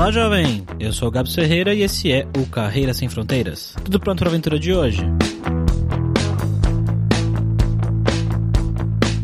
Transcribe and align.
Olá, 0.00 0.10
jovem! 0.10 0.64
Eu 0.78 0.94
sou 0.94 1.08
o 1.08 1.10
Gabs 1.10 1.34
Ferreira 1.34 1.74
e 1.74 1.82
esse 1.82 2.10
é 2.10 2.26
o 2.38 2.46
Carreira 2.46 2.94
Sem 2.94 3.06
Fronteiras. 3.06 3.74
Tudo 3.84 4.00
pronto 4.00 4.20
para 4.20 4.28
a 4.28 4.30
aventura 4.30 4.58
de 4.58 4.72
hoje? 4.72 5.02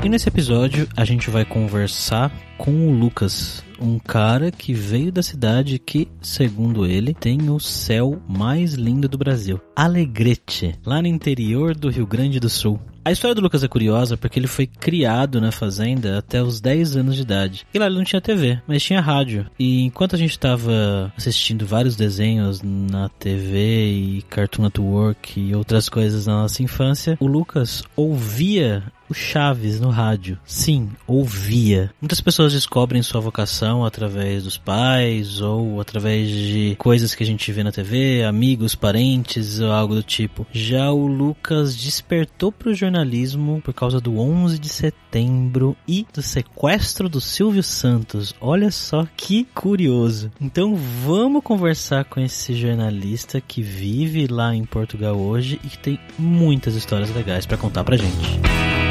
E 0.04 0.08
nesse 0.10 0.28
episódio 0.28 0.86
a 0.94 1.02
gente 1.02 1.30
vai 1.30 1.46
conversar 1.46 2.30
com 2.58 2.88
o 2.88 2.92
Lucas, 2.92 3.64
um 3.80 3.98
cara 3.98 4.52
que 4.52 4.74
veio 4.74 5.10
da 5.10 5.22
cidade 5.22 5.78
que, 5.78 6.08
segundo 6.20 6.84
ele, 6.84 7.14
tem 7.14 7.48
o 7.48 7.58
céu 7.58 8.20
mais 8.28 8.74
lindo 8.74 9.08
do 9.08 9.16
Brasil, 9.16 9.58
Alegrete, 9.74 10.78
lá 10.84 11.00
no 11.00 11.08
interior 11.08 11.74
do 11.74 11.88
Rio 11.88 12.06
Grande 12.06 12.38
do 12.38 12.50
Sul. 12.50 12.78
A 13.06 13.12
história 13.12 13.36
do 13.36 13.40
Lucas 13.40 13.62
é 13.62 13.68
curiosa 13.68 14.16
porque 14.16 14.36
ele 14.36 14.48
foi 14.48 14.66
criado 14.66 15.40
na 15.40 15.52
fazenda 15.52 16.18
até 16.18 16.42
os 16.42 16.60
10 16.60 16.96
anos 16.96 17.14
de 17.14 17.22
idade. 17.22 17.64
E 17.72 17.78
lá 17.78 17.86
ele 17.86 17.94
não 17.94 18.02
tinha 18.02 18.20
TV, 18.20 18.60
mas 18.66 18.82
tinha 18.82 19.00
rádio. 19.00 19.46
E 19.56 19.84
enquanto 19.84 20.16
a 20.16 20.18
gente 20.18 20.32
estava 20.32 21.12
assistindo 21.16 21.64
vários 21.64 21.94
desenhos 21.94 22.60
na 22.64 23.08
TV 23.08 23.92
e 23.92 24.22
Cartoon 24.22 24.64
Network 24.64 25.38
e 25.38 25.54
outras 25.54 25.88
coisas 25.88 26.26
na 26.26 26.42
nossa 26.42 26.64
infância, 26.64 27.16
o 27.20 27.28
Lucas 27.28 27.84
ouvia 27.94 28.82
o 29.08 29.14
Chaves 29.14 29.80
no 29.80 29.90
rádio. 29.90 30.38
Sim, 30.44 30.90
ouvia. 31.06 31.90
Muitas 32.00 32.20
pessoas 32.20 32.52
descobrem 32.52 33.02
sua 33.02 33.20
vocação 33.20 33.84
através 33.84 34.44
dos 34.44 34.58
pais 34.58 35.40
ou 35.40 35.80
através 35.80 36.28
de 36.28 36.76
coisas 36.78 37.14
que 37.14 37.22
a 37.22 37.26
gente 37.26 37.50
vê 37.52 37.62
na 37.62 37.72
TV, 37.72 38.24
amigos, 38.24 38.74
parentes 38.74 39.60
ou 39.60 39.70
algo 39.70 39.94
do 39.94 40.02
tipo. 40.02 40.46
Já 40.52 40.90
o 40.90 41.06
Lucas 41.06 41.76
despertou 41.76 42.50
para 42.50 42.70
o 42.70 42.74
jornalismo 42.74 43.60
por 43.62 43.74
causa 43.74 44.00
do 44.00 44.18
11 44.18 44.58
de 44.58 44.68
setembro 44.68 45.76
e 45.86 46.06
do 46.12 46.22
sequestro 46.22 47.08
do 47.08 47.20
Silvio 47.20 47.62
Santos. 47.62 48.34
Olha 48.40 48.70
só 48.70 49.06
que 49.16 49.44
curioso. 49.54 50.30
Então 50.40 50.76
vamos 51.04 51.42
conversar 51.42 52.04
com 52.04 52.20
esse 52.20 52.54
jornalista 52.54 53.40
que 53.40 53.62
vive 53.62 54.26
lá 54.26 54.54
em 54.54 54.64
Portugal 54.64 55.16
hoje 55.16 55.60
e 55.64 55.68
que 55.68 55.78
tem 55.78 56.00
muitas 56.18 56.74
histórias 56.74 57.14
legais 57.14 57.46
para 57.46 57.56
contar 57.56 57.84
pra 57.84 57.96
gente. 57.96 58.85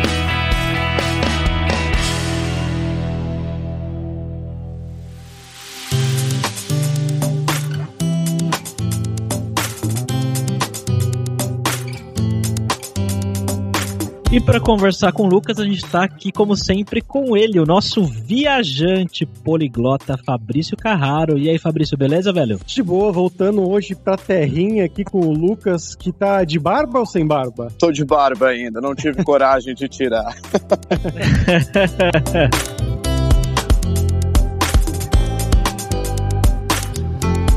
E 14.35 14.41
para 14.41 14.59
conversar 14.59 15.13
com 15.13 15.23
o 15.23 15.27
Lucas, 15.27 15.61
a 15.61 15.63
gente 15.63 15.77
está 15.77 16.03
aqui, 16.03 16.29
como 16.29 16.57
sempre, 16.57 16.99
com 16.99 17.37
ele, 17.37 17.57
o 17.57 17.65
nosso 17.65 18.03
viajante 18.03 19.25
poliglota 19.25 20.17
Fabrício 20.25 20.75
Carraro. 20.75 21.39
E 21.39 21.49
aí, 21.49 21.57
Fabrício, 21.57 21.97
beleza, 21.97 22.33
velho? 22.33 22.59
De 22.65 22.83
boa, 22.83 23.13
voltando 23.13 23.65
hoje 23.65 23.95
pra 23.95 24.17
terrinha 24.17 24.83
aqui 24.83 25.05
com 25.05 25.21
o 25.21 25.31
Lucas, 25.31 25.95
que 25.95 26.11
tá 26.11 26.43
de 26.43 26.59
barba 26.59 26.99
ou 26.99 27.05
sem 27.05 27.25
barba? 27.25 27.71
Tô 27.79 27.93
de 27.93 28.03
barba 28.03 28.49
ainda, 28.49 28.81
não 28.81 28.93
tive 28.93 29.23
coragem 29.23 29.73
de 29.73 29.87
tirar. 29.87 30.35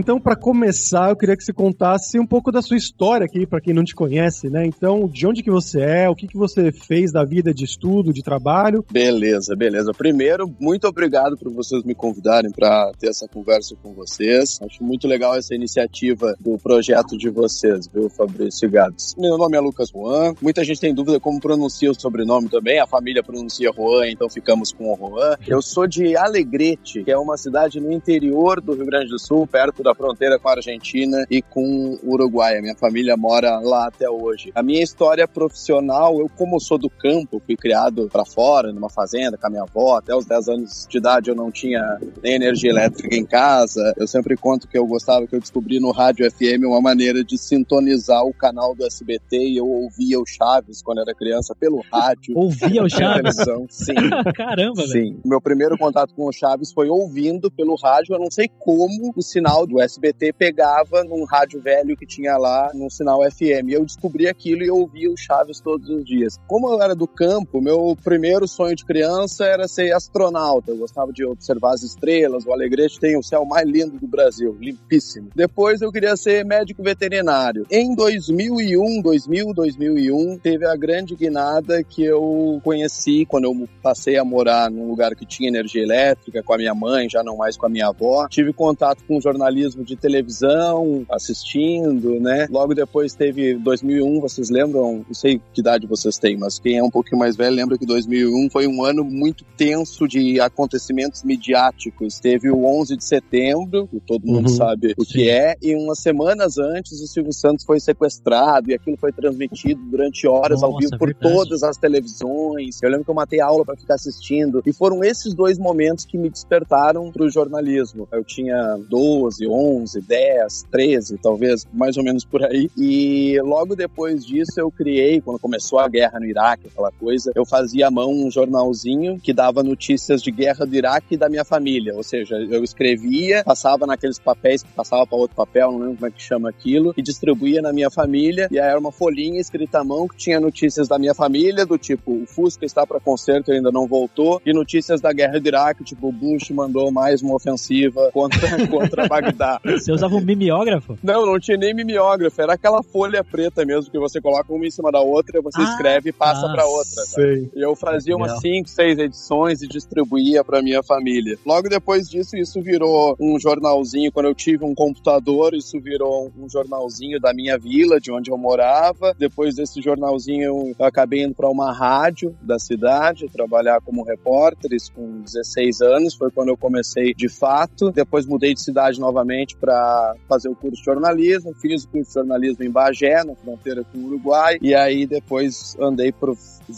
Então, 0.00 0.18
para 0.18 0.34
começar, 0.34 1.10
eu 1.10 1.16
queria 1.16 1.36
que 1.36 1.44
você 1.44 1.52
contasse 1.52 2.18
um 2.18 2.26
pouco 2.26 2.50
da 2.50 2.62
sua 2.62 2.78
história 2.78 3.26
aqui, 3.26 3.46
para 3.46 3.60
quem 3.60 3.74
não 3.74 3.84
te 3.84 3.94
conhece, 3.94 4.48
né? 4.48 4.64
Então, 4.64 5.06
de 5.06 5.26
onde 5.26 5.42
que 5.42 5.50
você 5.50 5.78
é, 5.82 6.08
o 6.08 6.14
que 6.14 6.26
que 6.26 6.38
você 6.38 6.72
fez 6.72 7.12
da 7.12 7.22
vida 7.22 7.52
de 7.52 7.66
estudo, 7.66 8.10
de 8.10 8.22
trabalho? 8.22 8.82
Beleza, 8.90 9.54
beleza. 9.54 9.92
Primeiro, 9.92 10.50
muito 10.58 10.88
obrigado 10.88 11.36
por 11.36 11.52
vocês 11.52 11.84
me 11.84 11.94
convidarem 11.94 12.50
para 12.50 12.90
ter 12.98 13.10
essa 13.10 13.28
conversa 13.28 13.76
com 13.82 13.92
vocês. 13.92 14.58
Acho 14.62 14.82
muito 14.82 15.06
legal 15.06 15.36
essa 15.36 15.54
iniciativa 15.54 16.34
do 16.40 16.56
projeto 16.56 17.18
de 17.18 17.28
vocês, 17.28 17.86
viu, 17.86 18.08
Fabrício 18.08 18.70
Gabs. 18.70 19.14
Meu 19.18 19.36
nome 19.36 19.58
é 19.58 19.60
Lucas 19.60 19.90
Juan. 19.90 20.32
Muita 20.40 20.64
gente 20.64 20.80
tem 20.80 20.94
dúvida 20.94 21.20
como 21.20 21.38
pronuncia 21.38 21.90
o 21.90 22.00
sobrenome 22.00 22.48
também. 22.48 22.80
A 22.80 22.86
família 22.86 23.22
pronuncia 23.22 23.70
Juan, 23.76 24.08
então 24.08 24.30
ficamos 24.30 24.72
com 24.72 24.94
o 24.94 24.96
Juan. 24.96 25.36
Eu 25.46 25.60
sou 25.60 25.86
de 25.86 26.16
Alegrete, 26.16 27.04
que 27.04 27.10
é 27.10 27.18
uma 27.18 27.36
cidade 27.36 27.78
no 27.78 27.92
interior 27.92 28.62
do 28.62 28.72
Rio 28.72 28.86
Grande 28.86 29.10
do 29.10 29.18
Sul, 29.18 29.46
perto 29.46 29.82
da 29.82 29.89
fronteira 29.94 30.38
com 30.38 30.48
a 30.48 30.52
Argentina 30.52 31.24
e 31.30 31.42
com 31.42 31.98
o 32.02 32.12
Uruguai. 32.12 32.58
A 32.58 32.62
minha 32.62 32.76
família 32.76 33.16
mora 33.16 33.58
lá 33.60 33.86
até 33.86 34.08
hoje. 34.08 34.50
A 34.54 34.62
minha 34.62 34.82
história 34.82 35.26
profissional, 35.26 36.18
eu 36.18 36.28
como 36.36 36.60
sou 36.60 36.78
do 36.78 36.88
campo, 36.88 37.42
fui 37.44 37.56
criado 37.56 38.08
para 38.10 38.24
fora, 38.24 38.72
numa 38.72 38.90
fazenda 38.90 39.36
com 39.36 39.46
a 39.46 39.50
minha 39.50 39.62
avó, 39.62 39.96
até 39.96 40.14
os 40.14 40.24
10 40.24 40.48
anos 40.48 40.86
de 40.88 40.98
idade 40.98 41.30
eu 41.30 41.34
não 41.34 41.50
tinha 41.50 41.98
nem 42.22 42.34
energia 42.34 42.70
elétrica 42.70 43.14
em 43.14 43.24
casa. 43.24 43.94
Eu 43.96 44.06
sempre 44.06 44.36
conto 44.36 44.68
que 44.68 44.78
eu 44.78 44.86
gostava 44.86 45.26
que 45.26 45.34
eu 45.34 45.40
descobri 45.40 45.80
no 45.80 45.90
rádio 45.90 46.30
FM 46.30 46.64
uma 46.64 46.80
maneira 46.80 47.24
de 47.24 47.36
sintonizar 47.38 48.24
o 48.24 48.34
canal 48.34 48.74
do 48.74 48.84
SBT 48.84 49.38
e 49.38 49.56
eu 49.56 49.66
ouvia 49.66 50.18
o 50.18 50.26
Chaves 50.26 50.82
quando 50.82 51.00
era 51.00 51.14
criança 51.14 51.54
pelo 51.54 51.82
rádio. 51.92 52.36
Ouvia 52.36 52.82
o 52.82 52.88
Chaves? 52.88 53.36
Sim. 53.68 53.94
Caramba, 54.34 54.86
velho. 54.86 54.88
Sim. 54.88 55.20
Meu 55.24 55.40
primeiro 55.40 55.76
contato 55.78 56.14
com 56.14 56.26
o 56.26 56.32
Chaves 56.32 56.72
foi 56.72 56.88
ouvindo 56.88 57.50
pelo 57.50 57.74
rádio, 57.76 58.14
eu 58.14 58.18
não 58.18 58.30
sei 58.30 58.48
como 58.58 59.12
o 59.16 59.22
sinal 59.22 59.66
do 59.70 59.80
SBT 59.80 60.32
pegava 60.32 61.04
num 61.04 61.24
rádio 61.24 61.60
velho 61.60 61.96
que 61.96 62.04
tinha 62.04 62.36
lá 62.36 62.70
no 62.74 62.90
sinal 62.90 63.20
FM. 63.30 63.70
Eu 63.70 63.84
descobri 63.84 64.28
aquilo 64.28 64.62
e 64.62 64.70
ouvia 64.70 65.10
o 65.10 65.16
Chaves 65.16 65.60
todos 65.60 65.88
os 65.88 66.04
dias. 66.04 66.36
Como 66.46 66.68
eu 66.68 66.82
era 66.82 66.94
do 66.94 67.06
campo, 67.06 67.60
meu 67.60 67.96
primeiro 68.02 68.46
sonho 68.48 68.74
de 68.74 68.84
criança 68.84 69.44
era 69.44 69.68
ser 69.68 69.92
astronauta. 69.92 70.72
Eu 70.72 70.78
gostava 70.78 71.12
de 71.12 71.24
observar 71.24 71.74
as 71.74 71.82
estrelas. 71.82 72.44
O 72.44 72.52
Alegrete 72.52 72.98
tem 72.98 73.16
o 73.16 73.22
céu 73.22 73.44
mais 73.44 73.66
lindo 73.68 73.98
do 73.98 74.06
Brasil, 74.06 74.56
limpíssimo. 74.60 75.28
Depois 75.34 75.80
eu 75.80 75.92
queria 75.92 76.16
ser 76.16 76.44
médico 76.44 76.82
veterinário. 76.82 77.64
Em 77.70 77.94
2001, 77.94 79.00
2000, 79.02 79.54
2001, 79.54 80.38
teve 80.38 80.66
a 80.66 80.76
grande 80.76 81.14
guinada 81.14 81.84
que 81.84 82.02
eu 82.02 82.60
conheci 82.64 83.24
quando 83.26 83.44
eu 83.44 83.68
passei 83.82 84.18
a 84.18 84.24
morar 84.24 84.70
num 84.70 84.88
lugar 84.88 85.14
que 85.14 85.24
tinha 85.24 85.48
energia 85.48 85.82
elétrica 85.82 86.42
com 86.42 86.54
a 86.54 86.58
minha 86.58 86.74
mãe, 86.74 87.08
já 87.08 87.22
não 87.22 87.36
mais 87.36 87.56
com 87.56 87.66
a 87.66 87.68
minha 87.68 87.88
avó. 87.88 88.26
Tive 88.28 88.52
contato 88.52 89.04
com 89.06 89.20
jornalismo 89.60 89.84
de 89.84 89.96
televisão, 89.96 91.04
assistindo, 91.10 92.18
né? 92.20 92.46
Logo 92.50 92.74
depois 92.74 93.14
teve 93.14 93.54
2001, 93.54 94.20
vocês 94.20 94.50
lembram? 94.50 95.04
Não 95.06 95.14
sei 95.14 95.40
que 95.52 95.60
idade 95.60 95.86
vocês 95.86 96.16
têm, 96.18 96.36
mas 96.36 96.58
quem 96.58 96.78
é 96.78 96.82
um 96.82 96.90
pouquinho 96.90 97.18
mais 97.18 97.36
velho 97.36 97.54
lembra 97.54 97.76
que 97.78 97.86
2001 97.86 98.48
foi 98.50 98.66
um 98.66 98.84
ano 98.84 99.04
muito 99.04 99.44
tenso 99.56 100.06
de 100.08 100.40
acontecimentos 100.40 101.22
midiáticos. 101.22 102.18
Teve 102.18 102.50
o 102.50 102.64
11 102.64 102.96
de 102.96 103.04
setembro, 103.04 103.86
que 103.88 104.00
todo 104.00 104.26
mundo 104.26 104.40
Uhum. 104.48 104.56
sabe 104.56 104.94
o 104.96 105.04
que 105.04 105.28
é, 105.28 105.54
e 105.60 105.74
umas 105.74 105.98
semanas 105.98 106.56
antes 106.58 107.00
o 107.00 107.06
Silvio 107.06 107.32
Santos 107.32 107.64
foi 107.64 107.78
sequestrado 107.78 108.70
e 108.70 108.74
aquilo 108.74 108.96
foi 108.96 109.12
transmitido 109.12 109.80
durante 109.90 110.26
horas 110.26 110.62
ao 110.62 110.70
Nossa, 110.72 110.86
vivo 110.86 110.98
por 110.98 111.08
verdade. 111.12 111.34
todas 111.34 111.62
as 111.62 111.76
televisões. 111.76 112.82
Eu 112.82 112.88
lembro 112.90 113.04
que 113.04 113.10
eu 113.10 113.14
matei 113.14 113.40
aula 113.40 113.64
para 113.64 113.76
ficar 113.76 113.94
assistindo 113.94 114.62
e 114.64 114.72
foram 114.72 115.04
esses 115.04 115.34
dois 115.34 115.58
momentos 115.58 116.04
que 116.04 116.16
me 116.16 116.30
despertaram 116.30 117.10
para 117.12 117.24
o 117.24 117.30
jornalismo. 117.30 118.08
Eu 118.12 118.24
tinha 118.24 118.78
12, 118.88 119.46
11, 119.50 120.00
10, 120.00 120.66
13, 120.70 121.18
talvez, 121.18 121.66
mais 121.72 121.96
ou 121.96 122.04
menos 122.04 122.24
por 122.24 122.44
aí. 122.44 122.70
E 122.76 123.38
logo 123.42 123.74
depois 123.74 124.24
disso 124.24 124.52
eu 124.58 124.70
criei, 124.70 125.20
quando 125.20 125.38
começou 125.38 125.78
a 125.78 125.88
guerra 125.88 126.18
no 126.18 126.26
Iraque, 126.26 126.68
aquela 126.68 126.92
coisa, 126.92 127.32
eu 127.34 127.44
fazia 127.44 127.88
à 127.88 127.90
mão 127.90 128.12
um 128.12 128.30
jornalzinho 128.30 129.18
que 129.20 129.32
dava 129.32 129.62
notícias 129.62 130.22
de 130.22 130.30
guerra 130.30 130.64
do 130.64 130.74
Iraque 130.74 131.14
e 131.14 131.16
da 131.16 131.28
minha 131.28 131.44
família. 131.44 131.94
Ou 131.94 132.02
seja, 132.02 132.36
eu 132.36 132.62
escrevia, 132.62 133.42
passava 133.44 133.86
naqueles 133.86 134.18
papéis 134.18 134.62
que 134.62 134.72
passava 134.72 135.06
para 135.06 135.18
outro 135.18 135.36
papel, 135.36 135.72
não 135.72 135.78
lembro 135.78 135.96
como 135.96 136.06
é 136.06 136.10
que 136.10 136.22
chama 136.22 136.48
aquilo, 136.48 136.94
e 136.96 137.02
distribuía 137.02 137.60
na 137.60 137.72
minha 137.72 137.90
família. 137.90 138.48
E 138.50 138.58
aí 138.58 138.68
era 138.68 138.78
uma 138.78 138.92
folhinha 138.92 139.40
escrita 139.40 139.80
à 139.80 139.84
mão 139.84 140.06
que 140.06 140.16
tinha 140.16 140.40
notícias 140.40 140.88
da 140.88 140.98
minha 140.98 141.14
família, 141.14 141.66
do 141.66 141.76
tipo, 141.76 142.12
o 142.12 142.26
Fusca 142.26 142.64
está 142.64 142.86
para 142.86 143.00
conserto 143.00 143.50
e 143.50 143.56
ainda 143.56 143.70
não 143.70 143.86
voltou, 143.86 144.40
e 144.44 144.52
notícias 144.52 145.00
da 145.00 145.12
guerra 145.12 145.38
do 145.40 145.48
Iraque, 145.48 145.84
tipo, 145.84 146.12
Bush 146.12 146.50
mandou 146.50 146.90
mais 146.90 147.22
uma 147.22 147.34
ofensiva 147.34 148.10
contra, 148.12 148.40
contra 148.68 149.08
Bagdá 149.08 149.39
dá. 149.40 149.58
Você 149.64 149.90
usava 149.90 150.14
um 150.14 150.20
mimeógrafo? 150.20 150.98
Não, 151.02 151.24
não 151.24 151.40
tinha 151.40 151.56
nem 151.56 151.74
mimeógrafo, 151.74 152.40
era 152.42 152.52
aquela 152.52 152.82
folha 152.82 153.24
preta 153.24 153.64
mesmo 153.64 153.90
que 153.90 153.98
você 153.98 154.20
coloca 154.20 154.52
uma 154.52 154.66
em 154.66 154.70
cima 154.70 154.92
da 154.92 155.00
outra, 155.00 155.40
você 155.40 155.60
Ah, 155.60 155.64
escreve 155.64 156.10
e 156.10 156.12
passa 156.12 156.46
tá. 156.46 156.52
pra 156.52 156.66
outra. 156.66 157.04
sabe? 157.06 157.08
Sei. 157.08 157.50
E 157.56 157.64
eu 157.64 157.74
fazia 157.74 158.14
umas 158.14 158.38
5, 158.40 158.68
6 158.68 158.98
edições 158.98 159.62
e 159.62 159.66
distribuía 159.68 160.44
pra 160.44 160.60
minha 160.62 160.82
família. 160.82 161.38
Logo 161.46 161.68
depois 161.70 162.08
disso, 162.08 162.36
isso 162.36 162.60
virou 162.60 163.16
um 163.18 163.38
jornalzinho. 163.40 164.12
Quando 164.12 164.26
eu 164.26 164.34
tive 164.34 164.64
um 164.64 164.74
computador, 164.74 165.54
isso 165.54 165.80
virou 165.80 166.30
um 166.38 166.48
jornalzinho 166.48 167.18
da 167.18 167.32
minha 167.32 167.56
vila, 167.58 167.98
de 167.98 168.12
onde 168.12 168.30
eu 168.30 168.36
morava. 168.36 169.14
Depois 169.18 169.54
desse 169.54 169.80
jornalzinho, 169.80 170.74
eu 170.78 170.86
acabei 170.86 171.22
indo 171.24 171.34
pra 171.34 171.48
uma 171.48 171.72
rádio 171.72 172.36
da 172.42 172.58
cidade, 172.58 173.28
trabalhar 173.32 173.80
como 173.80 174.02
repórter, 174.04 174.72
isso 174.72 174.92
com 174.92 175.22
16 175.22 175.80
anos. 175.80 176.14
Foi 176.14 176.30
quando 176.30 176.48
eu 176.48 176.56
comecei 176.56 177.14
de 177.14 177.28
fato. 177.28 177.90
Depois 177.90 178.26
mudei 178.26 178.52
de 178.52 178.60
cidade 178.62 179.00
novamente 179.00 179.29
para 179.60 180.14
fazer 180.28 180.48
o 180.48 180.54
curso 180.54 180.76
de 180.76 180.84
jornalismo. 180.84 181.54
Fiz 181.54 181.84
o 181.84 181.88
curso 181.88 182.08
de 182.08 182.14
jornalismo 182.14 182.64
em 182.64 182.70
Bagé, 182.70 183.24
na 183.24 183.34
fronteira 183.34 183.84
com 183.84 183.98
o 183.98 184.06
Uruguai. 184.06 184.58
E 184.60 184.74
aí 184.74 185.06
depois 185.06 185.76
andei 185.80 186.12
por 186.12 186.36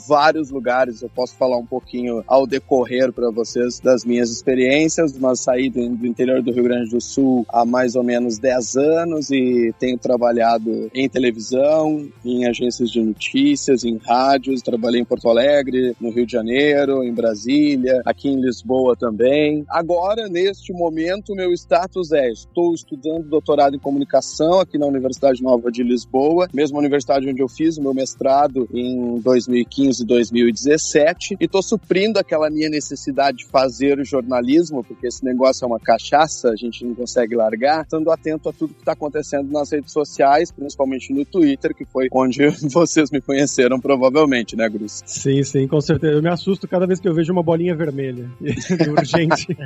vários 0.09 0.51
lugares. 0.51 1.03
Eu 1.03 1.11
posso 1.11 1.37
falar 1.37 1.57
um 1.57 1.67
pouquinho 1.67 2.25
ao 2.27 2.47
decorrer 2.47 3.13
para 3.13 3.31
vocês 3.31 3.79
das 3.81 4.05
minhas 4.05 4.31
experiências, 4.31 5.17
mas 5.17 5.41
saí 5.41 5.69
do 5.69 6.07
interior 6.07 6.43
do 6.43 6.53
Rio 6.53 6.65
Grande 6.65 6.91
do 6.91 7.01
Sul 7.01 7.47
há 7.49 7.65
mais 7.65 7.95
ou 7.95 8.03
menos 8.03 8.39
10 8.39 8.77
anos 8.77 9.31
e 9.31 9.73
tenho 9.79 9.99
trabalhado 9.99 10.91
em 10.95 11.09
televisão, 11.09 12.09
em 12.25 12.47
agências 12.47 12.91
de 12.91 13.01
notícias, 13.01 13.85
em 13.85 13.99
rádios. 13.99 14.63
Trabalhei 14.63 15.01
em 15.01 15.05
Porto 15.05 15.29
Alegre, 15.29 15.95
no 16.01 16.11
Rio 16.11 16.27
de 16.27 16.33
Janeiro, 16.33 17.05
em 17.05 17.13
Brasília, 17.13 18.03
aqui 18.05 18.29
em 18.29 18.41
Lisboa 18.41 18.97
também. 18.97 19.65
Agora, 19.69 20.29
neste 20.29 20.73
momento, 20.73 21.35
meu 21.35 21.53
status 21.53 22.13
é: 22.13 22.31
estou 22.43 22.75
estudando 22.75 23.25
doutorado 23.25 23.77
em 23.77 23.79
comunicação 23.79 24.61
aqui 24.61 24.79
na 24.79 24.87
Universidade 24.87 25.43
Nova 25.43 25.71
de 25.71 25.83
Lisboa, 25.83 26.49
mesma 26.53 26.79
universidade 26.79 27.29
onde 27.29 27.43
eu 27.43 27.49
fiz 27.49 27.77
o 27.79 27.83
meu 27.83 27.95
mestrado 27.95 28.69
em 28.73 29.19
2015 29.21 30.03
e 30.03 30.07
2017, 30.07 31.37
e 31.41 31.45
estou 31.45 31.63
suprindo 31.63 32.19
aquela 32.19 32.51
minha 32.51 32.69
necessidade 32.69 33.39
de 33.39 33.47
fazer 33.47 34.05
jornalismo, 34.05 34.85
porque 34.85 35.07
esse 35.07 35.25
negócio 35.25 35.65
é 35.65 35.67
uma 35.67 35.81
cachaça, 35.81 36.51
a 36.51 36.57
gente 36.57 36.85
não 36.85 36.95
consegue 36.95 37.35
largar, 37.35 37.83
estando 37.83 38.11
atento 38.11 38.49
a 38.49 38.53
tudo 38.53 38.75
que 38.75 38.81
está 38.81 38.93
acontecendo 38.93 39.51
nas 39.51 39.71
redes 39.71 39.93
sociais, 39.93 40.51
principalmente 40.51 41.13
no 41.13 41.25
Twitter, 41.25 41.75
que 41.75 41.85
foi 41.85 42.09
onde 42.13 42.49
vocês 42.69 43.11
me 43.11 43.21
conheceram 43.21 43.81
provavelmente, 43.81 44.57
né, 44.57 44.69
Grus? 44.69 45.03
Sim, 45.07 45.43
sim, 45.43 45.67
com 45.67 45.81
certeza. 45.81 46.15
Eu 46.15 46.23
me 46.23 46.29
assusto 46.29 46.69
cada 46.69 46.87
vez 46.87 47.01
que 47.01 47.09
eu 47.09 47.15
vejo 47.15 47.33
uma 47.33 47.43
bolinha 47.43 47.75
vermelha. 47.75 48.31
Urgente. 48.91 49.57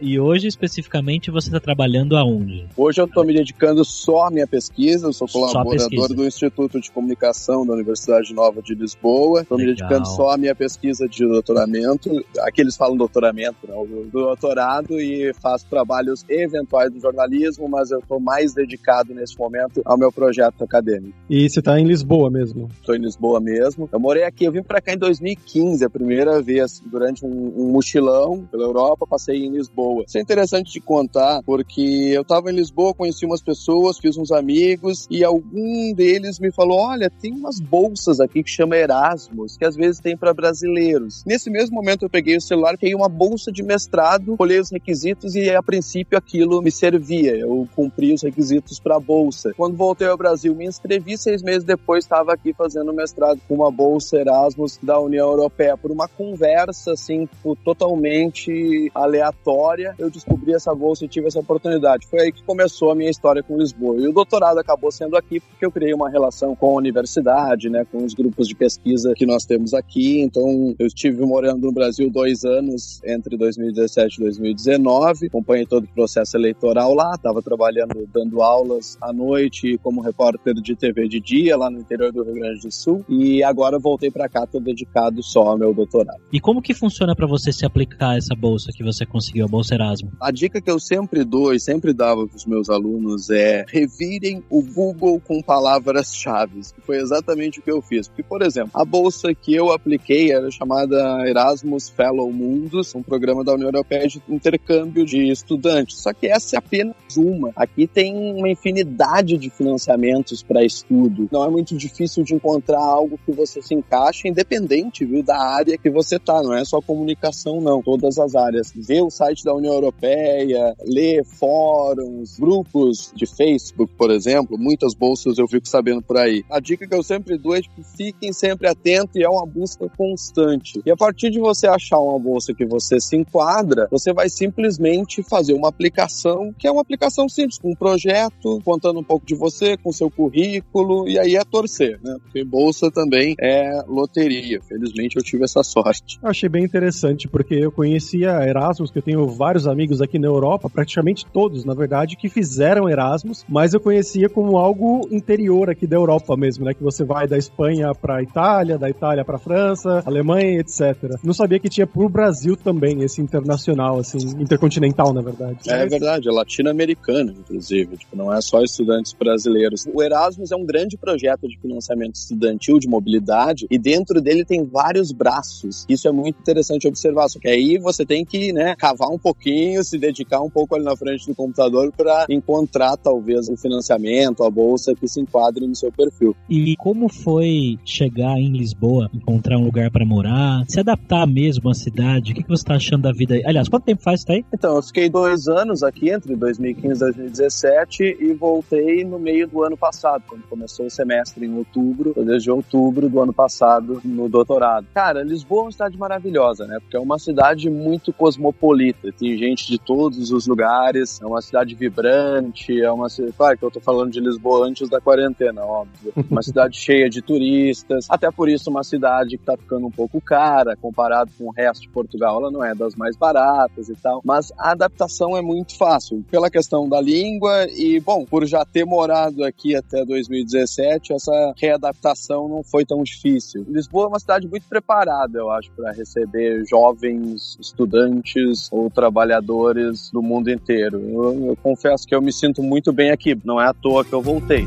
E 0.00 0.18
hoje, 0.18 0.46
especificamente, 0.46 1.30
você 1.30 1.48
está 1.48 1.60
trabalhando 1.60 1.85
aonde? 2.16 2.66
Hoje 2.76 3.00
eu 3.00 3.06
estou 3.06 3.24
me 3.24 3.32
dedicando 3.32 3.84
só 3.84 4.26
à 4.26 4.30
minha 4.30 4.46
pesquisa, 4.46 5.06
eu 5.06 5.12
sou 5.12 5.28
colaborador 5.28 6.08
do 6.08 6.24
Instituto 6.24 6.80
de 6.80 6.90
Comunicação 6.90 7.66
da 7.66 7.74
Universidade 7.74 8.34
Nova 8.34 8.60
de 8.60 8.74
Lisboa. 8.74 9.42
Estou 9.42 9.58
me 9.58 9.66
dedicando 9.66 10.06
só 10.06 10.30
à 10.30 10.36
minha 10.36 10.54
pesquisa 10.54 11.08
de 11.08 11.26
doutoramento. 11.26 12.10
Aqui 12.40 12.60
eles 12.60 12.76
falam 12.76 12.96
doutoramento, 12.96 13.58
né? 13.68 13.74
Do 14.10 14.10
doutorado 14.10 15.00
e 15.00 15.32
faço 15.34 15.66
trabalhos 15.68 16.24
eventuais 16.28 16.92
no 16.92 17.00
jornalismo, 17.00 17.68
mas 17.68 17.90
eu 17.90 17.98
estou 17.98 18.18
mais 18.18 18.52
dedicado 18.52 19.14
nesse 19.14 19.38
momento 19.38 19.82
ao 19.84 19.96
meu 19.98 20.10
projeto 20.10 20.64
acadêmico. 20.64 21.16
E 21.28 21.48
você 21.48 21.62
tá 21.62 21.78
em 21.78 21.86
Lisboa 21.86 22.30
mesmo. 22.30 22.68
Estou 22.80 22.94
em 22.94 23.00
Lisboa 23.00 23.40
mesmo. 23.40 23.88
Eu 23.92 24.00
morei 24.00 24.24
aqui, 24.24 24.44
eu 24.44 24.52
vim 24.52 24.62
para 24.62 24.80
cá 24.80 24.92
em 24.92 24.98
2015, 24.98 25.84
a 25.84 25.90
primeira 25.90 26.42
vez, 26.42 26.82
durante 26.84 27.24
um, 27.24 27.52
um 27.56 27.70
mochilão 27.72 28.46
pela 28.50 28.64
Europa, 28.64 29.06
passei 29.06 29.44
em 29.44 29.50
Lisboa. 29.50 30.04
Isso 30.06 30.18
é 30.18 30.20
interessante 30.20 30.72
de 30.72 30.80
contar, 30.80 31.42
porque 31.44 31.75
eu 31.82 32.22
estava 32.22 32.50
em 32.50 32.54
Lisboa, 32.54 32.94
conheci 32.94 33.26
umas 33.26 33.42
pessoas, 33.42 33.98
fiz 33.98 34.16
uns 34.16 34.30
amigos, 34.30 35.06
e 35.10 35.24
algum 35.24 35.92
deles 35.94 36.38
me 36.38 36.52
falou: 36.52 36.78
Olha, 36.78 37.10
tem 37.10 37.32
umas 37.32 37.60
bolsas 37.60 38.20
aqui 38.20 38.42
que 38.42 38.50
chama 38.50 38.76
Erasmus, 38.76 39.56
que 39.56 39.64
às 39.64 39.76
vezes 39.76 40.00
tem 40.00 40.16
para 40.16 40.32
brasileiros. 40.32 41.22
Nesse 41.26 41.50
mesmo 41.50 41.74
momento, 41.74 42.04
eu 42.04 42.10
peguei 42.10 42.36
o 42.36 42.40
celular, 42.40 42.76
peguei 42.78 42.94
uma 42.94 43.08
bolsa 43.08 43.52
de 43.52 43.62
mestrado, 43.62 44.36
olhei 44.38 44.60
os 44.60 44.70
requisitos 44.70 45.34
e 45.34 45.50
a 45.50 45.62
princípio 45.62 46.16
aquilo 46.16 46.62
me 46.62 46.70
servia. 46.70 47.36
Eu 47.36 47.68
cumpri 47.74 48.12
os 48.12 48.22
requisitos 48.22 48.78
para 48.80 48.96
a 48.96 49.00
bolsa. 49.00 49.52
Quando 49.56 49.76
voltei 49.76 50.08
ao 50.08 50.16
Brasil, 50.16 50.54
me 50.54 50.66
inscrevi 50.66 51.16
seis 51.18 51.42
meses 51.42 51.64
depois, 51.64 52.04
estava 52.04 52.32
aqui 52.32 52.52
fazendo 52.52 52.92
mestrado 52.92 53.40
com 53.48 53.54
uma 53.54 53.70
bolsa 53.70 54.18
Erasmus 54.18 54.78
da 54.82 54.98
União 54.98 55.28
Europeia. 55.28 55.76
Por 55.76 55.90
uma 55.90 56.08
conversa, 56.08 56.92
assim, 56.92 57.26
tipo, 57.26 57.56
totalmente 57.56 58.90
aleatória, 58.94 59.94
eu 59.98 60.10
descobri 60.10 60.54
essa 60.54 60.74
bolsa 60.74 61.04
e 61.04 61.08
tive 61.08 61.26
essa 61.26 61.40
oportunidade. 61.40 61.65
Foi 62.08 62.20
aí 62.20 62.32
que 62.32 62.42
começou 62.42 62.90
a 62.90 62.94
minha 62.94 63.10
história 63.10 63.42
com 63.42 63.58
Lisboa. 63.58 64.00
E 64.00 64.08
o 64.08 64.12
doutorado 64.12 64.58
acabou 64.58 64.90
sendo 64.90 65.16
aqui 65.16 65.40
porque 65.40 65.64
eu 65.64 65.70
criei 65.70 65.92
uma 65.92 66.08
relação 66.08 66.54
com 66.54 66.70
a 66.70 66.78
universidade, 66.78 67.68
né, 67.68 67.84
com 67.90 68.04
os 68.04 68.14
grupos 68.14 68.48
de 68.48 68.54
pesquisa 68.54 69.12
que 69.14 69.26
nós 69.26 69.44
temos 69.44 69.74
aqui. 69.74 70.20
Então, 70.20 70.74
eu 70.78 70.86
estive 70.86 71.24
morando 71.24 71.66
no 71.66 71.72
Brasil 71.72 72.10
dois 72.10 72.44
anos, 72.44 73.00
entre 73.04 73.36
2017 73.36 74.16
e 74.16 74.24
2019. 74.24 75.26
Acompanhei 75.26 75.66
todo 75.66 75.84
o 75.84 75.88
processo 75.88 76.36
eleitoral 76.36 76.94
lá, 76.94 77.12
estava 77.14 77.42
trabalhando, 77.42 78.08
dando 78.12 78.42
aulas 78.42 78.96
à 79.00 79.12
noite 79.12 79.78
como 79.82 80.00
repórter 80.00 80.54
de 80.54 80.76
TV 80.76 81.08
de 81.08 81.20
dia 81.20 81.56
lá 81.56 81.70
no 81.70 81.78
interior 81.80 82.12
do 82.12 82.22
Rio 82.22 82.34
Grande 82.34 82.60
do 82.60 82.72
Sul. 82.72 83.04
E 83.08 83.42
agora 83.42 83.76
eu 83.76 83.80
voltei 83.80 84.10
para 84.10 84.28
cá, 84.28 84.44
estou 84.44 84.60
dedicado 84.60 85.22
só 85.22 85.48
ao 85.48 85.58
meu 85.58 85.72
doutorado. 85.72 86.20
E 86.32 86.40
como 86.40 86.62
que 86.62 86.74
funciona 86.74 87.14
para 87.14 87.26
você 87.26 87.52
se 87.52 87.64
aplicar 87.64 88.10
a 88.10 88.16
essa 88.16 88.34
bolsa 88.34 88.70
que 88.74 88.82
você 88.82 89.04
conseguiu, 89.04 89.44
a 89.44 89.48
Bolsa 89.48 89.74
Erasmo? 89.74 90.12
A 90.20 90.30
dica 90.30 90.60
que 90.60 90.70
eu 90.70 90.78
sempre 90.78 91.24
dou 91.24 91.45
e 91.54 91.60
sempre 91.60 91.92
dava 91.92 92.26
para 92.26 92.36
os 92.36 92.46
meus 92.46 92.68
alunos 92.70 93.30
é 93.30 93.64
revirem 93.68 94.42
o 94.50 94.62
Google 94.62 95.20
com 95.20 95.42
palavras-chave. 95.42 96.60
que 96.60 96.80
Foi 96.80 96.98
exatamente 96.98 97.60
o 97.60 97.62
que 97.62 97.70
eu 97.70 97.82
fiz. 97.82 98.08
Porque, 98.08 98.22
por 98.22 98.42
exemplo, 98.42 98.70
a 98.74 98.84
bolsa 98.84 99.34
que 99.34 99.54
eu 99.54 99.72
apliquei 99.72 100.32
era 100.32 100.50
chamada 100.50 100.96
Erasmus 101.26 101.88
Fellow 101.88 102.30
Mundus, 102.32 102.94
um 102.94 103.02
programa 103.02 103.44
da 103.44 103.54
União 103.54 103.68
Europeia 103.68 104.06
de 104.06 104.22
intercâmbio 104.28 105.04
de 105.04 105.30
estudantes. 105.30 106.00
Só 106.00 106.12
que 106.12 106.26
essa 106.26 106.56
é 106.56 106.58
apenas 106.58 106.94
uma. 107.16 107.52
Aqui 107.56 107.86
tem 107.86 108.14
uma 108.14 108.48
infinidade 108.48 109.38
de 109.38 109.50
financiamentos 109.50 110.42
para 110.42 110.64
estudo. 110.64 111.28
Não 111.30 111.44
é 111.44 111.50
muito 111.50 111.76
difícil 111.76 112.22
de 112.22 112.34
encontrar 112.34 112.80
algo 112.80 113.18
que 113.24 113.32
você 113.32 113.62
se 113.62 113.74
encaixe, 113.74 114.28
independente 114.28 115.04
viu, 115.04 115.22
da 115.22 115.38
área 115.38 115.78
que 115.78 115.90
você 115.90 116.18
tá. 116.18 116.42
Não 116.42 116.54
é 116.54 116.64
só 116.64 116.80
comunicação, 116.80 117.60
não. 117.60 117.82
Todas 117.82 118.18
as 118.18 118.34
áreas. 118.34 118.72
Vê 118.74 119.00
o 119.00 119.10
site 119.10 119.44
da 119.44 119.54
União 119.54 119.74
Europeia, 119.74 120.74
lê 120.84 121.22
fóruns, 121.38 122.38
grupos 122.38 123.12
de 123.14 123.26
Facebook, 123.26 123.92
por 123.96 124.10
exemplo. 124.10 124.58
Muitas 124.58 124.94
bolsas 124.94 125.38
eu 125.38 125.46
fico 125.46 125.68
sabendo 125.68 126.02
por 126.02 126.16
aí. 126.16 126.44
A 126.50 126.60
dica 126.60 126.86
que 126.86 126.94
eu 126.94 127.02
sempre 127.02 127.38
dou 127.38 127.54
é 127.54 127.60
tipo, 127.60 127.82
fiquem 127.96 128.32
sempre 128.32 128.68
atentos 128.68 129.16
e 129.16 129.22
é 129.22 129.28
uma 129.28 129.46
busca 129.46 129.88
constante. 129.96 130.80
E 130.84 130.90
a 130.90 130.96
partir 130.96 131.30
de 131.30 131.38
você 131.38 131.66
achar 131.66 131.98
uma 131.98 132.18
bolsa 132.18 132.54
que 132.54 132.64
você 132.64 133.00
se 133.00 133.16
enquadra, 133.16 133.88
você 133.90 134.12
vai 134.12 134.28
simplesmente 134.28 135.22
fazer 135.22 135.52
uma 135.52 135.68
aplicação, 135.68 136.52
que 136.58 136.66
é 136.66 136.70
uma 136.70 136.82
aplicação 136.82 137.28
simples, 137.28 137.58
com 137.58 137.70
um 137.70 137.74
projeto, 137.74 138.60
contando 138.64 139.00
um 139.00 139.04
pouco 139.04 139.26
de 139.26 139.34
você, 139.34 139.76
com 139.76 139.92
seu 139.92 140.10
currículo, 140.10 141.08
e 141.08 141.18
aí 141.18 141.36
é 141.36 141.44
torcer, 141.44 142.00
né? 142.02 142.16
Porque 142.22 142.44
bolsa 142.44 142.90
também 142.90 143.34
é 143.40 143.82
loteria. 143.86 144.60
Felizmente 144.62 145.16
eu 145.16 145.22
tive 145.22 145.44
essa 145.44 145.62
sorte. 145.62 146.18
Eu 146.22 146.28
achei 146.28 146.48
bem 146.48 146.64
interessante, 146.64 147.28
porque 147.28 147.54
eu 147.54 147.70
conhecia 147.70 148.46
Erasmus, 148.46 148.90
que 148.90 148.98
eu 148.98 149.02
tenho 149.02 149.26
vários 149.26 149.66
amigos 149.66 150.00
aqui 150.00 150.18
na 150.18 150.26
Europa, 150.26 150.70
praticamente 150.70 151.25
todos, 151.32 151.64
na 151.64 151.74
verdade, 151.74 152.16
que 152.16 152.28
fizeram 152.28 152.88
Erasmus, 152.88 153.44
mas 153.48 153.74
eu 153.74 153.80
conhecia 153.80 154.28
como 154.28 154.56
algo 154.56 155.08
interior 155.10 155.70
aqui 155.70 155.86
da 155.86 155.96
Europa 155.96 156.36
mesmo, 156.36 156.64
né? 156.64 156.74
Que 156.74 156.82
você 156.82 157.04
vai 157.04 157.26
da 157.26 157.38
Espanha 157.38 157.94
pra 157.94 158.22
Itália, 158.22 158.78
da 158.78 158.88
Itália 158.88 159.24
pra 159.24 159.38
França, 159.38 160.02
Alemanha, 160.04 160.60
etc. 160.60 161.18
Não 161.22 161.34
sabia 161.34 161.58
que 161.58 161.68
tinha 161.68 161.86
pro 161.86 162.08
Brasil 162.08 162.56
também, 162.56 163.02
esse 163.02 163.20
internacional, 163.20 163.98
assim, 163.98 164.18
intercontinental, 164.40 165.12
na 165.12 165.20
verdade. 165.20 165.58
É 165.68 165.86
verdade, 165.86 166.28
é 166.28 166.32
latino-americano, 166.32 167.32
inclusive. 167.38 167.96
Tipo, 167.96 168.16
não 168.16 168.32
é 168.32 168.40
só 168.40 168.62
estudantes 168.62 169.12
brasileiros. 169.12 169.86
O 169.92 170.02
Erasmus 170.02 170.50
é 170.52 170.56
um 170.56 170.64
grande 170.64 170.96
projeto 170.96 171.48
de 171.48 171.58
financiamento 171.58 172.14
estudantil 172.14 172.78
de 172.78 172.88
mobilidade 172.88 173.66
e 173.70 173.78
dentro 173.78 174.20
dele 174.20 174.44
tem 174.44 174.64
vários 174.64 175.12
braços. 175.12 175.84
Isso 175.88 176.08
é 176.08 176.12
muito 176.12 176.38
interessante 176.40 176.88
observar. 176.88 177.28
Só 177.28 177.38
que 177.38 177.48
aí 177.48 177.78
você 177.78 178.04
tem 178.04 178.24
que, 178.24 178.52
né, 178.52 178.74
cavar 178.76 179.08
um 179.08 179.18
pouquinho, 179.18 179.82
se 179.84 179.98
dedicar 179.98 180.40
um 180.40 180.50
pouco 180.50 180.74
ali 180.74 180.84
na 180.84 180.96
frente 180.96 181.15
do 181.24 181.34
computador 181.34 181.92
para 181.96 182.26
encontrar 182.28 182.96
talvez 182.96 183.48
um 183.48 183.56
financiamento, 183.56 184.42
a 184.42 184.50
bolsa 184.50 184.94
que 184.94 185.06
se 185.06 185.20
enquadre 185.20 185.66
no 185.66 185.74
seu 185.74 185.92
perfil. 185.92 186.34
E 186.50 186.74
como 186.76 187.08
foi 187.08 187.78
chegar 187.84 188.38
em 188.38 188.52
Lisboa, 188.52 189.08
encontrar 189.14 189.58
um 189.58 189.64
lugar 189.64 189.90
para 189.90 190.04
morar, 190.04 190.64
se 190.68 190.80
adaptar 190.80 191.26
mesmo 191.26 191.70
à 191.70 191.74
cidade? 191.74 192.32
O 192.32 192.34
que 192.34 192.48
você 192.48 192.64
tá 192.64 192.74
achando 192.74 193.02
da 193.02 193.12
vida 193.12 193.34
aí? 193.34 193.42
Aliás, 193.46 193.68
quanto 193.68 193.84
tempo 193.84 194.02
faz 194.02 194.20
isso 194.20 194.32
aí? 194.32 194.44
Então, 194.52 194.76
eu 194.76 194.82
fiquei 194.82 195.08
dois 195.08 195.48
anos 195.48 195.82
aqui, 195.82 196.10
entre 196.10 196.34
2015 196.34 196.96
e 196.96 196.98
2017, 196.98 198.16
e 198.20 198.32
voltei 198.32 199.04
no 199.04 199.18
meio 199.18 199.46
do 199.46 199.62
ano 199.62 199.76
passado, 199.76 200.24
quando 200.28 200.42
começou 200.42 200.86
o 200.86 200.90
semestre 200.90 201.46
em 201.46 201.54
outubro, 201.56 202.12
ou 202.16 202.24
desde 202.24 202.50
outubro 202.50 203.08
do 203.08 203.20
ano 203.20 203.32
passado, 203.32 204.00
no 204.04 204.28
doutorado. 204.28 204.86
Cara, 204.94 205.22
Lisboa 205.22 205.62
é 205.62 205.64
uma 205.64 205.72
cidade 205.72 205.98
maravilhosa, 205.98 206.66
né? 206.66 206.78
Porque 206.80 206.96
é 206.96 207.00
uma 207.00 207.18
cidade 207.18 207.68
muito 207.70 208.12
cosmopolita, 208.12 209.12
tem 209.12 209.36
gente 209.36 209.66
de 209.68 209.78
todos 209.78 210.30
os 210.30 210.46
lugares, 210.46 211.05
é 211.22 211.26
uma 211.26 211.40
cidade 211.40 211.74
vibrante, 211.74 212.80
é 212.80 212.90
uma 212.90 213.08
cidade. 213.08 213.32
Claro 213.36 213.58
que 213.58 213.64
eu 213.64 213.70
tô 213.70 213.80
falando 213.80 214.10
de 214.10 214.20
Lisboa 214.20 214.66
antes 214.66 214.88
da 214.88 215.00
quarentena, 215.00 215.64
óbvio. 215.64 216.12
Uma 216.30 216.42
cidade 216.42 216.76
cheia 216.76 217.08
de 217.08 217.22
turistas, 217.22 218.06
até 218.10 218.30
por 218.30 218.48
isso 218.48 218.68
uma 218.68 218.82
cidade 218.82 219.38
que 219.38 219.44
tá 219.44 219.56
ficando 219.56 219.86
um 219.86 219.90
pouco 219.90 220.20
cara, 220.20 220.76
comparado 220.76 221.30
com 221.38 221.44
o 221.44 221.50
resto 221.50 221.82
de 221.82 221.88
Portugal, 221.88 222.40
ela 222.40 222.50
não 222.50 222.62
é 222.62 222.74
das 222.74 222.94
mais 222.94 223.16
baratas 223.16 223.88
e 223.88 223.94
tal. 223.94 224.20
Mas 224.24 224.52
a 224.58 224.72
adaptação 224.72 225.36
é 225.36 225.42
muito 225.42 225.76
fácil, 225.76 226.24
pela 226.30 226.50
questão 226.50 226.88
da 226.88 227.00
língua 227.00 227.66
e, 227.70 228.00
bom, 228.00 228.24
por 228.24 228.44
já 228.46 228.64
ter 228.64 228.84
morado 228.84 229.44
aqui 229.44 229.74
até 229.74 230.04
2017, 230.04 231.12
essa 231.12 231.54
readaptação 231.56 232.48
não 232.48 232.62
foi 232.62 232.84
tão 232.84 233.02
difícil. 233.02 233.64
Lisboa 233.68 234.04
é 234.04 234.08
uma 234.08 234.18
cidade 234.18 234.46
muito 234.46 234.66
preparada, 234.68 235.38
eu 235.38 235.50
acho, 235.50 235.70
para 235.72 235.92
receber 235.92 236.64
jovens 236.66 237.56
estudantes 237.60 238.68
ou 238.72 238.90
trabalhadores 238.90 240.10
do 240.10 240.22
mundo 240.22 240.50
inteiro. 240.50 240.95
Eu, 240.96 241.46
eu 241.48 241.56
confesso 241.62 242.06
que 242.06 242.14
eu 242.14 242.22
me 242.22 242.32
sinto 242.32 242.62
muito 242.62 242.92
bem 242.92 243.10
aqui, 243.10 243.38
não 243.44 243.60
é 243.60 243.66
à 243.66 243.74
toa 243.74 244.04
que 244.04 244.12
eu 244.12 244.22
voltei. 244.22 244.64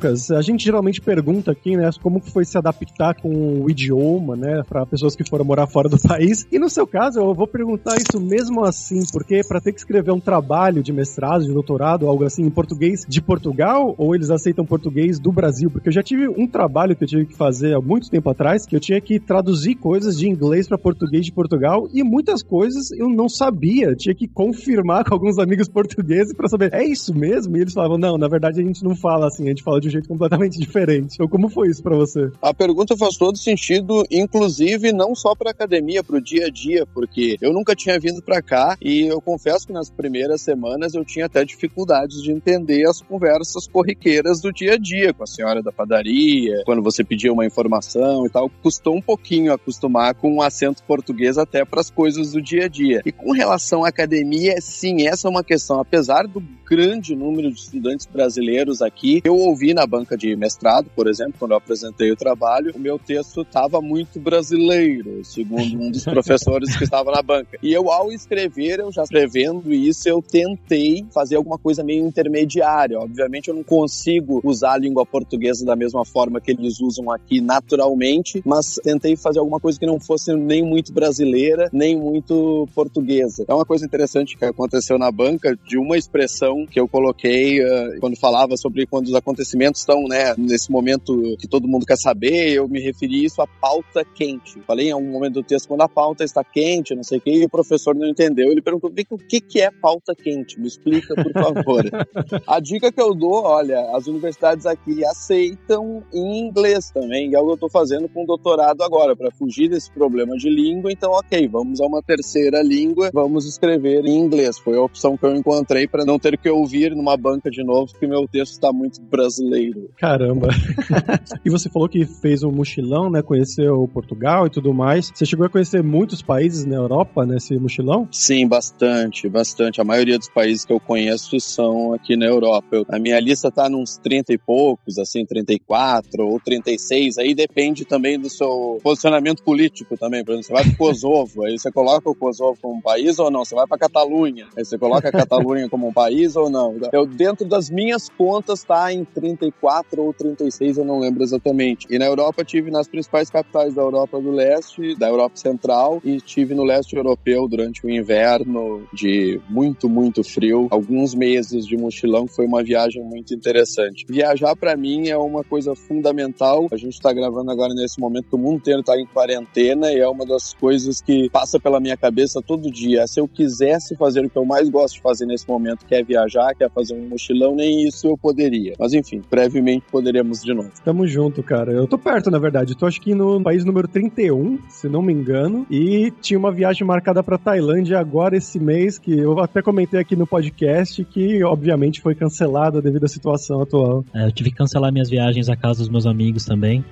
Lucas, 0.00 0.30
a 0.30 0.40
gente 0.40 0.64
geralmente 0.64 0.98
pergunta 0.98 1.52
aqui, 1.52 1.76
né, 1.76 1.90
como 2.02 2.20
foi 2.20 2.42
se 2.46 2.56
adaptar 2.56 3.14
com 3.20 3.60
o 3.60 3.70
idioma, 3.70 4.34
né, 4.34 4.62
para 4.66 4.86
pessoas 4.86 5.14
que 5.14 5.28
foram 5.28 5.44
morar 5.44 5.66
fora 5.66 5.90
do 5.90 6.00
país. 6.08 6.46
E 6.50 6.58
no 6.58 6.70
seu 6.70 6.86
caso, 6.86 7.20
eu 7.20 7.34
vou 7.34 7.46
perguntar 7.46 7.96
isso 7.96 8.18
mesmo 8.18 8.64
assim, 8.64 9.02
porque 9.12 9.42
para 9.46 9.60
ter 9.60 9.72
que 9.74 9.78
escrever 9.78 10.10
um 10.10 10.18
trabalho 10.18 10.82
de 10.82 10.90
mestrado, 10.90 11.44
de 11.44 11.52
doutorado, 11.52 12.06
algo 12.06 12.24
assim 12.24 12.44
em 12.44 12.50
português 12.50 13.04
de 13.06 13.20
Portugal, 13.20 13.94
ou 13.98 14.14
eles 14.14 14.30
aceitam 14.30 14.64
português 14.64 15.18
do 15.18 15.30
Brasil? 15.30 15.70
Porque 15.70 15.90
eu 15.90 15.92
já 15.92 16.02
tive 16.02 16.26
um 16.28 16.46
trabalho 16.46 16.96
que 16.96 17.04
eu 17.04 17.08
tive 17.08 17.26
que 17.26 17.36
fazer 17.36 17.76
há 17.76 17.80
muito 17.80 18.08
tempo 18.08 18.30
atrás, 18.30 18.64
que 18.64 18.74
eu 18.74 18.80
tinha 18.80 19.02
que 19.02 19.20
traduzir 19.20 19.74
coisas 19.74 20.18
de 20.18 20.26
inglês 20.26 20.66
para 20.66 20.78
português 20.78 21.26
de 21.26 21.32
Portugal 21.32 21.86
e 21.92 22.02
muitas 22.02 22.42
coisas 22.42 22.90
eu 22.92 23.10
não 23.10 23.28
sabia, 23.28 23.94
tinha 23.94 24.14
que 24.14 24.26
confirmar 24.26 25.04
com 25.06 25.12
alguns 25.12 25.38
amigos 25.38 25.68
portugueses 25.68 26.32
para 26.32 26.48
saber, 26.48 26.72
é 26.72 26.82
isso 26.82 27.14
mesmo? 27.14 27.54
E 27.58 27.60
eles 27.60 27.74
falavam, 27.74 27.98
não, 27.98 28.16
na 28.16 28.28
verdade 28.28 28.62
a 28.62 28.64
gente 28.64 28.82
não 28.82 28.96
fala 28.96 29.26
assim, 29.26 29.44
a 29.44 29.48
gente 29.48 29.62
fala 29.62 29.78
de 29.78 29.89
um 29.90 29.92
jeito 29.92 30.08
completamente 30.08 30.58
diferente. 30.58 31.14
Então, 31.14 31.28
como 31.28 31.48
foi 31.48 31.68
isso 31.68 31.82
para 31.82 31.96
você? 31.96 32.30
A 32.40 32.54
pergunta 32.54 32.96
faz 32.96 33.16
todo 33.16 33.36
sentido, 33.36 34.04
inclusive 34.10 34.92
não 34.92 35.14
só 35.14 35.34
para 35.34 35.50
academia, 35.50 36.02
para 36.02 36.16
o 36.16 36.20
dia 36.20 36.46
a 36.46 36.50
dia, 36.50 36.86
porque 36.86 37.36
eu 37.40 37.52
nunca 37.52 37.74
tinha 37.74 37.98
vindo 37.98 38.22
para 38.22 38.40
cá 38.40 38.76
e 38.80 39.06
eu 39.06 39.20
confesso 39.20 39.66
que 39.66 39.72
nas 39.72 39.90
primeiras 39.90 40.40
semanas 40.40 40.94
eu 40.94 41.04
tinha 41.04 41.26
até 41.26 41.44
dificuldades 41.44 42.22
de 42.22 42.30
entender 42.30 42.88
as 42.88 43.02
conversas 43.02 43.66
corriqueiras 43.66 44.40
do 44.40 44.52
dia 44.52 44.74
a 44.74 44.78
dia 44.78 45.12
com 45.12 45.24
a 45.24 45.26
senhora 45.26 45.62
da 45.62 45.72
padaria, 45.72 46.62
quando 46.64 46.82
você 46.82 47.02
pedia 47.02 47.32
uma 47.32 47.44
informação 47.44 48.26
e 48.26 48.30
tal. 48.30 48.48
Custou 48.62 48.96
um 48.96 49.02
pouquinho 49.02 49.52
acostumar 49.52 50.14
com 50.14 50.32
um 50.32 50.42
acento 50.42 50.82
português 50.84 51.36
até 51.36 51.64
para 51.64 51.80
as 51.80 51.90
coisas 51.90 52.32
do 52.32 52.40
dia 52.40 52.66
a 52.66 52.68
dia. 52.68 53.02
E 53.04 53.12
com 53.12 53.32
relação 53.32 53.84
à 53.84 53.88
academia, 53.88 54.60
sim, 54.60 55.06
essa 55.06 55.26
é 55.26 55.30
uma 55.30 55.42
questão. 55.42 55.80
Apesar 55.80 56.26
do 56.26 56.42
grande 56.68 57.16
número 57.16 57.50
de 57.50 57.58
estudantes 57.58 58.06
brasileiros 58.06 58.80
aqui, 58.80 59.20
eu 59.24 59.34
ouvi 59.36 59.74
na 59.74 59.79
banca 59.86 60.16
de 60.16 60.34
mestrado, 60.36 60.90
por 60.94 61.08
exemplo, 61.08 61.34
quando 61.38 61.52
eu 61.52 61.56
apresentei 61.56 62.10
o 62.10 62.16
trabalho, 62.16 62.72
o 62.74 62.78
meu 62.78 62.98
texto 62.98 63.42
estava 63.42 63.80
muito 63.80 64.18
brasileiro, 64.18 65.24
segundo 65.24 65.80
um 65.80 65.90
dos 65.90 66.04
professores 66.04 66.76
que 66.76 66.84
estava 66.84 67.10
na 67.10 67.22
banca. 67.22 67.58
E 67.62 67.72
eu, 67.72 67.90
ao 67.90 68.12
escrever, 68.12 68.80
eu 68.80 68.92
já 68.92 69.02
escrevendo 69.02 69.72
isso, 69.72 70.08
eu 70.08 70.22
tentei 70.22 71.04
fazer 71.12 71.36
alguma 71.36 71.58
coisa 71.58 71.82
meio 71.82 72.06
intermediária. 72.06 72.98
Obviamente, 72.98 73.48
eu 73.48 73.54
não 73.54 73.62
consigo 73.62 74.40
usar 74.44 74.72
a 74.72 74.78
língua 74.78 75.04
portuguesa 75.06 75.64
da 75.64 75.76
mesma 75.76 76.04
forma 76.04 76.40
que 76.40 76.50
eles 76.50 76.80
usam 76.80 77.10
aqui 77.10 77.40
naturalmente, 77.40 78.42
mas 78.44 78.76
tentei 78.82 79.16
fazer 79.16 79.38
alguma 79.38 79.60
coisa 79.60 79.78
que 79.78 79.86
não 79.86 80.00
fosse 80.00 80.34
nem 80.34 80.62
muito 80.62 80.92
brasileira, 80.92 81.68
nem 81.72 81.96
muito 81.96 82.68
portuguesa. 82.74 83.44
É 83.48 83.54
uma 83.54 83.64
coisa 83.64 83.84
interessante 83.84 84.36
que 84.36 84.44
aconteceu 84.44 84.98
na 84.98 85.10
banca 85.10 85.56
de 85.66 85.78
uma 85.78 85.96
expressão 85.96 86.66
que 86.66 86.80
eu 86.80 86.88
coloquei 86.88 87.60
uh, 87.60 88.00
quando 88.00 88.16
falava 88.16 88.56
sobre 88.56 88.86
quando 88.86 89.06
os 89.06 89.14
acontecimentos 89.14 89.69
estão, 89.78 90.02
né, 90.04 90.34
nesse 90.36 90.70
momento 90.70 91.36
que 91.38 91.48
todo 91.48 91.68
mundo 91.68 91.86
quer 91.86 91.96
saber, 91.96 92.52
eu 92.52 92.68
me 92.68 92.80
referi 92.80 93.24
isso 93.24 93.40
a 93.40 93.46
pauta 93.46 94.04
quente. 94.14 94.60
Falei 94.66 94.88
em 94.88 94.92
algum 94.92 95.10
momento 95.10 95.34
do 95.34 95.42
texto, 95.42 95.68
quando 95.68 95.82
a 95.82 95.88
pauta 95.88 96.24
está 96.24 96.42
quente, 96.42 96.94
não 96.94 97.02
sei 97.02 97.18
o 97.18 97.20
que, 97.20 97.30
e 97.30 97.44
o 97.44 97.48
professor 97.48 97.94
não 97.94 98.08
entendeu. 98.08 98.50
Ele 98.50 98.62
perguntou, 98.62 98.90
o 99.10 99.18
que, 99.18 99.40
que 99.40 99.60
é 99.60 99.70
pauta 99.70 100.14
quente? 100.14 100.58
Me 100.58 100.66
explica, 100.66 101.14
por 101.14 101.32
favor. 101.32 101.84
a 102.46 102.60
dica 102.60 102.92
que 102.92 103.00
eu 103.00 103.14
dou, 103.14 103.44
olha, 103.44 103.80
as 103.94 104.06
universidades 104.06 104.66
aqui 104.66 105.04
aceitam 105.04 106.02
em 106.12 106.40
inglês 106.40 106.90
também, 106.90 107.30
e 107.30 107.34
é 107.34 107.38
o 107.38 107.44
que 107.44 107.50
eu 107.50 107.54
estou 107.54 107.70
fazendo 107.70 108.08
com 108.08 108.24
o 108.24 108.26
doutorado 108.26 108.82
agora, 108.82 109.16
para 109.16 109.30
fugir 109.30 109.68
desse 109.68 109.90
problema 109.90 110.36
de 110.36 110.48
língua. 110.48 110.92
Então, 110.92 111.12
ok, 111.12 111.48
vamos 111.48 111.80
a 111.80 111.86
uma 111.86 112.02
terceira 112.02 112.62
língua, 112.62 113.10
vamos 113.12 113.46
escrever 113.46 114.04
em 114.06 114.18
inglês. 114.18 114.58
Foi 114.58 114.76
a 114.76 114.82
opção 114.82 115.16
que 115.16 115.24
eu 115.24 115.34
encontrei 115.34 115.86
para 115.86 116.04
não 116.04 116.18
ter 116.18 116.38
que 116.38 116.48
ouvir 116.48 116.94
numa 116.94 117.16
banca 117.16 117.50
de 117.50 117.62
novo, 117.62 117.92
que 117.98 118.06
meu 118.06 118.26
texto 118.28 118.52
está 118.52 118.72
muito 118.72 119.00
brasileiro. 119.02 119.59
Caramba. 119.96 120.48
e 121.44 121.50
você 121.50 121.68
falou 121.68 121.88
que 121.88 122.04
fez 122.04 122.42
um 122.42 122.50
mochilão, 122.50 123.10
né? 123.10 123.22
Conheceu 123.22 123.88
Portugal 123.92 124.46
e 124.46 124.50
tudo 124.50 124.72
mais. 124.72 125.10
Você 125.14 125.26
chegou 125.26 125.46
a 125.46 125.48
conhecer 125.48 125.82
muitos 125.82 126.22
países 126.22 126.64
na 126.64 126.76
Europa 126.76 127.26
nesse 127.26 127.58
mochilão? 127.58 128.08
Sim, 128.10 128.46
bastante, 128.46 129.28
bastante. 129.28 129.80
A 129.80 129.84
maioria 129.84 130.18
dos 130.18 130.28
países 130.28 130.64
que 130.64 130.72
eu 130.72 130.80
conheço 130.80 131.38
são 131.40 131.92
aqui 131.92 132.16
na 132.16 132.26
Europa. 132.26 132.68
Eu, 132.72 132.86
a 132.88 132.98
minha 132.98 133.18
lista 133.20 133.50
tá 133.50 133.68
nos 133.68 133.96
30 133.98 134.32
e 134.32 134.38
poucos, 134.38 134.98
assim, 134.98 135.24
34 135.24 136.26
ou 136.26 136.40
36. 136.40 137.18
Aí 137.18 137.34
depende 137.34 137.84
também 137.84 138.18
do 138.18 138.28
seu 138.28 138.78
posicionamento 138.82 139.42
político 139.42 139.96
também. 139.96 140.24
Por 140.24 140.32
exemplo, 140.32 140.46
você 140.46 140.52
vai 140.52 140.64
pro 140.64 140.76
Kosovo, 140.76 141.44
aí 141.44 141.58
você 141.58 141.70
coloca 141.70 142.08
o 142.08 142.14
Kosovo 142.14 142.58
como 142.60 142.74
um 142.74 142.80
país 142.80 143.18
ou 143.18 143.30
não? 143.30 143.44
Você 143.44 143.54
vai 143.54 143.66
pra 143.66 143.78
Catalunha, 143.78 144.46
aí 144.56 144.64
você 144.64 144.78
coloca 144.78 145.08
a 145.08 145.12
Catalunha 145.12 145.68
como 145.68 145.88
um 145.88 145.92
país 145.92 146.36
ou 146.36 146.50
não? 146.50 146.76
Eu, 146.92 147.06
dentro 147.06 147.46
das 147.46 147.70
minhas 147.70 148.08
contas, 148.08 148.62
tá 148.62 148.92
em 148.92 149.04
34 149.04 149.49
ou 149.96 150.12
36, 150.12 150.78
eu 150.78 150.84
não 150.84 150.98
lembro 150.98 151.22
exatamente. 151.22 151.86
E 151.90 151.98
na 151.98 152.06
Europa 152.06 152.44
tive 152.44 152.70
nas 152.70 152.88
principais 152.88 153.30
capitais 153.30 153.74
da 153.74 153.82
Europa 153.82 154.20
do 154.20 154.30
Leste, 154.30 154.94
da 154.96 155.08
Europa 155.08 155.36
Central 155.36 156.00
e 156.04 156.20
tive 156.20 156.54
no 156.54 156.64
leste 156.64 156.96
europeu 156.96 157.48
durante 157.48 157.84
o 157.84 157.90
inverno 157.90 158.86
de 158.92 159.40
muito, 159.48 159.88
muito 159.88 160.22
frio, 160.22 160.68
alguns 160.70 161.14
meses 161.14 161.66
de 161.66 161.76
mochilão, 161.76 162.26
foi 162.26 162.46
uma 162.46 162.62
viagem 162.62 163.02
muito 163.02 163.34
interessante. 163.34 164.04
Viajar 164.08 164.54
para 164.56 164.76
mim 164.76 165.08
é 165.08 165.16
uma 165.16 165.42
coisa 165.44 165.74
fundamental. 165.74 166.68
A 166.72 166.76
gente 166.76 166.94
está 166.94 167.12
gravando 167.12 167.50
agora 167.50 167.74
nesse 167.74 168.00
momento 168.00 168.34
o 168.34 168.38
mundo 168.38 168.56
inteiro 168.56 168.80
está 168.80 168.98
em 168.98 169.06
quarentena 169.06 169.92
e 169.92 169.98
é 169.98 170.08
uma 170.08 170.24
das 170.24 170.54
coisas 170.54 171.00
que 171.00 171.28
passa 171.30 171.58
pela 171.58 171.80
minha 171.80 171.96
cabeça 171.96 172.40
todo 172.40 172.70
dia. 172.70 173.06
Se 173.06 173.20
eu 173.20 173.28
quisesse 173.28 173.96
fazer 173.96 174.24
o 174.24 174.30
que 174.30 174.36
eu 174.36 174.44
mais 174.44 174.68
gosto 174.68 174.94
de 174.94 175.02
fazer 175.02 175.26
nesse 175.26 175.48
momento, 175.48 175.86
que 175.86 175.94
é 175.94 176.02
viajar, 176.02 176.54
que 176.54 176.64
é 176.64 176.68
fazer 176.68 176.94
um 176.94 177.08
mochilão, 177.08 177.54
nem 177.54 177.86
isso 177.86 178.06
eu 178.06 178.16
poderia. 178.16 178.74
Mas 178.78 178.92
enfim, 178.92 179.20
brevemente 179.30 179.84
poderemos 179.90 180.42
de 180.42 180.52
novo. 180.52 180.70
Tamo 180.84 181.06
junto, 181.06 181.42
cara. 181.42 181.72
Eu 181.72 181.86
tô 181.86 181.96
perto, 181.96 182.30
na 182.30 182.38
verdade. 182.38 182.72
Eu 182.72 182.78
tô 182.78 182.86
acho 182.86 183.00
que 183.00 183.14
no 183.14 183.40
país 183.42 183.64
número 183.64 183.86
31, 183.86 184.58
se 184.68 184.88
não 184.88 185.00
me 185.00 185.12
engano. 185.12 185.66
E 185.70 186.12
tinha 186.20 186.38
uma 186.38 186.50
viagem 186.50 186.86
marcada 186.86 187.22
pra 187.22 187.38
Tailândia 187.38 187.98
agora 187.98 188.36
esse 188.36 188.58
mês, 188.58 188.98
que 188.98 189.16
eu 189.16 189.38
até 189.38 189.62
comentei 189.62 190.00
aqui 190.00 190.16
no 190.16 190.26
podcast, 190.26 191.04
que 191.04 191.42
obviamente 191.44 192.00
foi 192.00 192.14
cancelada 192.14 192.82
devido 192.82 193.04
à 193.04 193.08
situação 193.08 193.62
atual. 193.62 194.04
É, 194.14 194.26
eu 194.26 194.32
tive 194.32 194.50
que 194.50 194.56
cancelar 194.56 194.92
minhas 194.92 195.08
viagens 195.08 195.48
à 195.48 195.56
casa 195.56 195.80
dos 195.80 195.88
meus 195.88 196.06
amigos 196.06 196.44
também, 196.44 196.84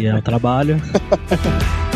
e 0.00 0.06
é 0.06 0.14
o 0.14 0.22
trabalho. 0.22 0.76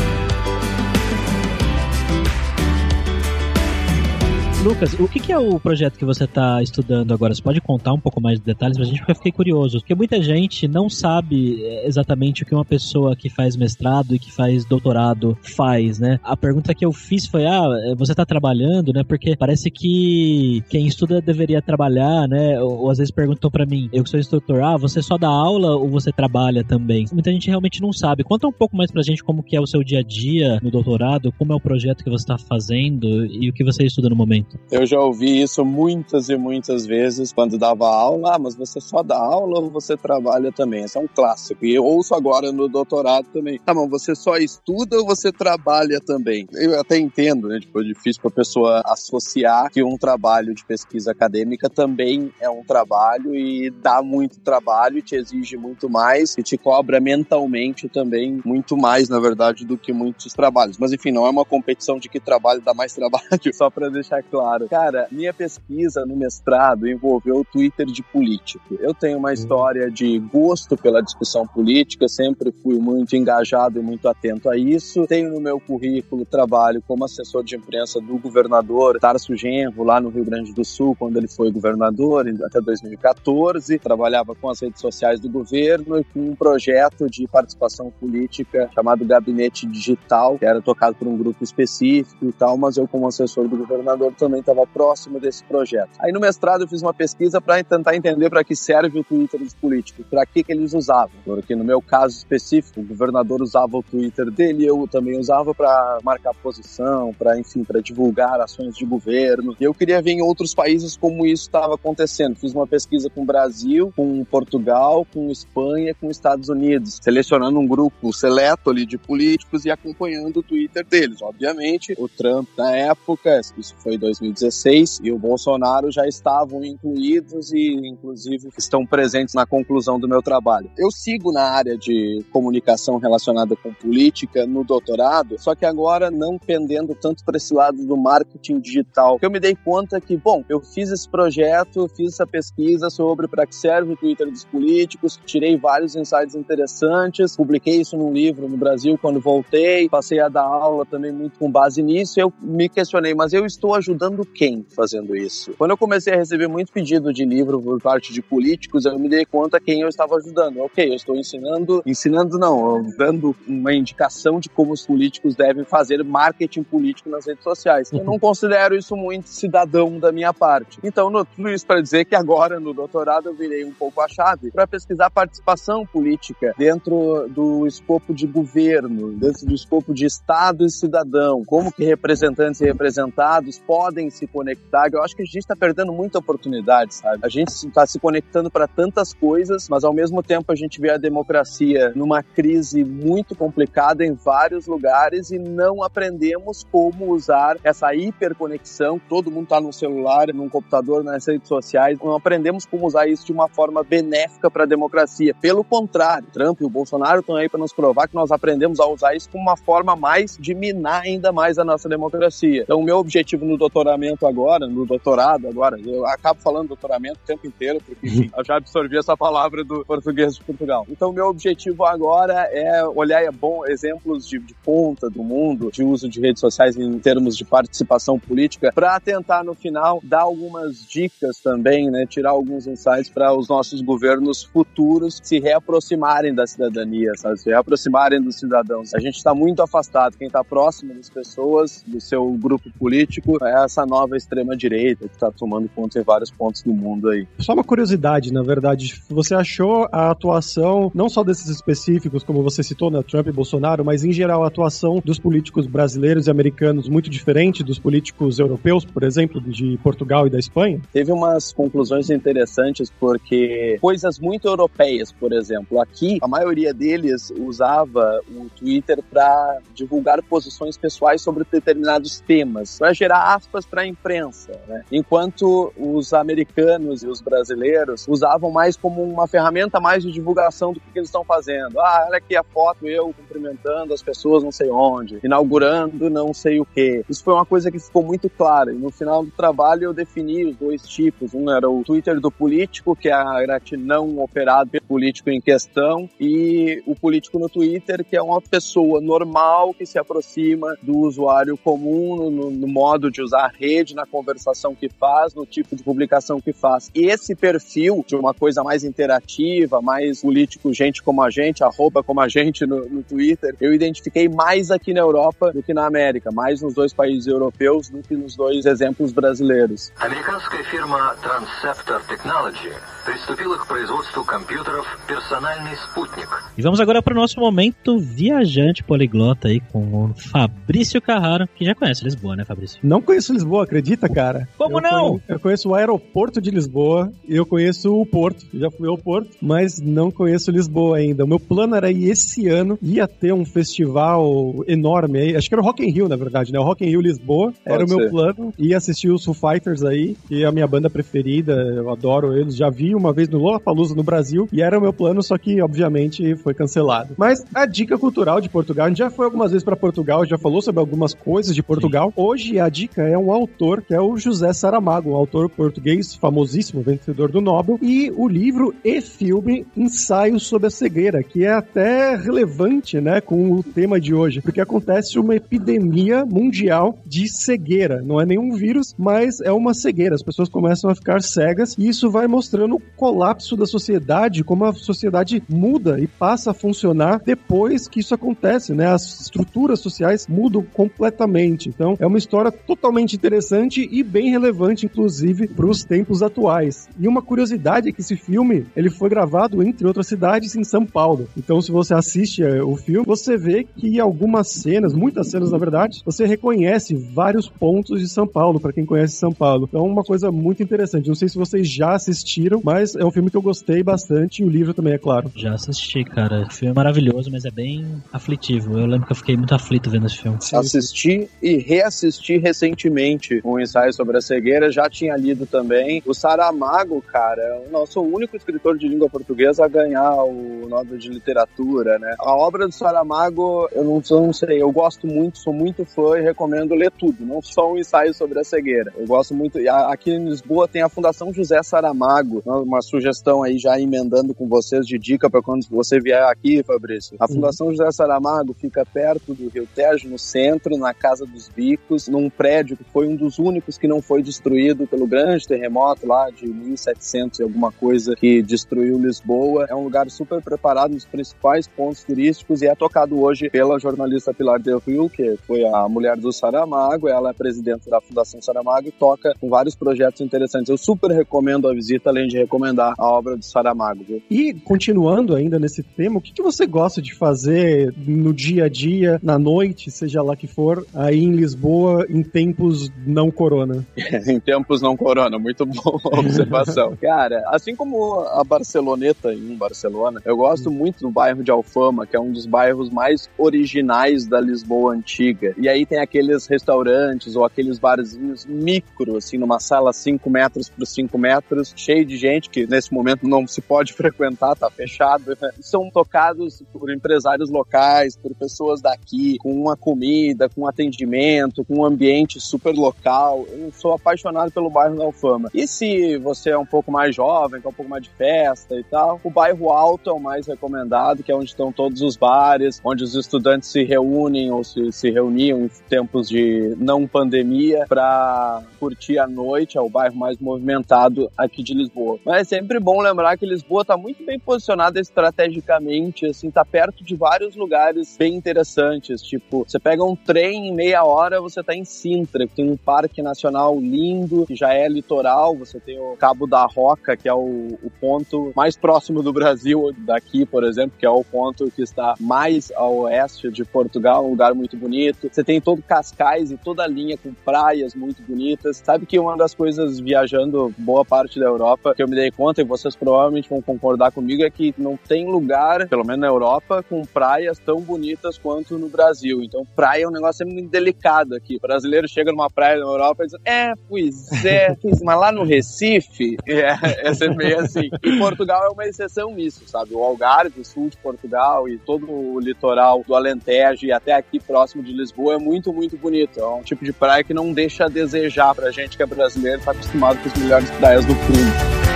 Lucas, 4.62 4.92
o 4.94 5.06
que, 5.06 5.30
é 5.30 5.38
o 5.38 5.60
projeto 5.60 5.96
que 5.96 6.04
você 6.04 6.24
está 6.24 6.60
estudando 6.60 7.14
agora? 7.14 7.32
Você 7.32 7.40
pode 7.40 7.60
contar 7.60 7.92
um 7.92 8.00
pouco 8.00 8.20
mais 8.20 8.40
de 8.40 8.44
detalhes 8.44 8.76
pra 8.76 8.84
gente, 8.84 8.98
porque 8.98 9.12
eu 9.12 9.16
fiquei 9.16 9.30
curioso. 9.30 9.78
Porque 9.78 9.94
muita 9.94 10.20
gente 10.20 10.66
não 10.66 10.90
sabe 10.90 11.62
é, 11.62 11.86
exatamente 11.86 12.42
o 12.42 12.46
que 12.46 12.54
uma 12.54 12.64
pessoa 12.64 13.14
que 13.14 13.30
faz 13.30 13.56
mestrado 13.56 14.16
e 14.16 14.18
que 14.18 14.32
faz 14.32 14.64
doutorado 14.64 15.38
faz, 15.42 16.00
né? 16.00 16.18
A 16.24 16.36
pergunta 16.36 16.74
que 16.74 16.84
eu 16.84 16.92
fiz 16.92 17.26
foi, 17.26 17.46
ah, 17.46 17.62
você 17.96 18.12
está 18.12 18.26
trabalhando, 18.26 18.92
né? 18.92 19.04
Porque 19.04 19.36
parece 19.36 19.70
que 19.70 20.60
quem 20.68 20.88
estuda 20.88 21.20
deveria 21.20 21.62
trabalhar, 21.62 22.26
né? 22.26 22.60
Ou, 22.60 22.80
ou 22.80 22.90
às 22.90 22.98
vezes 22.98 23.12
perguntam 23.12 23.50
para 23.52 23.64
mim, 23.64 23.88
eu 23.92 24.02
que 24.02 24.10
sou 24.10 24.18
instrutor, 24.18 24.60
ah, 24.64 24.76
você 24.76 25.00
só 25.00 25.16
dá 25.16 25.28
aula 25.28 25.76
ou 25.76 25.88
você 25.88 26.10
trabalha 26.10 26.64
também? 26.64 27.06
Muita 27.12 27.30
gente 27.30 27.46
realmente 27.46 27.80
não 27.80 27.92
sabe. 27.92 28.24
Conta 28.24 28.48
um 28.48 28.52
pouco 28.52 28.76
mais 28.76 28.90
pra 28.90 29.02
gente 29.02 29.22
como 29.22 29.42
que 29.42 29.54
é 29.54 29.60
o 29.60 29.66
seu 29.66 29.84
dia 29.84 30.00
a 30.00 30.02
dia 30.02 30.58
no 30.60 30.70
doutorado, 30.70 31.32
como 31.38 31.52
é 31.52 31.56
o 31.56 31.60
projeto 31.60 32.02
que 32.02 32.10
você 32.10 32.24
está 32.24 32.36
fazendo 32.36 33.24
e 33.26 33.48
o 33.48 33.52
que 33.52 33.62
você 33.62 33.84
estuda 33.84 34.08
no 34.08 34.16
momento. 34.16 34.47
Eu 34.70 34.84
já 34.84 35.00
ouvi 35.00 35.42
isso 35.42 35.64
muitas 35.64 36.28
e 36.28 36.36
muitas 36.36 36.86
vezes 36.86 37.32
quando 37.32 37.58
dava 37.58 37.88
aula, 37.88 38.34
ah, 38.34 38.38
mas 38.38 38.54
você 38.54 38.80
só 38.80 39.02
dá 39.02 39.16
aula 39.16 39.60
ou 39.60 39.70
você 39.70 39.96
trabalha 39.96 40.52
também? 40.52 40.84
Esse 40.84 40.98
é 40.98 41.00
um 41.00 41.08
clássico. 41.08 41.64
E 41.64 41.74
eu 41.74 41.84
ouço 41.84 42.14
agora 42.14 42.52
no 42.52 42.68
doutorado 42.68 43.26
também. 43.32 43.58
Tá 43.58 43.72
bom, 43.72 43.88
você 43.88 44.14
só 44.14 44.36
estuda 44.36 44.98
ou 44.98 45.06
você 45.06 45.32
trabalha 45.32 46.00
também? 46.00 46.46
Eu 46.52 46.78
até 46.78 46.98
entendo, 46.98 47.48
né? 47.48 47.58
Tipo, 47.60 47.80
é 47.80 47.84
difícil 47.84 48.20
para 48.20 48.30
a 48.30 48.34
pessoa 48.34 48.82
associar 48.84 49.70
que 49.70 49.82
um 49.82 49.96
trabalho 49.96 50.54
de 50.54 50.64
pesquisa 50.64 51.12
acadêmica 51.12 51.70
também 51.70 52.30
é 52.40 52.50
um 52.50 52.62
trabalho 52.62 53.34
e 53.34 53.70
dá 53.70 54.02
muito 54.02 54.40
trabalho, 54.40 55.02
te 55.02 55.16
exige 55.16 55.56
muito 55.56 55.88
mais 55.88 56.36
e 56.36 56.42
te 56.42 56.58
cobra 56.58 57.00
mentalmente 57.00 57.88
também 57.88 58.40
muito 58.44 58.76
mais, 58.76 59.08
na 59.08 59.18
verdade, 59.18 59.64
do 59.64 59.78
que 59.78 59.92
muitos 59.92 60.32
trabalhos. 60.32 60.76
Mas 60.78 60.92
enfim, 60.92 61.10
não 61.10 61.26
é 61.26 61.30
uma 61.30 61.44
competição 61.44 61.98
de 61.98 62.08
que 62.08 62.20
trabalho 62.20 62.60
dá 62.60 62.74
mais 62.74 62.92
trabalho, 62.94 63.54
só 63.54 63.70
para 63.70 63.88
deixar 63.88 64.22
claro. 64.22 64.37
Cara, 64.68 65.06
minha 65.10 65.32
pesquisa 65.32 66.04
no 66.04 66.16
mestrado 66.16 66.88
envolveu 66.88 67.40
o 67.40 67.44
Twitter 67.44 67.86
de 67.86 68.02
político. 68.02 68.76
Eu 68.80 68.94
tenho 68.94 69.18
uma 69.18 69.32
história 69.32 69.90
de 69.90 70.18
gosto 70.18 70.76
pela 70.76 71.02
discussão 71.02 71.46
política, 71.46 72.08
sempre 72.08 72.52
fui 72.62 72.78
muito 72.78 73.16
engajado 73.16 73.78
e 73.78 73.82
muito 73.82 74.08
atento 74.08 74.48
a 74.48 74.56
isso. 74.56 75.06
Tenho 75.06 75.30
no 75.32 75.40
meu 75.40 75.60
currículo 75.60 76.24
trabalho 76.24 76.82
como 76.86 77.04
assessor 77.04 77.42
de 77.42 77.56
imprensa 77.56 78.00
do 78.00 78.18
governador 78.18 78.98
Tarso 78.98 79.34
Genro, 79.36 79.84
lá 79.84 80.00
no 80.00 80.08
Rio 80.08 80.24
Grande 80.24 80.52
do 80.52 80.64
Sul, 80.64 80.94
quando 80.98 81.16
ele 81.16 81.28
foi 81.28 81.50
governador, 81.50 82.26
até 82.44 82.60
2014. 82.60 83.78
Trabalhava 83.78 84.34
com 84.34 84.50
as 84.50 84.60
redes 84.60 84.80
sociais 84.80 85.20
do 85.20 85.28
governo 85.28 85.98
e 85.98 86.04
com 86.04 86.20
um 86.20 86.34
projeto 86.34 87.08
de 87.08 87.26
participação 87.26 87.90
política 87.90 88.70
chamado 88.74 89.04
Gabinete 89.04 89.66
Digital, 89.66 90.38
que 90.38 90.44
era 90.44 90.60
tocado 90.60 90.96
por 90.96 91.08
um 91.08 91.16
grupo 91.16 91.42
específico 91.42 92.26
e 92.26 92.32
tal, 92.32 92.56
mas 92.56 92.76
eu, 92.76 92.86
como 92.86 93.06
assessor 93.06 93.48
do 93.48 93.56
governador, 93.56 94.12
também 94.14 94.27
estava 94.36 94.66
próximo 94.66 95.18
desse 95.18 95.42
projeto. 95.44 95.90
Aí 95.98 96.12
no 96.12 96.20
mestrado 96.20 96.62
eu 96.62 96.68
fiz 96.68 96.82
uma 96.82 96.94
pesquisa 96.94 97.40
para 97.40 97.62
tentar 97.64 97.96
entender 97.96 98.30
para 98.30 98.44
que 98.44 98.54
serve 98.54 99.00
o 99.00 99.04
Twitter 99.04 99.40
dos 99.40 99.54
políticos, 99.54 100.04
para 100.08 100.24
que, 100.26 100.42
que 100.42 100.52
eles 100.52 100.74
usavam. 100.74 101.10
Porque 101.24 101.54
no 101.54 101.64
meu 101.64 101.80
caso 101.80 102.16
específico, 102.16 102.80
o 102.80 102.84
governador 102.84 103.42
usava 103.42 103.76
o 103.76 103.82
Twitter 103.82 104.30
dele, 104.30 104.66
eu 104.66 104.86
também 104.90 105.18
usava 105.18 105.54
para 105.54 105.98
marcar 106.02 106.34
posição, 106.34 107.14
para 107.18 107.38
enfim, 107.38 107.64
para 107.64 107.80
divulgar 107.80 108.40
ações 108.40 108.76
de 108.76 108.84
governo. 108.84 109.56
E 109.60 109.64
eu 109.64 109.74
queria 109.74 110.02
ver 110.02 110.12
em 110.12 110.22
outros 110.22 110.54
países 110.54 110.96
como 110.96 111.26
isso 111.26 111.44
estava 111.44 111.74
acontecendo. 111.74 112.36
Fiz 112.36 112.52
uma 112.52 112.66
pesquisa 112.66 113.08
com 113.10 113.22
o 113.22 113.26
Brasil, 113.26 113.92
com 113.94 114.24
Portugal, 114.24 115.06
com 115.12 115.30
Espanha, 115.30 115.94
com 115.94 116.10
Estados 116.10 116.48
Unidos, 116.48 116.98
selecionando 117.02 117.58
um 117.58 117.66
grupo 117.66 118.12
seleto 118.12 118.70
ali 118.70 118.84
de 118.84 118.98
políticos 118.98 119.64
e 119.64 119.70
acompanhando 119.70 120.38
o 120.38 120.42
Twitter 120.42 120.84
deles. 120.84 121.22
Obviamente, 121.22 121.94
o 121.98 122.08
Trump 122.08 122.48
na 122.56 122.74
época, 122.74 123.40
isso 123.56 123.74
foi 123.78 123.96
2016, 124.20 125.00
e 125.02 125.12
o 125.12 125.18
Bolsonaro 125.18 125.90
já 125.90 126.06
estavam 126.06 126.64
incluídos 126.64 127.52
e, 127.52 127.74
inclusive, 127.74 128.48
estão 128.58 128.84
presentes 128.84 129.34
na 129.34 129.46
conclusão 129.46 129.98
do 129.98 130.08
meu 130.08 130.22
trabalho. 130.22 130.70
Eu 130.76 130.90
sigo 130.90 131.32
na 131.32 131.42
área 131.42 131.76
de 131.76 132.24
comunicação 132.32 132.98
relacionada 132.98 133.54
com 133.56 133.72
política 133.72 134.46
no 134.46 134.64
doutorado, 134.64 135.36
só 135.38 135.54
que 135.54 135.64
agora 135.64 136.10
não 136.10 136.38
pendendo 136.38 136.94
tanto 136.94 137.24
para 137.24 137.36
esse 137.36 137.54
lado 137.54 137.84
do 137.84 137.96
marketing 137.96 138.60
digital. 138.60 139.18
Eu 139.20 139.30
me 139.30 139.40
dei 139.40 139.54
conta 139.54 140.00
que, 140.00 140.16
bom, 140.16 140.44
eu 140.48 140.60
fiz 140.60 140.90
esse 140.90 141.08
projeto, 141.08 141.88
fiz 141.96 142.14
essa 142.14 142.26
pesquisa 142.26 142.90
sobre 142.90 143.28
para 143.28 143.46
que 143.46 143.54
serve 143.54 143.92
o 143.92 143.96
Twitter 143.96 144.30
dos 144.30 144.44
políticos, 144.44 145.18
tirei 145.24 145.56
vários 145.56 145.94
insights 145.94 146.34
interessantes, 146.34 147.36
publiquei 147.36 147.80
isso 147.80 147.96
num 147.96 148.12
livro 148.12 148.48
no 148.48 148.56
Brasil 148.56 148.98
quando 149.00 149.20
voltei, 149.20 149.88
passei 149.88 150.20
a 150.20 150.28
dar 150.28 150.44
aula 150.44 150.84
também 150.84 151.12
muito 151.12 151.38
com 151.38 151.50
base 151.50 151.82
nisso. 151.82 152.20
Eu 152.20 152.32
me 152.40 152.68
questionei, 152.68 153.14
mas 153.14 153.32
eu 153.32 153.44
estou 153.44 153.74
ajudando 153.74 154.07
quem 154.24 154.64
fazendo 154.74 155.16
isso? 155.16 155.52
Quando 155.56 155.72
eu 155.72 155.76
comecei 155.76 156.12
a 156.14 156.16
receber 156.16 156.48
muito 156.48 156.72
pedido 156.72 157.12
de 157.12 157.24
livro 157.24 157.60
por 157.60 157.80
parte 157.80 158.12
de 158.12 158.22
políticos, 158.22 158.84
eu 158.84 158.98
me 158.98 159.08
dei 159.08 159.24
conta 159.24 159.60
quem 159.60 159.80
eu 159.80 159.88
estava 159.88 160.16
ajudando. 160.16 160.60
Ok, 160.60 160.88
eu 160.88 160.94
estou 160.94 161.16
ensinando, 161.16 161.82
ensinando 161.86 162.38
não, 162.38 162.82
dando 162.96 163.34
uma 163.46 163.72
indicação 163.72 164.40
de 164.40 164.48
como 164.48 164.72
os 164.72 164.86
políticos 164.86 165.34
devem 165.34 165.64
fazer 165.64 166.02
marketing 166.04 166.62
político 166.62 167.08
nas 167.10 167.26
redes 167.26 167.44
sociais. 167.44 167.90
Eu 167.92 168.04
não 168.04 168.18
considero 168.20 168.76
isso 168.76 168.96
muito 168.96 169.28
cidadão 169.28 169.98
da 169.98 170.12
minha 170.12 170.32
parte. 170.32 170.78
Então, 170.82 171.10
no, 171.10 171.24
tudo 171.24 171.50
isso 171.50 171.66
para 171.66 171.80
dizer 171.80 172.04
que 172.04 172.14
agora 172.14 172.60
no 172.60 172.72
doutorado 172.72 173.28
eu 173.28 173.34
virei 173.34 173.64
um 173.64 173.72
pouco 173.72 174.00
a 174.00 174.08
chave 174.08 174.50
para 174.50 174.66
pesquisar 174.66 175.10
participação 175.10 175.84
política 175.84 176.54
dentro 176.56 177.28
do 177.28 177.66
escopo 177.66 178.14
de 178.14 178.26
governo, 178.26 179.12
dentro 179.12 179.46
do 179.46 179.54
escopo 179.54 179.92
de 179.92 180.06
Estado 180.06 180.64
e 180.64 180.70
cidadão, 180.70 181.42
como 181.44 181.72
que 181.72 181.84
representantes 181.84 182.60
e 182.60 182.64
representados 182.64 183.58
podem 183.58 183.97
se 184.08 184.26
conectar. 184.26 184.88
Eu 184.92 185.02
acho 185.02 185.16
que 185.16 185.22
a 185.22 185.24
gente 185.24 185.38
está 185.38 185.56
perdendo 185.56 185.92
muita 185.92 186.18
oportunidade, 186.18 186.94
sabe? 186.94 187.18
A 187.22 187.28
gente 187.28 187.48
está 187.48 187.86
se 187.86 187.98
conectando 187.98 188.50
para 188.50 188.68
tantas 188.68 189.12
coisas, 189.12 189.68
mas 189.68 189.82
ao 189.82 189.92
mesmo 189.92 190.22
tempo 190.22 190.52
a 190.52 190.54
gente 190.54 190.80
vê 190.80 190.90
a 190.90 190.96
democracia 190.96 191.92
numa 191.96 192.22
crise 192.22 192.84
muito 192.84 193.34
complicada 193.34 194.04
em 194.04 194.12
vários 194.12 194.66
lugares 194.66 195.30
e 195.30 195.38
não 195.38 195.82
aprendemos 195.82 196.64
como 196.70 197.12
usar 197.12 197.56
essa 197.64 197.94
hiperconexão. 197.94 199.00
Todo 199.08 199.30
mundo 199.30 199.44
está 199.44 199.60
no 199.60 199.72
celular, 199.72 200.28
num 200.32 200.48
computador, 200.48 201.02
nas 201.02 201.26
redes 201.26 201.48
sociais. 201.48 201.98
Não 201.98 202.14
aprendemos 202.14 202.64
como 202.64 202.86
usar 202.86 203.08
isso 203.08 203.26
de 203.26 203.32
uma 203.32 203.48
forma 203.48 203.82
benéfica 203.82 204.50
para 204.50 204.64
a 204.64 204.66
democracia. 204.66 205.34
Pelo 205.40 205.64
contrário, 205.64 206.28
Trump 206.32 206.60
e 206.60 206.64
o 206.64 206.70
Bolsonaro 206.70 207.20
estão 207.20 207.36
aí 207.36 207.48
para 207.48 207.58
nos 207.58 207.72
provar 207.72 208.08
que 208.08 208.14
nós 208.14 208.30
aprendemos 208.30 208.78
a 208.80 208.86
usar 208.86 209.14
isso 209.14 209.28
como 209.30 209.42
uma 209.42 209.56
forma 209.56 209.96
mais 209.96 210.36
de 210.38 210.54
minar 210.54 211.02
ainda 211.02 211.32
mais 211.32 211.58
a 211.58 211.64
nossa 211.64 211.88
democracia. 211.88 212.62
Então, 212.62 212.80
o 212.80 212.82
meu 212.82 212.98
objetivo 212.98 213.44
no 213.44 213.56
doutoramento 213.88 214.26
agora, 214.26 214.66
no 214.66 214.84
doutorado 214.84 215.48
agora, 215.48 215.78
eu 215.80 216.06
acabo 216.06 216.40
falando 216.40 216.68
doutoramento 216.68 217.18
o 217.22 217.26
tempo 217.26 217.46
inteiro, 217.46 217.80
porque 217.84 218.06
enfim, 218.06 218.30
eu 218.36 218.44
já 218.44 218.56
absorvi 218.56 218.98
essa 218.98 219.16
palavra 219.16 219.64
do 219.64 219.84
português 219.84 220.34
de 220.34 220.44
Portugal. 220.44 220.86
Então, 220.88 221.12
meu 221.12 221.26
objetivo 221.26 221.84
agora 221.84 222.48
é 222.52 222.84
olhar 222.86 223.30
bom 223.32 223.66
exemplos 223.66 224.26
de, 224.26 224.38
de 224.38 224.54
ponta 224.54 225.08
do 225.08 225.22
mundo 225.22 225.70
de 225.72 225.82
uso 225.82 226.08
de 226.08 226.20
redes 226.20 226.40
sociais 226.40 226.76
em 226.76 226.98
termos 226.98 227.36
de 227.36 227.44
participação 227.44 228.18
política, 228.18 228.72
para 228.74 228.98
tentar 229.00 229.44
no 229.44 229.54
final 229.54 230.00
dar 230.02 230.22
algumas 230.22 230.86
dicas 230.86 231.38
também, 231.40 231.90
né, 231.90 232.04
tirar 232.06 232.30
alguns 232.30 232.66
insights 232.66 233.08
para 233.08 233.34
os 233.34 233.48
nossos 233.48 233.80
governos 233.80 234.42
futuros 234.42 235.20
se 235.22 235.38
reaproximarem 235.38 236.34
da 236.34 236.46
cidadania, 236.46 237.12
sabe? 237.16 237.38
se 237.38 237.48
reaproximarem 237.50 238.20
dos 238.20 238.36
cidadãos. 238.36 238.94
A 238.94 239.00
gente 239.00 239.16
está 239.16 239.34
muito 239.34 239.62
afastado. 239.62 240.16
Quem 240.16 240.26
está 240.26 240.42
próximo 240.42 240.94
das 240.94 241.08
pessoas, 241.08 241.82
do 241.86 242.00
seu 242.00 242.30
grupo 242.32 242.70
político, 242.78 243.38
é 243.44 243.54
essa 243.78 243.86
nova 243.86 244.16
extrema 244.16 244.56
direita 244.56 245.06
que 245.08 245.14
está 245.14 245.30
tomando 245.30 245.68
conta 245.68 246.00
em 246.00 246.02
vários 246.02 246.30
pontos 246.30 246.62
do 246.62 246.72
mundo 246.72 247.08
aí. 247.08 247.26
Só 247.38 247.54
uma 247.54 247.62
curiosidade, 247.62 248.32
na 248.32 248.42
verdade, 248.42 249.00
você 249.08 249.34
achou 249.34 249.88
a 249.92 250.10
atuação 250.10 250.90
não 250.94 251.08
só 251.08 251.22
desses 251.22 251.48
específicos, 251.48 252.24
como 252.24 252.42
você 252.42 252.62
citou, 252.62 252.90
né, 252.90 253.02
Trump 253.02 253.28
e 253.28 253.32
Bolsonaro, 253.32 253.84
mas 253.84 254.04
em 254.04 254.12
geral 254.12 254.42
a 254.42 254.48
atuação 254.48 255.00
dos 255.04 255.18
políticos 255.18 255.66
brasileiros 255.66 256.26
e 256.26 256.30
americanos 256.30 256.88
muito 256.88 257.08
diferente 257.08 257.62
dos 257.62 257.78
políticos 257.78 258.38
europeus, 258.38 258.84
por 258.84 259.02
exemplo, 259.04 259.40
de 259.40 259.78
Portugal 259.82 260.26
e 260.26 260.30
da 260.30 260.38
Espanha? 260.38 260.80
Teve 260.92 261.12
umas 261.12 261.52
conclusões 261.52 262.10
interessantes 262.10 262.90
porque 262.98 263.78
coisas 263.80 264.18
muito 264.18 264.48
europeias, 264.48 265.12
por 265.12 265.32
exemplo, 265.32 265.80
aqui 265.80 266.18
a 266.20 266.28
maioria 266.28 266.74
deles 266.74 267.32
usava 267.38 268.20
o 268.28 268.48
Twitter 268.56 268.98
para 269.08 269.58
divulgar 269.74 270.22
posições 270.22 270.76
pessoais 270.76 271.22
sobre 271.22 271.44
determinados 271.50 272.20
temas, 272.20 272.78
para 272.78 272.92
gerar 272.92 273.34
aspas 273.34 273.57
para 273.66 273.82
a 273.82 273.86
imprensa, 273.86 274.52
né? 274.66 274.82
enquanto 274.90 275.72
os 275.76 276.12
americanos 276.12 277.02
e 277.02 277.06
os 277.06 277.20
brasileiros 277.20 278.06
usavam 278.08 278.50
mais 278.50 278.76
como 278.76 279.02
uma 279.02 279.26
ferramenta 279.26 279.80
mais 279.80 280.02
de 280.02 280.10
divulgação 280.10 280.72
do 280.72 280.80
que, 280.80 280.90
que 280.92 280.98
eles 280.98 281.08
estão 281.08 281.24
fazendo. 281.24 281.78
Ah, 281.80 282.06
olha 282.08 282.18
aqui 282.18 282.36
a 282.36 282.42
foto 282.42 282.86
eu 282.86 283.12
cumprimentando 283.12 283.92
as 283.92 284.02
pessoas 284.02 284.42
não 284.42 284.52
sei 284.52 284.70
onde, 284.70 285.18
inaugurando 285.22 286.10
não 286.10 286.32
sei 286.32 286.60
o 286.60 286.64
que. 286.64 287.04
Isso 287.08 287.22
foi 287.22 287.34
uma 287.34 287.46
coisa 287.46 287.70
que 287.70 287.78
ficou 287.78 288.02
muito 288.02 288.28
clara. 288.30 288.72
E 288.72 288.76
no 288.76 288.90
final 288.90 289.24
do 289.24 289.30
trabalho 289.30 289.84
eu 289.84 289.94
defini 289.94 290.44
os 290.44 290.56
dois 290.56 290.82
tipos. 290.82 291.34
Um 291.34 291.50
era 291.50 291.68
o 291.68 291.82
Twitter 291.82 292.20
do 292.20 292.30
político, 292.30 292.96
que 292.96 293.08
é 293.08 293.12
a 293.12 293.40
gratidão 293.42 294.18
operada 294.18 294.70
pelo 294.70 294.84
político 294.86 295.30
em 295.30 295.40
questão, 295.40 296.08
e 296.18 296.82
o 296.86 296.94
político 296.94 297.38
no 297.38 297.48
Twitter, 297.48 298.04
que 298.04 298.16
é 298.16 298.22
uma 298.22 298.40
pessoa 298.40 299.00
normal 299.00 299.74
que 299.74 299.86
se 299.86 299.98
aproxima 299.98 300.74
do 300.82 300.98
usuário 300.98 301.56
comum 301.56 302.30
no, 302.30 302.50
no 302.50 302.68
modo 302.68 303.10
de 303.10 303.22
usar 303.22 303.47
na 303.48 303.52
rede, 303.58 303.94
na 303.94 304.06
conversação 304.06 304.74
que 304.74 304.88
faz, 304.88 305.34
no 305.34 305.46
tipo 305.46 305.74
de 305.74 305.82
publicação 305.82 306.40
que 306.40 306.52
faz. 306.52 306.90
E 306.94 307.06
esse 307.06 307.34
perfil 307.34 308.04
de 308.06 308.14
uma 308.14 308.34
coisa 308.34 308.62
mais 308.62 308.84
interativa, 308.84 309.80
mais 309.80 310.20
político, 310.20 310.72
gente 310.72 311.02
como 311.02 311.22
a 311.22 311.30
gente, 311.30 311.64
arroba 311.64 312.02
como 312.02 312.20
a 312.20 312.28
gente 312.28 312.66
no, 312.66 312.88
no 312.88 313.02
Twitter, 313.02 313.54
eu 313.60 313.72
identifiquei 313.72 314.28
mais 314.28 314.70
aqui 314.70 314.92
na 314.92 315.00
Europa 315.00 315.52
do 315.52 315.62
que 315.62 315.72
na 315.72 315.86
América, 315.86 316.30
mais 316.30 316.60
nos 316.60 316.74
dois 316.74 316.92
países 316.92 317.26
europeus 317.26 317.88
do 317.88 318.02
que 318.02 318.14
nos 318.14 318.36
dois 318.36 318.66
exemplos 318.66 319.12
brasileiros. 319.12 319.90
Americanska 319.98 320.58
firma 320.64 321.16
Transceptor 321.22 322.02
Technology 322.06 322.72
приступила 323.07 323.57
к 323.57 323.67
производству 323.67 324.23
компьютеров 324.23 324.87
«Персональный 325.07 325.75
спутник». 325.75 326.29
E 326.57 326.61
vamos 326.61 326.79
agora 326.79 327.01
para 327.01 327.13
o 327.13 327.17
nosso 327.17 327.39
momento 327.39 327.99
viajante 327.99 328.83
poliglota 328.83 329.49
aí 329.49 329.59
com 329.59 330.05
o 330.05 330.13
Fabrício 330.15 331.01
Carraro, 331.01 331.47
que 331.55 331.65
já 331.65 331.75
conhece 331.75 332.03
Lisboa, 332.03 332.35
né, 332.35 332.45
Fabrício? 332.45 332.79
Não 332.81 333.01
conheço 333.01 333.33
Lisboa, 333.33 333.63
acredita, 333.63 334.07
cara? 334.07 334.47
Como 334.57 334.77
eu 334.77 334.81
não? 334.81 335.09
Conheço, 335.09 335.23
eu 335.27 335.39
conheço 335.39 335.69
o 335.69 335.75
aeroporto 335.75 336.41
de 336.41 336.49
Lisboa 336.49 337.11
e 337.27 337.35
eu 337.35 337.45
conheço 337.45 337.93
o 337.93 338.05
Porto. 338.05 338.45
Já 338.53 338.71
fui 338.71 338.87
ao 338.87 338.97
Porto, 338.97 339.31
mas 339.41 339.79
não 339.79 340.09
conheço 340.09 340.51
Lisboa 340.51 340.97
ainda. 340.97 341.25
O 341.25 341.27
meu 341.27 341.39
plano 341.39 341.75
era 341.75 341.91
ir 341.91 342.09
esse 342.09 342.47
ano, 342.47 342.77
ia 342.81 343.07
ter 343.07 343.33
um 343.33 343.45
festival 343.45 344.55
enorme 344.67 345.19
aí. 345.19 345.35
Acho 345.35 345.49
que 345.49 345.55
era 345.55 345.61
o 345.61 345.65
Rock 345.65 345.83
in 345.83 345.91
Rio, 345.91 346.07
na 346.07 346.15
verdade, 346.15 346.53
né? 346.53 346.59
O 346.59 346.63
Rock 346.63 346.85
in 346.85 346.89
Rio 346.89 347.01
Lisboa. 347.01 347.53
era 347.65 347.83
o 347.83 347.87
meu 347.87 347.99
ser. 347.99 348.09
plano. 348.09 348.53
Ia 348.57 348.77
assistir 348.77 349.09
os 349.09 349.25
Foo 349.25 349.33
Fighters 349.33 349.83
aí, 349.83 350.15
que 350.27 350.43
é 350.43 350.45
a 350.45 350.51
minha 350.51 350.67
banda 350.67 350.89
preferida. 350.89 351.53
Eu 351.53 351.91
adoro 351.91 352.37
eles. 352.37 352.55
Já 352.55 352.69
vi 352.69 352.93
uma 352.98 353.12
vez 353.12 353.28
no 353.28 353.38
Lollapalooza 353.38 353.94
no 353.94 354.02
Brasil 354.02 354.48
e 354.52 354.62
era 354.62 354.78
o 354.78 354.80
meu 354.80 354.92
plano, 354.92 355.22
só 355.22 355.38
que 355.38 355.60
obviamente 355.60 356.34
foi 356.36 356.54
cancelado. 356.54 357.14
Mas 357.16 357.44
a 357.54 357.66
dica 357.66 357.96
cultural 357.96 358.40
de 358.40 358.48
Portugal, 358.48 358.86
a 358.86 358.88
gente 358.88 358.98
já 358.98 359.10
foi 359.10 359.24
algumas 359.24 359.50
vezes 359.50 359.64
para 359.64 359.76
Portugal, 359.76 360.24
já 360.24 360.38
falou 360.38 360.60
sobre 360.60 360.80
algumas 360.80 361.14
coisas 361.14 361.54
de 361.54 361.62
Portugal. 361.62 362.12
Hoje 362.16 362.58
a 362.58 362.68
dica 362.68 363.02
é 363.02 363.16
um 363.16 363.32
autor 363.32 363.82
que 363.82 363.94
é 363.94 364.00
o 364.00 364.16
José 364.16 364.52
Saramago, 364.52 365.10
um 365.10 365.16
autor 365.16 365.48
português 365.48 366.14
famosíssimo, 366.14 366.82
vencedor 366.82 367.30
do 367.30 367.40
Nobel, 367.40 367.78
e 367.80 368.12
o 368.16 368.28
livro 368.28 368.74
e 368.84 369.00
filme 369.00 369.66
Ensaio 369.76 370.40
sobre 370.40 370.66
a 370.68 370.70
Cegueira, 370.70 371.22
que 371.22 371.44
é 371.44 371.52
até 371.52 372.14
relevante, 372.16 373.00
né, 373.00 373.20
com 373.20 373.52
o 373.52 373.62
tema 373.62 374.00
de 374.00 374.14
hoje, 374.14 374.40
porque 374.40 374.60
acontece 374.60 375.18
uma 375.18 375.36
epidemia 375.36 376.24
mundial 376.24 376.98
de 377.06 377.28
cegueira. 377.28 378.02
Não 378.02 378.20
é 378.20 378.26
nenhum 378.26 378.54
vírus, 378.54 378.94
mas 378.98 379.40
é 379.40 379.52
uma 379.52 379.74
cegueira. 379.74 380.14
As 380.14 380.22
pessoas 380.22 380.48
começam 380.48 380.90
a 380.90 380.94
ficar 380.94 381.20
cegas 381.22 381.76
e 381.78 381.88
isso 381.88 382.10
vai 382.10 382.26
mostrando 382.26 382.76
o 382.76 382.80
colapso 382.96 383.56
da 383.56 383.66
sociedade, 383.66 384.44
como 384.44 384.64
a 384.64 384.72
sociedade 384.72 385.42
muda 385.48 386.00
e 386.00 386.06
passa 386.06 386.50
a 386.50 386.54
funcionar 386.54 387.20
depois 387.24 387.88
que 387.88 388.00
isso 388.00 388.14
acontece, 388.14 388.74
né? 388.74 388.86
As 388.86 389.20
estruturas 389.20 389.80
sociais 389.80 390.26
mudam 390.28 390.64
completamente. 390.72 391.68
Então, 391.68 391.96
é 391.98 392.06
uma 392.06 392.18
história 392.18 392.50
totalmente 392.50 393.14
interessante 393.14 393.88
e 393.90 394.02
bem 394.02 394.30
relevante, 394.30 394.86
inclusive, 394.86 395.48
para 395.48 395.66
os 395.66 395.84
tempos 395.84 396.22
atuais. 396.22 396.88
E 396.98 397.06
uma 397.06 397.22
curiosidade 397.22 397.88
é 397.88 397.92
que 397.92 398.00
esse 398.00 398.16
filme 398.16 398.66
ele 398.76 398.90
foi 398.90 399.08
gravado 399.08 399.62
entre 399.62 399.86
outras 399.86 400.06
cidades 400.06 400.56
em 400.56 400.64
São 400.64 400.84
Paulo. 400.84 401.28
Então, 401.36 401.60
se 401.60 401.70
você 401.70 401.94
assiste 401.94 402.42
eh, 402.42 402.62
o 402.62 402.76
filme, 402.76 403.06
você 403.06 403.36
vê 403.36 403.64
que 403.64 404.00
algumas 404.00 404.50
cenas, 404.50 404.94
muitas 404.94 405.30
cenas 405.30 405.52
na 405.52 405.58
verdade, 405.58 406.02
você 406.04 406.26
reconhece 406.26 406.94
vários 406.94 407.48
pontos 407.48 408.00
de 408.00 408.08
São 408.08 408.26
Paulo, 408.26 408.60
para 408.60 408.72
quem 408.72 408.84
conhece 408.84 409.16
São 409.16 409.32
Paulo. 409.32 409.66
Então, 409.68 409.84
uma 409.84 410.02
coisa 410.02 410.30
muito 410.30 410.62
interessante. 410.62 411.08
Não 411.08 411.14
sei 411.14 411.28
se 411.28 411.36
vocês 411.38 411.68
já 411.68 411.94
assistiram, 411.94 412.60
mas 412.68 412.94
é 412.94 413.02
um 413.02 413.10
filme 413.10 413.30
que 413.30 413.36
eu 413.36 413.40
gostei 413.40 413.82
bastante 413.82 414.42
e 414.42 414.44
o 414.44 414.48
livro 414.50 414.74
também, 414.74 414.92
é 414.92 414.98
claro. 414.98 415.32
Já 415.34 415.54
assisti, 415.54 416.04
cara. 416.04 416.42
O 416.42 416.52
filme 416.52 416.70
é 416.70 416.74
maravilhoso, 416.74 417.30
mas 417.32 417.46
é 417.46 417.50
bem 417.50 418.02
aflitivo. 418.12 418.78
Eu 418.78 418.84
lembro 418.84 419.06
que 419.06 419.12
eu 419.12 419.16
fiquei 419.16 419.38
muito 419.38 419.54
aflito 419.54 419.88
vendo 419.88 420.04
esse 420.04 420.18
filme. 420.18 420.36
Assisti 420.52 421.30
e 421.40 421.56
reassisti 421.56 422.36
recentemente 422.36 423.40
um 423.42 423.58
ensaio 423.58 423.90
sobre 423.94 424.18
a 424.18 424.20
cegueira, 424.20 424.70
já 424.70 424.86
tinha 424.90 425.16
lido 425.16 425.46
também. 425.46 426.02
O 426.04 426.12
Saramago, 426.12 427.00
cara, 427.00 427.40
é 427.40 427.68
o 427.68 427.72
nosso 427.72 428.02
único 428.02 428.36
escritor 428.36 428.76
de 428.76 428.86
língua 428.86 429.08
portuguesa 429.08 429.64
a 429.64 429.68
ganhar 429.68 430.22
o 430.24 430.68
Nobel 430.68 430.98
de 430.98 431.08
Literatura, 431.08 431.98
né? 431.98 432.16
A 432.20 432.36
obra 432.36 432.66
do 432.66 432.74
Saramago, 432.74 433.66
eu 433.72 433.82
não, 433.82 434.02
eu 434.10 434.20
não 434.20 434.32
sei, 434.34 434.60
eu 434.60 434.70
gosto 434.70 435.06
muito, 435.06 435.38
sou 435.38 435.54
muito 435.54 435.86
fã 435.86 436.18
e 436.18 436.22
recomendo 436.22 436.74
ler 436.74 436.90
tudo, 436.90 437.24
não 437.24 437.40
só 437.40 437.72
um 437.72 437.78
ensaio 437.78 438.12
sobre 438.12 438.38
a 438.38 438.44
cegueira. 438.44 438.92
Eu 438.94 439.06
gosto 439.06 439.34
muito. 439.34 439.58
e 439.58 439.66
Aqui 439.70 440.10
em 440.10 440.28
Lisboa 440.28 440.68
tem 440.68 440.82
a 440.82 440.90
Fundação 440.90 441.32
José 441.32 441.62
Saramago, 441.62 442.42
uma 442.62 442.80
sugestão 442.82 443.42
aí 443.42 443.58
já 443.58 443.80
emendando 443.80 444.34
com 444.34 444.48
vocês 444.48 444.86
de 444.86 444.98
dica 444.98 445.30
para 445.30 445.42
quando 445.42 445.66
você 445.70 446.00
vier 446.00 446.22
aqui, 446.24 446.62
Fabrício. 446.62 447.16
A 447.18 447.28
Fundação 447.28 447.70
José 447.70 447.90
Saramago 447.90 448.54
fica 448.54 448.84
perto 448.84 449.34
do 449.34 449.48
Rio 449.48 449.68
Tejo, 449.74 450.08
no 450.08 450.18
centro, 450.18 450.76
na 450.76 450.92
Casa 450.94 451.24
dos 451.26 451.48
Bicos, 451.48 452.08
num 452.08 452.28
prédio 452.30 452.76
que 452.76 452.84
foi 452.84 453.08
um 453.08 453.16
dos 453.16 453.38
únicos 453.38 453.78
que 453.78 453.88
não 453.88 454.00
foi 454.00 454.22
destruído 454.22 454.86
pelo 454.86 455.06
grande 455.06 455.46
terremoto 455.46 456.06
lá 456.06 456.30
de 456.30 456.46
1700 456.46 457.40
e 457.40 457.42
alguma 457.42 457.72
coisa 457.72 458.14
que 458.16 458.42
destruiu 458.42 458.98
Lisboa. 458.98 459.66
É 459.68 459.74
um 459.74 459.84
lugar 459.84 460.10
super 460.10 460.42
preparado 460.42 460.92
nos 460.92 461.04
principais 461.04 461.66
pontos 461.66 462.04
turísticos 462.04 462.62
e 462.62 462.66
é 462.66 462.74
tocado 462.74 463.20
hoje 463.20 463.50
pela 463.50 463.78
jornalista 463.78 464.34
Pilar 464.34 464.60
Del 464.60 464.82
Rio, 464.86 465.08
que 465.08 465.36
foi 465.46 465.64
a 465.64 465.88
mulher 465.88 466.16
do 466.16 466.32
Saramago. 466.32 467.08
Ela 467.08 467.30
é 467.30 467.32
presidente 467.32 467.88
da 467.88 468.00
Fundação 468.00 468.40
Saramago 468.40 468.88
e 468.88 468.92
toca 468.92 469.34
com 469.40 469.48
vários 469.48 469.74
projetos 469.74 470.20
interessantes. 470.20 470.68
Eu 470.68 470.78
super 470.78 471.10
recomendo 471.10 471.68
a 471.68 471.74
visita, 471.74 472.10
além 472.10 472.28
de 472.28 472.36
recomendar 472.48 472.94
a 472.98 473.06
obra 473.06 473.36
do 473.36 473.44
Saramago. 473.44 474.02
Viu? 474.02 474.22
E 474.30 474.54
continuando 474.54 475.34
ainda 475.34 475.58
nesse 475.58 475.82
tema, 475.82 476.18
o 476.18 476.20
que, 476.20 476.32
que 476.32 476.42
você 476.42 476.66
gosta 476.66 477.02
de 477.02 477.14
fazer 477.14 477.92
no 477.96 478.32
dia 478.32 478.64
a 478.64 478.68
dia, 478.68 479.20
na 479.22 479.38
noite, 479.38 479.90
seja 479.90 480.22
lá 480.22 480.34
que 480.34 480.46
for, 480.46 480.86
aí 480.94 481.22
em 481.22 481.32
Lisboa, 481.32 482.06
em 482.08 482.22
tempos 482.22 482.90
não 483.06 483.30
corona? 483.30 483.86
em 484.26 484.40
tempos 484.40 484.80
não 484.80 484.96
corona, 484.96 485.38
muito 485.38 485.66
boa 485.66 486.00
observação. 486.18 486.96
Cara, 486.96 487.44
assim 487.48 487.76
como 487.76 488.20
a 488.20 488.42
Barceloneta 488.42 489.32
em 489.34 489.54
Barcelona, 489.54 490.20
eu 490.24 490.36
gosto 490.36 490.70
muito 490.70 491.00
do 491.00 491.10
bairro 491.10 491.44
de 491.44 491.50
Alfama, 491.50 492.06
que 492.06 492.16
é 492.16 492.20
um 492.20 492.32
dos 492.32 492.46
bairros 492.46 492.88
mais 492.88 493.28
originais 493.36 494.26
da 494.26 494.40
Lisboa 494.40 494.94
antiga. 494.94 495.54
E 495.58 495.68
aí 495.68 495.84
tem 495.84 495.98
aqueles 495.98 496.46
restaurantes 496.46 497.36
ou 497.36 497.44
aqueles 497.44 497.78
barzinhos 497.78 498.46
micro, 498.46 499.16
assim, 499.16 499.36
numa 499.36 499.60
sala 499.60 499.92
5 499.92 500.30
metros 500.30 500.68
por 500.68 500.86
5 500.86 501.18
metros, 501.18 501.72
cheio 501.76 502.04
de 502.04 502.16
gente 502.16 502.37
que 502.46 502.66
nesse 502.66 502.92
momento 502.92 503.26
não 503.26 503.46
se 503.46 503.60
pode 503.60 503.92
frequentar, 503.94 504.54
tá 504.56 504.70
fechado. 504.70 505.36
São 505.60 505.90
tocados 505.90 506.62
por 506.72 506.92
empresários 506.92 507.50
locais, 507.50 508.16
por 508.16 508.34
pessoas 508.34 508.80
daqui, 508.80 509.38
com 509.38 509.52
uma 509.52 509.76
comida, 509.76 510.48
com 510.48 510.66
atendimento, 510.66 511.64
com 511.64 511.80
um 511.80 511.84
ambiente 511.84 512.40
super 512.40 512.74
local. 512.74 513.46
Eu 513.50 513.72
sou 513.72 513.92
apaixonado 513.92 514.52
pelo 514.52 514.70
bairro 514.70 514.96
da 514.96 515.04
Alfama. 515.04 515.50
E 515.54 515.66
se 515.66 516.16
você 516.18 516.50
é 516.50 516.58
um 516.58 516.66
pouco 516.66 516.92
mais 516.92 517.14
jovem, 517.14 517.60
quer 517.60 517.68
um 517.68 517.72
pouco 517.72 517.90
mais 517.90 518.02
de 518.02 518.10
festa 518.10 518.74
e 518.78 518.84
tal, 518.84 519.20
o 519.24 519.30
bairro 519.30 519.70
Alto 519.70 520.10
é 520.10 520.12
o 520.12 520.20
mais 520.20 520.46
recomendado, 520.46 521.22
que 521.22 521.32
é 521.32 521.34
onde 521.34 521.46
estão 521.46 521.72
todos 521.72 522.02
os 522.02 522.16
bares, 522.16 522.80
onde 522.84 523.04
os 523.04 523.14
estudantes 523.14 523.68
se 523.68 523.84
reúnem 523.84 524.50
ou 524.50 524.64
se, 524.64 524.92
se 524.92 525.10
reuniam 525.10 525.64
em 525.64 525.70
tempos 525.88 526.28
de 526.28 526.74
não 526.78 527.06
pandemia 527.06 527.84
para 527.88 528.62
curtir 528.78 529.18
a 529.18 529.26
noite. 529.26 529.78
É 529.78 529.80
o 529.80 529.88
bairro 529.88 530.16
mais 530.16 530.38
movimentado 530.38 531.30
aqui 531.36 531.62
de 531.62 531.74
Lisboa. 531.74 532.18
Mas 532.28 532.42
é 532.42 532.44
sempre 532.58 532.78
bom 532.78 533.00
lembrar 533.00 533.38
que 533.38 533.46
Lisboa 533.46 533.80
está 533.80 533.96
muito 533.96 534.22
bem 534.22 534.38
posicionada 534.38 535.00
estrategicamente, 535.00 536.26
assim, 536.26 536.50
tá 536.50 536.62
perto 536.62 537.02
de 537.02 537.16
vários 537.16 537.56
lugares 537.56 538.18
bem 538.18 538.34
interessantes. 538.34 539.22
Tipo, 539.22 539.64
você 539.66 539.78
pega 539.78 540.04
um 540.04 540.14
trem 540.14 540.68
em 540.68 540.74
meia 540.74 541.02
hora, 541.04 541.40
você 541.40 541.62
tá 541.62 541.74
em 541.74 541.86
Sintra, 541.86 542.46
que 542.46 542.54
tem 542.54 542.70
um 542.70 542.76
parque 542.76 543.22
nacional 543.22 543.80
lindo, 543.80 544.44
que 544.44 544.54
já 544.54 544.74
é 544.74 544.86
litoral. 544.90 545.56
Você 545.56 545.80
tem 545.80 545.98
o 545.98 546.16
Cabo 546.18 546.46
da 546.46 546.66
Roca, 546.66 547.16
que 547.16 547.26
é 547.26 547.32
o, 547.32 547.78
o 547.82 547.90
ponto 547.98 548.52
mais 548.54 548.76
próximo 548.76 549.22
do 549.22 549.32
Brasil, 549.32 549.90
daqui, 549.96 550.44
por 550.44 550.64
exemplo, 550.64 550.98
que 550.98 551.06
é 551.06 551.10
o 551.10 551.24
ponto 551.24 551.70
que 551.70 551.80
está 551.80 552.14
mais 552.20 552.70
ao 552.72 552.94
oeste 553.04 553.50
de 553.50 553.64
Portugal, 553.64 554.26
um 554.26 554.32
lugar 554.32 554.54
muito 554.54 554.76
bonito. 554.76 555.30
Você 555.32 555.42
tem 555.42 555.62
todo 555.62 555.80
Cascais 555.80 556.50
e 556.50 556.58
toda 556.58 556.82
a 556.82 556.86
linha 556.86 557.16
com 557.16 557.32
praias 557.32 557.94
muito 557.94 558.20
bonitas. 558.22 558.82
Sabe 558.84 559.06
que 559.06 559.18
uma 559.18 559.34
das 559.34 559.54
coisas 559.54 559.98
viajando 559.98 560.74
boa 560.76 561.06
parte 561.06 561.40
da 561.40 561.46
Europa 561.46 561.94
que 561.94 562.02
eu 562.02 562.08
me 562.08 562.17
dei 562.18 562.30
conta, 562.30 562.60
e 562.60 562.64
vocês 562.64 562.96
provavelmente 562.96 563.48
vão 563.48 563.62
concordar 563.62 564.10
comigo, 564.10 564.42
é 564.42 564.50
que 564.50 564.74
não 564.76 564.96
tem 564.96 565.26
lugar, 565.26 565.88
pelo 565.88 566.04
menos 566.04 566.20
na 566.20 566.26
Europa, 566.26 566.82
com 566.82 567.02
praias 567.02 567.58
tão 567.58 567.80
bonitas 567.80 568.36
quanto 568.38 568.76
no 568.78 568.88
Brasil. 568.88 569.42
Então, 569.42 569.66
praia 569.76 570.04
é 570.04 570.08
um 570.08 570.12
negócio 570.12 570.46
muito 570.46 570.70
delicado 570.70 571.34
aqui. 571.34 571.56
O 571.56 571.60
brasileiro 571.60 572.08
chega 572.08 572.32
numa 572.32 572.50
praia 572.50 572.78
na 572.78 572.86
Europa 572.86 573.24
e 573.24 573.26
diz: 573.26 573.36
É, 573.44 573.72
pois 573.88 574.44
é, 574.44 574.76
mas 575.02 575.20
lá 575.20 575.32
no 575.32 575.44
Recife, 575.44 576.36
é, 576.46 577.08
é 577.08 577.14
sempre 577.14 577.36
meio 577.36 577.60
assim. 577.60 577.88
E 578.02 578.18
Portugal 578.18 578.64
é 578.64 578.68
uma 578.68 578.86
exceção 578.86 579.34
nisso, 579.34 579.62
sabe? 579.66 579.94
O 579.94 580.02
Algarve, 580.02 580.60
o 580.60 580.64
sul 580.64 580.88
de 580.88 580.96
Portugal 580.96 581.68
e 581.68 581.78
todo 581.78 582.10
o 582.10 582.40
litoral 582.40 583.02
do 583.06 583.14
Alentejo 583.14 583.86
e 583.86 583.92
até 583.92 584.12
aqui 584.12 584.40
próximo 584.40 584.82
de 584.82 584.92
Lisboa 584.92 585.34
é 585.34 585.38
muito, 585.38 585.72
muito 585.72 585.96
bonito. 585.96 586.40
É 586.40 586.46
um 586.46 586.62
tipo 586.62 586.84
de 586.84 586.92
praia 586.92 587.22
que 587.22 587.34
não 587.34 587.52
deixa 587.52 587.84
a 587.84 587.88
desejar 587.88 588.54
pra 588.54 588.70
gente 588.70 588.96
que 588.96 589.02
é 589.02 589.06
brasileiro, 589.06 589.60
tá 589.62 589.72
acostumado 589.72 590.18
com 590.22 590.28
as 590.28 590.34
melhores 590.36 590.70
praias 590.72 591.04
do 591.04 591.14
mundo. 591.14 591.87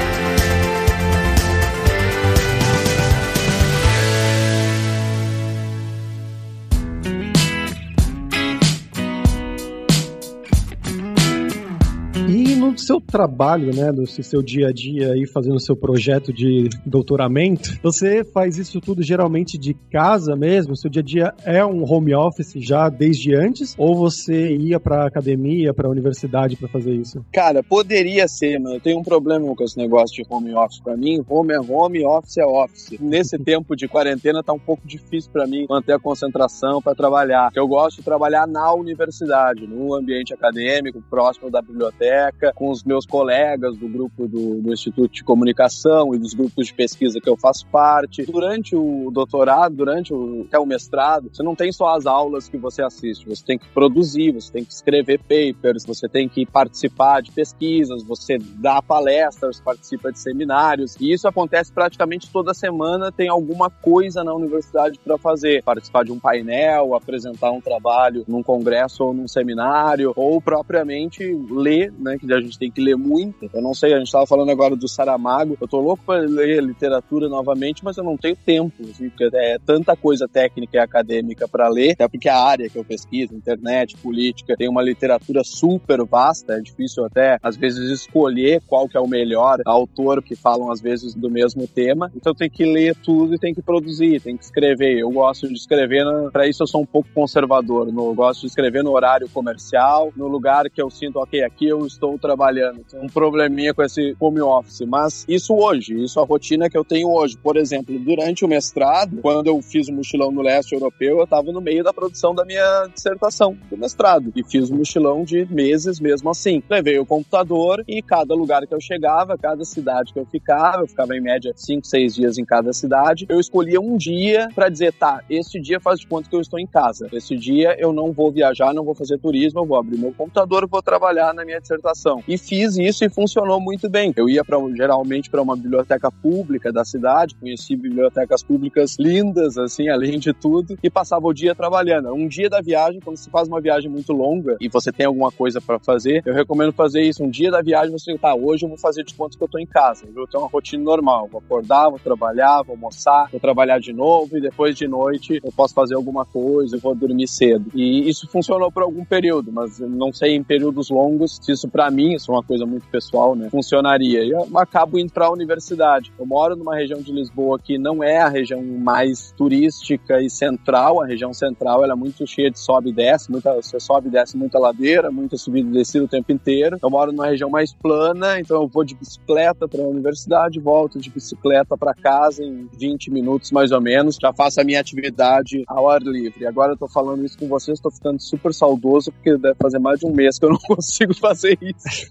Seu 12.93 13.01
trabalho, 13.01 13.75
né, 13.75 13.91
no 13.91 14.07
seu 14.07 14.43
dia 14.43 14.69
a 14.69 14.73
dia 14.73 15.13
aí 15.13 15.27
fazendo 15.27 15.59
seu 15.59 15.75
projeto 15.75 16.31
de 16.31 16.69
doutoramento, 16.85 17.79
você 17.83 18.23
faz 18.23 18.59
isso 18.59 18.83
tudo 18.83 19.03
geralmente 19.03 19.57
de 19.57 19.73
casa 19.91 20.37
mesmo? 20.37 20.77
Seu 20.77 20.91
dia 20.91 21.01
a 21.01 21.05
dia 21.05 21.35
é 21.43 21.65
um 21.65 21.91
home 21.91 22.15
office 22.15 22.53
já 22.57 22.91
desde 22.91 23.35
antes 23.35 23.75
ou 23.79 23.97
você 23.97 24.55
ia 24.55 24.79
para 24.79 25.07
academia, 25.07 25.73
para 25.73 25.89
universidade 25.89 26.55
para 26.57 26.69
fazer 26.69 26.93
isso? 26.93 27.25
Cara, 27.33 27.63
poderia 27.63 28.29
ser, 28.29 28.61
mas 28.61 28.75
eu 28.75 28.81
tenho 28.81 28.99
um 28.99 29.03
problema 29.03 29.55
com 29.57 29.65
esse 29.65 29.79
negócio 29.79 30.15
de 30.15 30.29
home 30.29 30.55
office 30.55 30.81
para 30.81 30.95
mim. 30.95 31.25
Home 31.27 31.55
é 31.55 31.61
home, 31.61 32.05
office 32.05 32.37
é 32.37 32.45
office. 32.45 32.99
Nesse 33.01 33.39
tempo 33.41 33.75
de 33.75 33.89
quarentena 33.89 34.43
tá 34.43 34.53
um 34.53 34.59
pouco 34.59 34.87
difícil 34.87 35.31
para 35.33 35.47
mim 35.47 35.65
manter 35.67 35.95
a 35.95 35.99
concentração 35.99 36.83
para 36.83 36.95
trabalhar. 36.95 37.51
Eu 37.55 37.67
gosto 37.67 37.97
de 37.99 38.03
trabalhar 38.03 38.47
na 38.47 38.75
universidade, 38.75 39.67
no 39.67 39.95
ambiente 39.95 40.35
acadêmico, 40.35 41.03
próximo 41.09 41.51
da 41.51 41.63
biblioteca, 41.63 42.53
com 42.55 42.69
os 42.69 42.82
meus 42.85 43.07
colegas 43.07 43.77
do 43.77 43.88
grupo 43.88 44.27
do, 44.27 44.61
do 44.61 44.73
Instituto 44.73 45.12
de 45.12 45.25
Comunicação 45.25 46.14
e 46.14 46.18
dos 46.18 46.35
grupos 46.35 46.66
de 46.66 46.75
pesquisa 46.75 47.21
que 47.21 47.29
eu 47.29 47.37
faço 47.37 47.66
parte. 47.66 48.25
Durante 48.25 48.77
o 48.77 49.11
doutorado, 49.12 49.75
durante 49.75 50.12
o, 50.12 50.45
até 50.49 50.59
o 50.59 50.66
mestrado, 50.66 51.31
você 51.33 51.42
não 51.42 51.55
tem 51.55 51.73
só 51.73 51.95
as 51.95 52.07
aulas 52.07 52.49
que 52.49 52.57
você 52.57 52.83
assiste, 52.83 53.29
você 53.29 53.45
tem 53.45 53.59
que 53.59 53.68
produzir, 53.68 54.33
você 54.33 54.53
tem 54.53 54.64
que 54.64 54.73
escrever 54.73 55.18
papers, 55.18 55.85
você 55.85 56.09
tem 56.09 56.29
que 56.29 56.47
participar 56.47 57.23
de 57.23 57.31
pesquisas, 57.31 58.03
você 58.03 58.38
dá 58.38 58.81
palestras, 58.83 59.61
participa 59.61 60.12
de 60.12 60.18
seminários, 60.18 60.97
e 61.01 61.12
isso 61.12 61.29
acontece 61.29 61.73
praticamente 61.73 62.31
toda 62.31 62.55
semana, 62.55 63.12
tem 63.12 63.29
alguma 63.29 63.71
coisa 63.71 64.23
na 64.25 64.35
universidade 64.35 64.99
para 64.99 65.18
fazer, 65.18 65.62
participar 65.62 66.05
de 66.05 66.12
um 66.12 66.18
painel, 66.18 66.95
apresentar 66.95 67.51
um 67.51 67.61
trabalho 67.61 68.25
num 68.27 68.42
congresso 68.42 69.05
ou 69.05 69.14
num 69.14 69.29
seminário, 69.29 70.12
ou 70.16 70.40
propriamente 70.40 71.25
ler, 71.51 71.92
né, 71.99 72.16
que 72.18 72.33
a 72.33 72.40
gente 72.40 72.59
tem 72.62 72.70
que 72.70 72.81
ler 72.81 72.96
muito. 72.96 73.51
Eu 73.53 73.61
não 73.61 73.75
sei, 73.75 73.92
a 73.92 73.98
gente 73.98 74.07
estava 74.07 74.25
falando 74.25 74.51
agora 74.51 74.77
do 74.77 74.87
Saramago, 74.87 75.59
eu 75.61 75.66
tô 75.66 75.81
louco 75.81 76.05
para 76.07 76.20
ler 76.20 76.62
literatura 76.62 77.29
novamente, 77.29 77.85
mas 77.85 77.96
eu 77.96 78.05
não 78.05 78.16
tenho 78.16 78.37
tempo, 78.37 78.85
assim, 78.88 79.09
porque 79.09 79.29
é 79.35 79.59
tanta 79.59 79.96
coisa 79.96 80.29
técnica 80.29 80.77
e 80.77 80.81
acadêmica 80.81 81.48
para 81.48 81.68
ler, 81.68 81.92
até 81.92 82.07
porque 82.07 82.29
a 82.29 82.38
área 82.38 82.70
que 82.70 82.79
eu 82.79 82.85
pesquiso, 82.85 83.35
internet, 83.35 83.96
política, 83.96 84.55
tem 84.57 84.68
uma 84.68 84.81
literatura 84.81 85.42
super 85.42 86.05
vasta, 86.05 86.55
é 86.55 86.61
difícil 86.61 87.05
até 87.05 87.37
às 87.42 87.57
vezes 87.57 87.90
escolher 87.90 88.62
qual 88.68 88.88
que 88.88 88.96
é 88.96 89.01
o 89.01 89.09
melhor 89.09 89.59
autor 89.66 90.22
que 90.22 90.37
falam 90.37 90.70
às 90.70 90.81
vezes 90.81 91.14
do 91.14 91.29
mesmo 91.29 91.66
tema. 91.66 92.12
Então 92.14 92.33
tem 92.33 92.48
que 92.48 92.64
ler 92.64 92.94
tudo 92.94 93.35
e 93.35 93.38
tem 93.40 93.53
que 93.53 93.62
produzir, 93.62 94.20
tem 94.20 94.37
que 94.37 94.44
escrever. 94.44 95.01
Eu 95.01 95.11
gosto 95.11 95.48
de 95.48 95.55
escrever, 95.55 96.05
para 96.31 96.46
isso 96.46 96.62
eu 96.62 96.66
sou 96.68 96.83
um 96.83 96.87
pouco 96.87 97.09
conservador. 97.12 97.88
Eu 97.88 98.14
gosto 98.14 98.42
de 98.42 98.46
escrever 98.46 98.85
no 98.85 98.92
horário 98.92 99.29
comercial, 99.29 100.12
no 100.16 100.29
lugar 100.29 100.70
que 100.70 100.81
eu 100.81 100.90
sinto, 100.90 101.18
ok, 101.18 101.42
aqui 101.42 101.66
eu 101.66 101.85
estou 101.87 102.16
trabalhando. 102.18 102.52
Tem 102.91 103.01
um 103.01 103.07
probleminha 103.07 103.75
com 103.75 103.83
esse 103.83 104.15
home 104.21 104.41
office, 104.41 104.83
mas 104.87 105.25
isso 105.29 105.55
hoje, 105.55 106.03
isso 106.03 106.19
é 106.19 106.23
a 106.23 106.27
rotina 106.27 106.69
que 106.69 106.77
eu 106.77 106.85
tenho 106.85 107.09
hoje. 107.09 107.37
Por 107.37 107.57
exemplo, 107.57 107.99
durante 107.99 108.45
o 108.45 108.49
mestrado, 108.49 109.19
quando 109.23 109.47
eu 109.47 109.61
fiz 109.62 109.88
o 109.88 109.93
mochilão 109.93 110.31
no 110.31 110.43
leste 110.43 110.73
europeu, 110.75 111.19
eu 111.19 111.25
estava 111.25 111.51
no 111.53 111.61
meio 111.61 111.83
da 111.83 111.93
produção 111.93 112.35
da 112.35 112.45
minha 112.45 112.87
dissertação 112.93 113.57
do 113.71 113.77
mestrado 113.77 114.33
e 114.35 114.45
fiz 114.45 114.71
um 114.71 114.77
mochilão 114.77 115.25
de 115.25 115.47
meses 115.47 116.01
mesmo 116.01 116.31
assim. 116.31 116.62
Levei 116.69 116.99
o 116.99 117.07
computador 117.07 117.85
e 117.87 118.03
cada 118.03 118.35
lugar 118.35 118.67
que 118.67 118.75
eu 118.75 118.81
chegava, 118.81 119.37
cada 119.38 119.65
cidade 119.65 120.12
que 120.12 120.19
eu 120.19 120.27
ficava, 120.27 120.83
eu 120.83 120.87
ficava 120.87 121.17
em 121.17 121.21
média 121.21 121.53
5, 121.55 121.87
6 121.87 122.15
dias 122.15 122.38
em 122.38 122.45
cada 122.45 122.73
cidade, 122.73 123.27
eu 123.29 123.41
escolhia 123.41 123.81
um 123.81 123.97
dia 123.97 124.49
para 124.55 124.69
dizer, 124.69 124.93
tá, 124.93 125.23
este 125.29 125.61
dia 125.61 125.81
faz 125.81 126.01
de 126.01 126.07
conta 126.07 126.29
que 126.29 126.37
eu 126.37 126.41
estou 126.41 126.59
em 126.59 126.67
casa. 126.67 127.09
Esse 127.12 127.37
dia 127.37 127.77
eu 127.79 127.93
não 127.93 128.12
vou 128.12 128.31
viajar, 128.31 128.75
não 128.75 128.85
vou 128.85 128.95
fazer 128.95 129.19
turismo, 129.19 129.61
eu 129.61 129.67
vou 129.67 129.79
abrir 129.79 129.99
meu 129.99 130.12
computador, 130.12 130.67
vou 130.69 130.83
trabalhar 130.83 131.33
na 131.35 131.45
minha 131.45 131.61
dissertação. 131.61 132.23
E 132.27 132.37
fiz 132.43 132.77
isso 132.77 133.05
e 133.05 133.09
funcionou 133.09 133.61
muito 133.61 133.89
bem. 133.89 134.13
Eu 134.17 134.29
ia 134.29 134.45
pra, 134.45 134.59
geralmente 134.75 135.31
para 135.31 135.41
uma 135.41 135.57
biblioteca 135.57 136.11
pública 136.11 136.73
da 136.73 136.85
cidade, 136.85 137.35
conheci 137.37 137.77
bibliotecas 137.77 138.43
públicas 138.43 138.97
lindas, 138.99 139.57
assim, 139.57 139.89
além 139.89 140.19
de 140.19 140.33
tudo, 140.33 140.77
e 140.83 140.91
passava 140.91 141.27
o 141.27 141.33
dia 141.33 141.55
trabalhando. 141.55 142.13
Um 142.13 142.27
dia 142.27 142.51
da 142.51 142.61
viagem, 142.61 143.01
quando 143.01 143.17
se 143.17 143.31
faz 143.31 143.49
uma 143.49 143.61
viagem 143.61 143.91
muito 143.91 144.13
longa 144.13 144.57
e 144.61 144.69
você 144.69 144.93
tem 144.93 145.07
alguma 145.07 145.31
coisa 145.31 145.61
para 145.61 145.79
fazer, 145.79 146.23
eu 146.27 146.35
recomendo 146.35 146.73
fazer 146.73 147.03
isso. 147.03 147.23
Um 147.23 147.31
dia 147.31 147.51
da 147.51 147.63
viagem 147.63 147.93
você, 147.93 148.17
tá, 148.19 148.35
hoje 148.35 148.65
eu 148.65 148.69
vou 148.69 148.79
fazer 148.79 149.05
de 149.05 149.15
conta 149.15 149.37
que 149.37 149.45
eu 149.45 149.49
tô 149.49 149.59
em 149.59 149.67
casa, 149.67 150.05
eu 150.07 150.13
vou 150.13 150.27
ter 150.27 150.37
uma 150.37 150.49
rotina 150.49 150.83
normal, 150.83 151.29
vou 151.31 151.41
acordar, 151.41 151.89
vou 151.89 151.99
trabalhar, 151.99 152.63
vou 152.63 152.75
almoçar, 152.75 153.29
vou 153.31 153.41
trabalhar 153.41 153.79
de 153.79 153.93
novo 153.93 154.37
e 154.37 154.41
depois 154.41 154.77
de 154.77 154.89
noite 154.89 155.41
eu 155.43 155.53
posso 155.53 155.75
fazer 155.75 155.95
alguma 155.95 156.25
coisa, 156.25 156.77
eu 156.77 156.81
vou 156.81 156.95
dormir 156.95 157.29
cedo. 157.29 157.71
E 157.75 158.09
isso 158.09 158.29
funcionou 158.29 158.71
por 158.73 158.83
algum 158.83 159.05
período, 159.05 159.53
mas 159.53 159.79
não 159.79 160.13
sei 160.13 160.35
em 160.35 160.43
períodos 160.43 160.91
longos 160.91 161.39
se 161.41 161.53
isso 161.53 161.69
para 161.69 161.91
mim, 161.91 162.15
isso 162.15 162.32
uma 162.33 162.42
coisa 162.42 162.66
muito 162.66 162.87
pessoal, 162.88 163.35
né, 163.35 163.49
funcionaria. 163.51 164.25
E 164.25 164.31
eu 164.31 164.47
acabo 164.57 164.99
indo 164.99 165.12
para 165.12 165.27
a 165.27 165.31
universidade. 165.31 166.12
Eu 166.18 166.27
moro 166.27 166.57
numa 166.57 166.75
região 166.75 167.01
de 167.01 167.12
Lisboa 167.12 167.59
que 167.59 167.79
não 167.79 168.03
é 168.03 168.18
a 168.18 168.29
região 168.29 168.62
mais 168.62 169.33
turística 169.37 170.21
e 170.21 170.31
central, 170.31 171.03
a 171.03 171.07
região 171.07 171.33
central 171.33 171.85
ela 171.85 171.92
é 171.92 171.97
muito 171.97 172.27
cheia 172.27 172.51
de 172.51 172.59
sobe 172.59 172.90
e 172.90 172.92
desce, 172.92 173.31
muita, 173.31 173.55
você 173.55 173.79
sobe 173.79 174.09
e 174.09 174.11
desce 174.11 174.37
muita 174.37 174.59
ladeira, 174.59 175.11
muita 175.11 175.37
subida 175.37 175.68
e 175.68 175.73
descida 175.73 176.05
o 176.05 176.09
tempo 176.09 176.33
inteiro. 176.33 176.77
Eu 176.83 176.90
moro 176.90 177.12
numa 177.12 177.27
região 177.27 177.51
mais 177.51 177.73
plana, 177.73 178.38
então 178.40 178.61
eu 178.62 178.68
vou 178.68 178.85
de 178.85 178.95
bicicleta 178.95 179.68
para 179.68 179.83
a 179.83 179.87
universidade, 179.87 180.61
volto 180.61 180.99
de 180.99 181.11
bicicleta 181.11 181.77
para 181.77 181.95
casa 181.95 182.45
em 182.45 182.68
20 182.79 183.11
minutos 183.11 183.51
mais 183.51 183.73
ou 183.73 183.81
menos, 183.81 184.16
já 184.21 184.33
faço 184.33 184.61
a 184.61 184.64
minha 184.64 184.81
atividade 184.81 185.62
ao 185.66 185.88
ar 185.88 186.03
livre. 186.03 186.47
Agora 186.47 186.73
eu 186.73 186.77
tô 186.77 186.88
falando 186.88 187.25
isso 187.25 187.38
com 187.38 187.49
vocês, 187.49 187.79
estou 187.79 187.90
ficando 187.90 188.21
super 188.21 188.53
saudoso 188.53 189.12
porque 189.12 189.37
deve 189.37 189.55
fazer 189.55 189.79
mais 189.79 190.01
de 190.01 190.07
um 190.07 190.12
mês 190.12 190.38
que 190.38 190.45
eu 190.45 190.51
não 190.51 190.59
consigo 190.66 191.14
fazer 191.14 191.59
isso. 191.61 192.11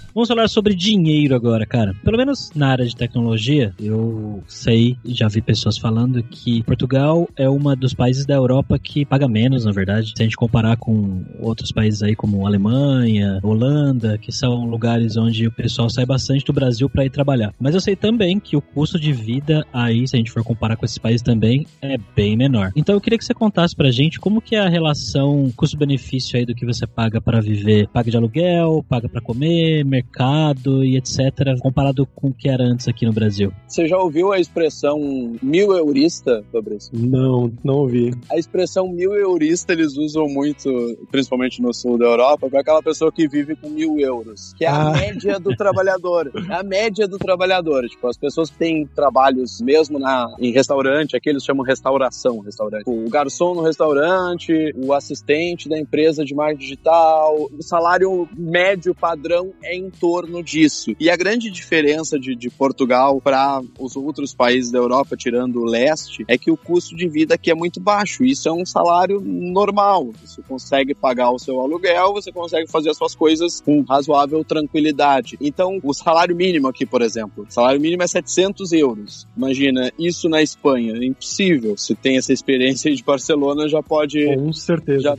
Vamos 0.13 0.27
falar 0.27 0.49
sobre 0.49 0.75
dinheiro 0.75 1.33
agora, 1.33 1.65
cara. 1.65 1.93
Pelo 2.03 2.17
menos 2.17 2.51
na 2.53 2.67
área 2.67 2.85
de 2.85 2.95
tecnologia, 2.95 3.73
eu 3.79 4.43
sei, 4.45 4.97
já 5.05 5.29
vi 5.29 5.41
pessoas 5.41 5.77
falando 5.77 6.21
que 6.21 6.61
Portugal 6.63 7.29
é 7.37 7.49
uma 7.49 7.75
dos 7.75 7.93
países 7.93 8.25
da 8.25 8.35
Europa 8.35 8.77
que 8.77 9.05
paga 9.05 9.27
menos, 9.27 9.63
na 9.63 9.71
verdade. 9.71 10.11
Se 10.15 10.21
a 10.21 10.23
gente 10.23 10.35
comparar 10.35 10.75
com 10.75 11.23
outros 11.39 11.71
países 11.71 12.03
aí 12.03 12.13
como 12.13 12.45
Alemanha, 12.45 13.39
Holanda, 13.41 14.17
que 14.17 14.33
são 14.33 14.65
lugares 14.65 15.15
onde 15.15 15.47
o 15.47 15.51
pessoal 15.51 15.89
sai 15.89 16.05
bastante 16.05 16.43
do 16.43 16.51
Brasil 16.51 16.89
para 16.89 17.05
ir 17.05 17.09
trabalhar. 17.09 17.53
Mas 17.57 17.73
eu 17.73 17.79
sei 17.79 17.95
também 17.95 18.37
que 18.37 18.57
o 18.57 18.61
custo 18.61 18.99
de 18.99 19.13
vida 19.13 19.65
aí, 19.71 20.05
se 20.07 20.15
a 20.17 20.19
gente 20.19 20.31
for 20.31 20.43
comparar 20.43 20.75
com 20.75 20.85
esses 20.85 20.97
países 20.97 21.21
também, 21.21 21.65
é 21.81 21.97
bem 22.13 22.35
menor. 22.35 22.71
Então 22.75 22.93
eu 22.95 22.99
queria 22.99 23.17
que 23.17 23.23
você 23.23 23.33
contasse 23.33 23.73
pra 23.73 23.91
gente 23.91 24.19
como 24.19 24.41
que 24.41 24.57
é 24.57 24.59
a 24.59 24.69
relação 24.69 25.49
custo-benefício 25.55 26.37
aí 26.37 26.45
do 26.45 26.53
que 26.53 26.65
você 26.65 26.85
paga 26.85 27.21
para 27.21 27.39
viver. 27.39 27.87
Paga 27.87 28.11
de 28.11 28.17
aluguel, 28.17 28.83
paga 28.89 29.07
para 29.07 29.21
comer, 29.21 29.85
e 30.83 30.97
etc., 30.97 31.57
comparado 31.59 32.05
com 32.05 32.27
o 32.29 32.33
que 32.33 32.49
era 32.49 32.63
antes 32.63 32.87
aqui 32.87 33.05
no 33.05 33.13
Brasil. 33.13 33.51
Você 33.67 33.87
já 33.87 33.97
ouviu 33.97 34.31
a 34.31 34.39
expressão 34.39 34.99
mil 35.41 35.71
eurista, 35.73 36.43
Fabrício? 36.51 36.91
Não, 36.93 37.51
não 37.63 37.75
ouvi. 37.75 38.13
A 38.31 38.37
expressão 38.37 38.87
mil 38.87 39.13
eurista 39.13 39.73
eles 39.73 39.97
usam 39.97 40.27
muito, 40.27 40.69
principalmente 41.11 41.61
no 41.61 41.73
sul 41.73 41.97
da 41.97 42.05
Europa, 42.05 42.49
para 42.49 42.61
aquela 42.61 42.81
pessoa 42.81 43.11
que 43.11 43.27
vive 43.27 43.55
com 43.55 43.69
mil 43.69 43.99
euros, 43.99 44.53
que 44.57 44.65
é 44.65 44.67
a 44.69 44.89
Ah. 44.89 44.91
média 44.91 45.39
do 45.39 45.55
trabalhador. 45.55 46.31
É 46.49 46.55
a 46.55 46.63
média 46.63 47.07
do 47.07 47.17
trabalhador. 47.17 47.87
Tipo, 47.87 48.07
as 48.07 48.17
pessoas 48.17 48.49
que 48.49 48.57
têm 48.57 48.85
trabalhos 48.87 49.61
mesmo 49.61 49.99
na, 49.99 50.27
em 50.39 50.51
restaurante, 50.51 51.15
aqui 51.15 51.29
eles 51.29 51.43
chamam 51.43 51.63
restauração, 51.63 52.39
restaurante. 52.39 52.83
O 52.87 53.09
garçom 53.09 53.53
no 53.55 53.61
restaurante, 53.61 54.73
o 54.75 54.93
assistente 54.93 55.69
da 55.69 55.77
empresa 55.79 56.23
de 56.25 56.33
marketing 56.33 56.61
digital, 56.61 57.35
o 57.57 57.61
salário 57.61 58.27
médio 58.35 58.93
padrão 58.95 59.51
é 59.63 59.75
em 59.75 59.89
torno 59.99 60.43
disso. 60.43 60.95
E 60.99 61.09
a 61.09 61.15
grande 61.15 61.49
diferença 61.51 62.19
de, 62.19 62.35
de 62.35 62.49
Portugal 62.49 63.19
para 63.21 63.61
os 63.79 63.95
outros 63.95 64.33
países 64.33 64.71
da 64.71 64.79
Europa, 64.79 65.15
tirando 65.15 65.57
o 65.61 65.65
leste, 65.65 66.23
é 66.27 66.37
que 66.37 66.49
o 66.51 66.57
custo 66.57 66.95
de 66.95 67.07
vida 67.07 67.35
aqui 67.35 67.51
é 67.51 67.55
muito 67.55 67.79
baixo. 67.79 68.23
Isso 68.23 68.47
é 68.47 68.51
um 68.51 68.65
salário 68.65 69.21
normal. 69.21 70.11
Você 70.23 70.41
consegue 70.41 70.93
pagar 70.95 71.31
o 71.31 71.39
seu 71.39 71.59
aluguel, 71.59 72.13
você 72.13 72.31
consegue 72.31 72.69
fazer 72.69 72.89
as 72.89 72.97
suas 72.97 73.15
coisas 73.15 73.61
com 73.61 73.81
razoável 73.81 74.43
tranquilidade. 74.43 75.37
Então, 75.41 75.79
o 75.83 75.93
salário 75.93 76.35
mínimo 76.35 76.67
aqui, 76.67 76.85
por 76.85 77.01
exemplo, 77.01 77.45
o 77.47 77.51
salário 77.53 77.79
mínimo 77.79 78.03
é 78.03 78.07
700 78.07 78.71
euros. 78.71 79.27
Imagina, 79.35 79.91
isso 79.99 80.29
na 80.29 80.41
Espanha, 80.41 80.93
é 80.95 81.05
impossível. 81.05 81.77
Se 81.77 81.95
tem 81.95 82.17
essa 82.17 82.31
experiência 82.33 82.89
aí 82.89 82.95
de 82.95 83.03
Barcelona, 83.03 83.67
já 83.67 83.81
pode 83.83 84.23
Com 84.35 84.53
certeza. 84.53 85.01
Já- 85.01 85.17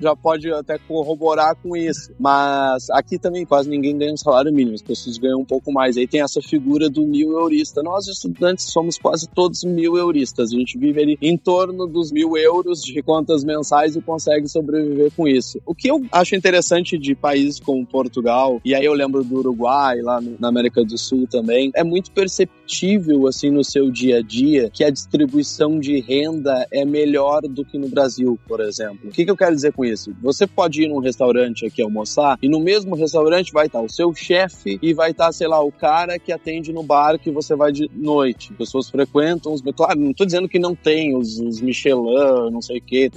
já 0.00 0.16
pode 0.16 0.50
até 0.52 0.78
corroborar 0.78 1.56
com 1.56 1.76
isso. 1.76 2.12
Mas 2.18 2.88
aqui 2.90 3.18
também 3.18 3.44
quase 3.44 3.68
ninguém 3.68 3.96
ganha 3.96 4.09
ganham 4.10 4.16
salário 4.16 4.52
mínimo, 4.52 4.74
as 4.74 4.82
pessoas 4.82 5.18
ganham 5.18 5.40
um 5.40 5.44
pouco 5.44 5.72
mais. 5.72 5.96
Aí 5.96 6.06
tem 6.06 6.20
essa 6.20 6.40
figura 6.42 6.88
do 6.88 7.06
mil 7.06 7.32
eurista. 7.32 7.82
Nós, 7.82 8.06
estudantes, 8.08 8.66
somos 8.66 8.98
quase 8.98 9.28
todos 9.28 9.64
mil 9.64 9.96
euristas. 9.96 10.52
A 10.52 10.56
gente 10.56 10.78
vive 10.78 11.02
ali 11.02 11.18
em 11.20 11.36
torno 11.36 11.86
dos 11.86 12.10
mil 12.12 12.36
euros 12.36 12.82
de 12.82 13.02
contas 13.02 13.44
mensais 13.44 13.96
e 13.96 14.00
consegue 14.00 14.48
sobreviver 14.48 15.12
com 15.16 15.26
isso. 15.26 15.60
O 15.64 15.74
que 15.74 15.88
eu 15.88 16.04
acho 16.12 16.34
interessante 16.34 16.98
de 16.98 17.14
países 17.14 17.60
como 17.60 17.86
Portugal, 17.86 18.60
e 18.64 18.74
aí 18.74 18.84
eu 18.84 18.92
lembro 18.92 19.22
do 19.22 19.38
Uruguai, 19.38 20.00
lá 20.00 20.20
na 20.38 20.48
América 20.48 20.84
do 20.84 20.98
Sul 20.98 21.26
também, 21.30 21.70
é 21.74 21.84
muito 21.84 22.10
perceptível, 22.10 23.26
assim, 23.26 23.50
no 23.50 23.64
seu 23.64 23.90
dia 23.90 24.18
a 24.18 24.22
dia, 24.22 24.70
que 24.70 24.84
a 24.84 24.90
distribuição 24.90 25.78
de 25.78 26.00
renda 26.00 26.66
é 26.72 26.84
melhor 26.84 27.42
do 27.42 27.64
que 27.64 27.78
no 27.78 27.88
Brasil, 27.88 28.38
por 28.46 28.60
exemplo. 28.60 29.08
O 29.08 29.10
que, 29.10 29.24
que 29.24 29.30
eu 29.30 29.36
quero 29.36 29.54
dizer 29.54 29.72
com 29.72 29.84
isso? 29.84 30.14
Você 30.22 30.46
pode 30.46 30.82
ir 30.82 30.88
num 30.88 30.98
restaurante 30.98 31.66
aqui 31.66 31.82
almoçar 31.82 32.38
e 32.42 32.48
no 32.48 32.60
mesmo 32.60 32.94
restaurante 32.94 33.52
vai 33.52 33.66
estar 33.66 33.80
o 33.80 33.88
seu 33.88 33.99
chefe 34.14 34.78
e 34.82 34.92
vai 34.92 35.10
estar, 35.10 35.32
sei 35.32 35.48
lá, 35.48 35.62
o 35.62 35.70
cara 35.70 36.18
que 36.18 36.32
atende 36.32 36.72
no 36.72 36.82
bar 36.82 37.18
que 37.18 37.30
você 37.30 37.54
vai 37.54 37.72
de 37.72 37.90
noite. 37.94 38.52
Pessoas 38.54 38.88
frequentam 38.88 39.52
os. 39.52 39.60
Claro, 39.60 40.00
não 40.00 40.10
estou 40.10 40.26
dizendo 40.26 40.48
que 40.48 40.58
não 40.58 40.74
tem 40.74 41.16
os, 41.16 41.38
os 41.38 41.60
Michelin, 41.60 42.50
não 42.50 42.62
sei 42.62 42.78
o 42.78 42.82
quê, 42.82 43.10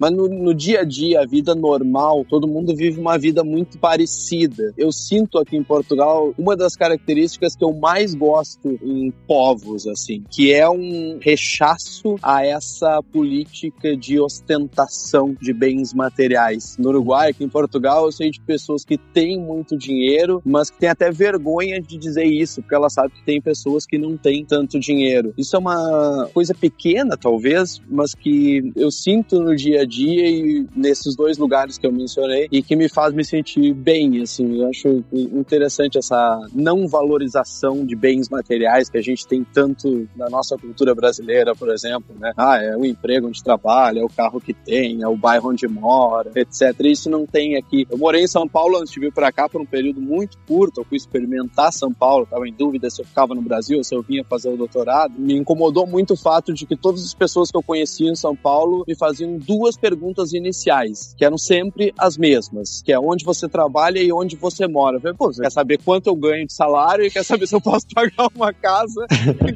mas 0.00 0.12
no, 0.12 0.28
no 0.28 0.54
dia 0.54 0.80
a 0.80 0.84
dia, 0.84 1.20
a 1.20 1.26
vida 1.26 1.54
normal, 1.54 2.24
todo 2.28 2.48
mundo 2.48 2.74
vive 2.74 3.00
uma 3.00 3.18
vida 3.18 3.42
muito 3.42 3.78
parecida. 3.78 4.72
Eu 4.76 4.92
sinto 4.92 5.38
aqui 5.38 5.56
em 5.56 5.62
Portugal 5.62 6.34
uma 6.38 6.56
das 6.56 6.76
características 6.76 7.56
que 7.56 7.64
eu 7.64 7.72
mais 7.72 8.14
gosto 8.14 8.78
em 8.82 9.10
povos, 9.26 9.86
assim, 9.86 10.24
que 10.30 10.52
é 10.52 10.68
um 10.68 11.18
rechaço 11.20 12.16
a 12.22 12.44
essa 12.44 13.02
política 13.02 13.96
de 13.96 14.20
ostentação 14.20 15.36
de 15.40 15.52
bens 15.52 15.92
materiais. 15.94 16.76
No 16.78 16.90
Uruguai, 16.90 17.30
aqui 17.30 17.44
em 17.44 17.48
Portugal, 17.48 18.06
eu 18.06 18.12
sei 18.12 18.30
de 18.30 18.40
pessoas 18.40 18.84
que 18.84 18.96
têm 18.96 19.38
muito 19.38 19.76
dinheiro, 19.76 20.17
mas 20.44 20.70
que 20.70 20.78
têm 20.78 20.88
até 20.88 21.10
vergonha 21.10 21.80
de 21.80 21.96
dizer 21.96 22.24
isso, 22.24 22.60
porque 22.62 22.74
ela 22.74 22.90
sabe 22.90 23.12
que 23.14 23.22
tem 23.24 23.40
pessoas 23.40 23.86
que 23.86 23.98
não 23.98 24.16
têm 24.16 24.44
tanto 24.44 24.78
dinheiro. 24.78 25.32
Isso 25.36 25.56
é 25.56 25.58
uma 25.58 26.28
coisa 26.32 26.54
pequena, 26.54 27.16
talvez, 27.16 27.80
mas 27.88 28.14
que 28.14 28.72
eu 28.76 28.90
sinto 28.90 29.40
no 29.40 29.54
dia 29.54 29.82
a 29.82 29.84
dia 29.84 30.28
e 30.28 30.66
nesses 30.74 31.16
dois 31.16 31.38
lugares 31.38 31.78
que 31.78 31.86
eu 31.86 31.92
mencionei 31.92 32.48
e 32.50 32.62
que 32.62 32.76
me 32.76 32.88
faz 32.88 33.12
me 33.12 33.24
sentir 33.24 33.72
bem, 33.74 34.20
assim. 34.22 34.60
Eu 34.60 34.68
acho 34.68 35.04
interessante 35.12 35.98
essa 35.98 36.46
não 36.54 36.88
valorização 36.88 37.84
de 37.84 37.94
bens 37.94 38.28
materiais 38.28 38.88
que 38.88 38.98
a 38.98 39.02
gente 39.02 39.26
tem 39.26 39.44
tanto 39.44 40.08
na 40.16 40.28
nossa 40.28 40.56
cultura 40.56 40.94
brasileira, 40.94 41.54
por 41.54 41.70
exemplo, 41.70 42.14
né? 42.18 42.32
Ah, 42.36 42.58
é 42.62 42.76
o 42.76 42.84
emprego 42.84 43.28
onde 43.28 43.42
trabalha, 43.42 44.00
é 44.00 44.04
o 44.04 44.08
carro 44.08 44.40
que 44.40 44.52
tem, 44.52 45.02
é 45.02 45.08
o 45.08 45.16
bairro 45.16 45.50
onde 45.50 45.66
mora, 45.66 46.30
etc. 46.34 46.74
Isso 46.84 47.10
não 47.10 47.26
tem 47.26 47.56
aqui. 47.56 47.86
Eu 47.90 47.98
morei 47.98 48.22
em 48.22 48.28
São 48.28 48.48
Paulo 48.48 48.78
antes 48.78 48.92
de 48.92 49.00
vir 49.00 49.12
para 49.12 49.32
cá 49.32 49.48
por 49.48 49.60
um 49.60 49.66
período 49.66 50.00
muito 50.08 50.38
curto, 50.46 50.80
eu 50.80 50.84
fui 50.84 50.96
experimentar 50.96 51.72
São 51.72 51.92
Paulo, 51.92 52.24
estava 52.24 52.48
em 52.48 52.52
dúvida 52.52 52.88
se 52.88 53.02
eu 53.02 53.06
ficava 53.06 53.34
no 53.34 53.42
Brasil 53.42 53.82
se 53.84 53.94
eu 53.94 54.02
vinha 54.02 54.24
fazer 54.24 54.48
o 54.48 54.56
doutorado. 54.56 55.14
Me 55.18 55.34
incomodou 55.34 55.86
muito 55.86 56.14
o 56.14 56.16
fato 56.16 56.52
de 56.52 56.66
que 56.66 56.76
todas 56.76 57.04
as 57.04 57.14
pessoas 57.14 57.50
que 57.50 57.56
eu 57.56 57.62
conhecia 57.62 58.10
em 58.10 58.14
São 58.14 58.34
Paulo 58.34 58.84
me 58.86 58.94
faziam 58.94 59.38
duas 59.38 59.76
perguntas 59.76 60.32
iniciais, 60.32 61.14
que 61.16 61.24
eram 61.24 61.38
sempre 61.38 61.92
as 61.98 62.16
mesmas, 62.16 62.82
que 62.82 62.92
é 62.92 62.98
onde 62.98 63.24
você 63.24 63.48
trabalha 63.48 63.98
e 63.98 64.12
onde 64.12 64.36
você 64.36 64.66
mora. 64.66 64.96
Eu 64.96 65.00
falei, 65.00 65.16
pô, 65.16 65.32
você 65.32 65.42
quer 65.42 65.52
saber 65.52 65.78
quanto 65.82 66.08
eu 66.08 66.16
ganho 66.16 66.46
de 66.46 66.52
salário 66.52 67.04
e 67.04 67.10
quer 67.10 67.24
saber 67.24 67.46
se 67.46 67.54
eu 67.54 67.60
posso 67.60 67.86
pagar 67.94 68.28
uma 68.34 68.52
casa 68.52 69.06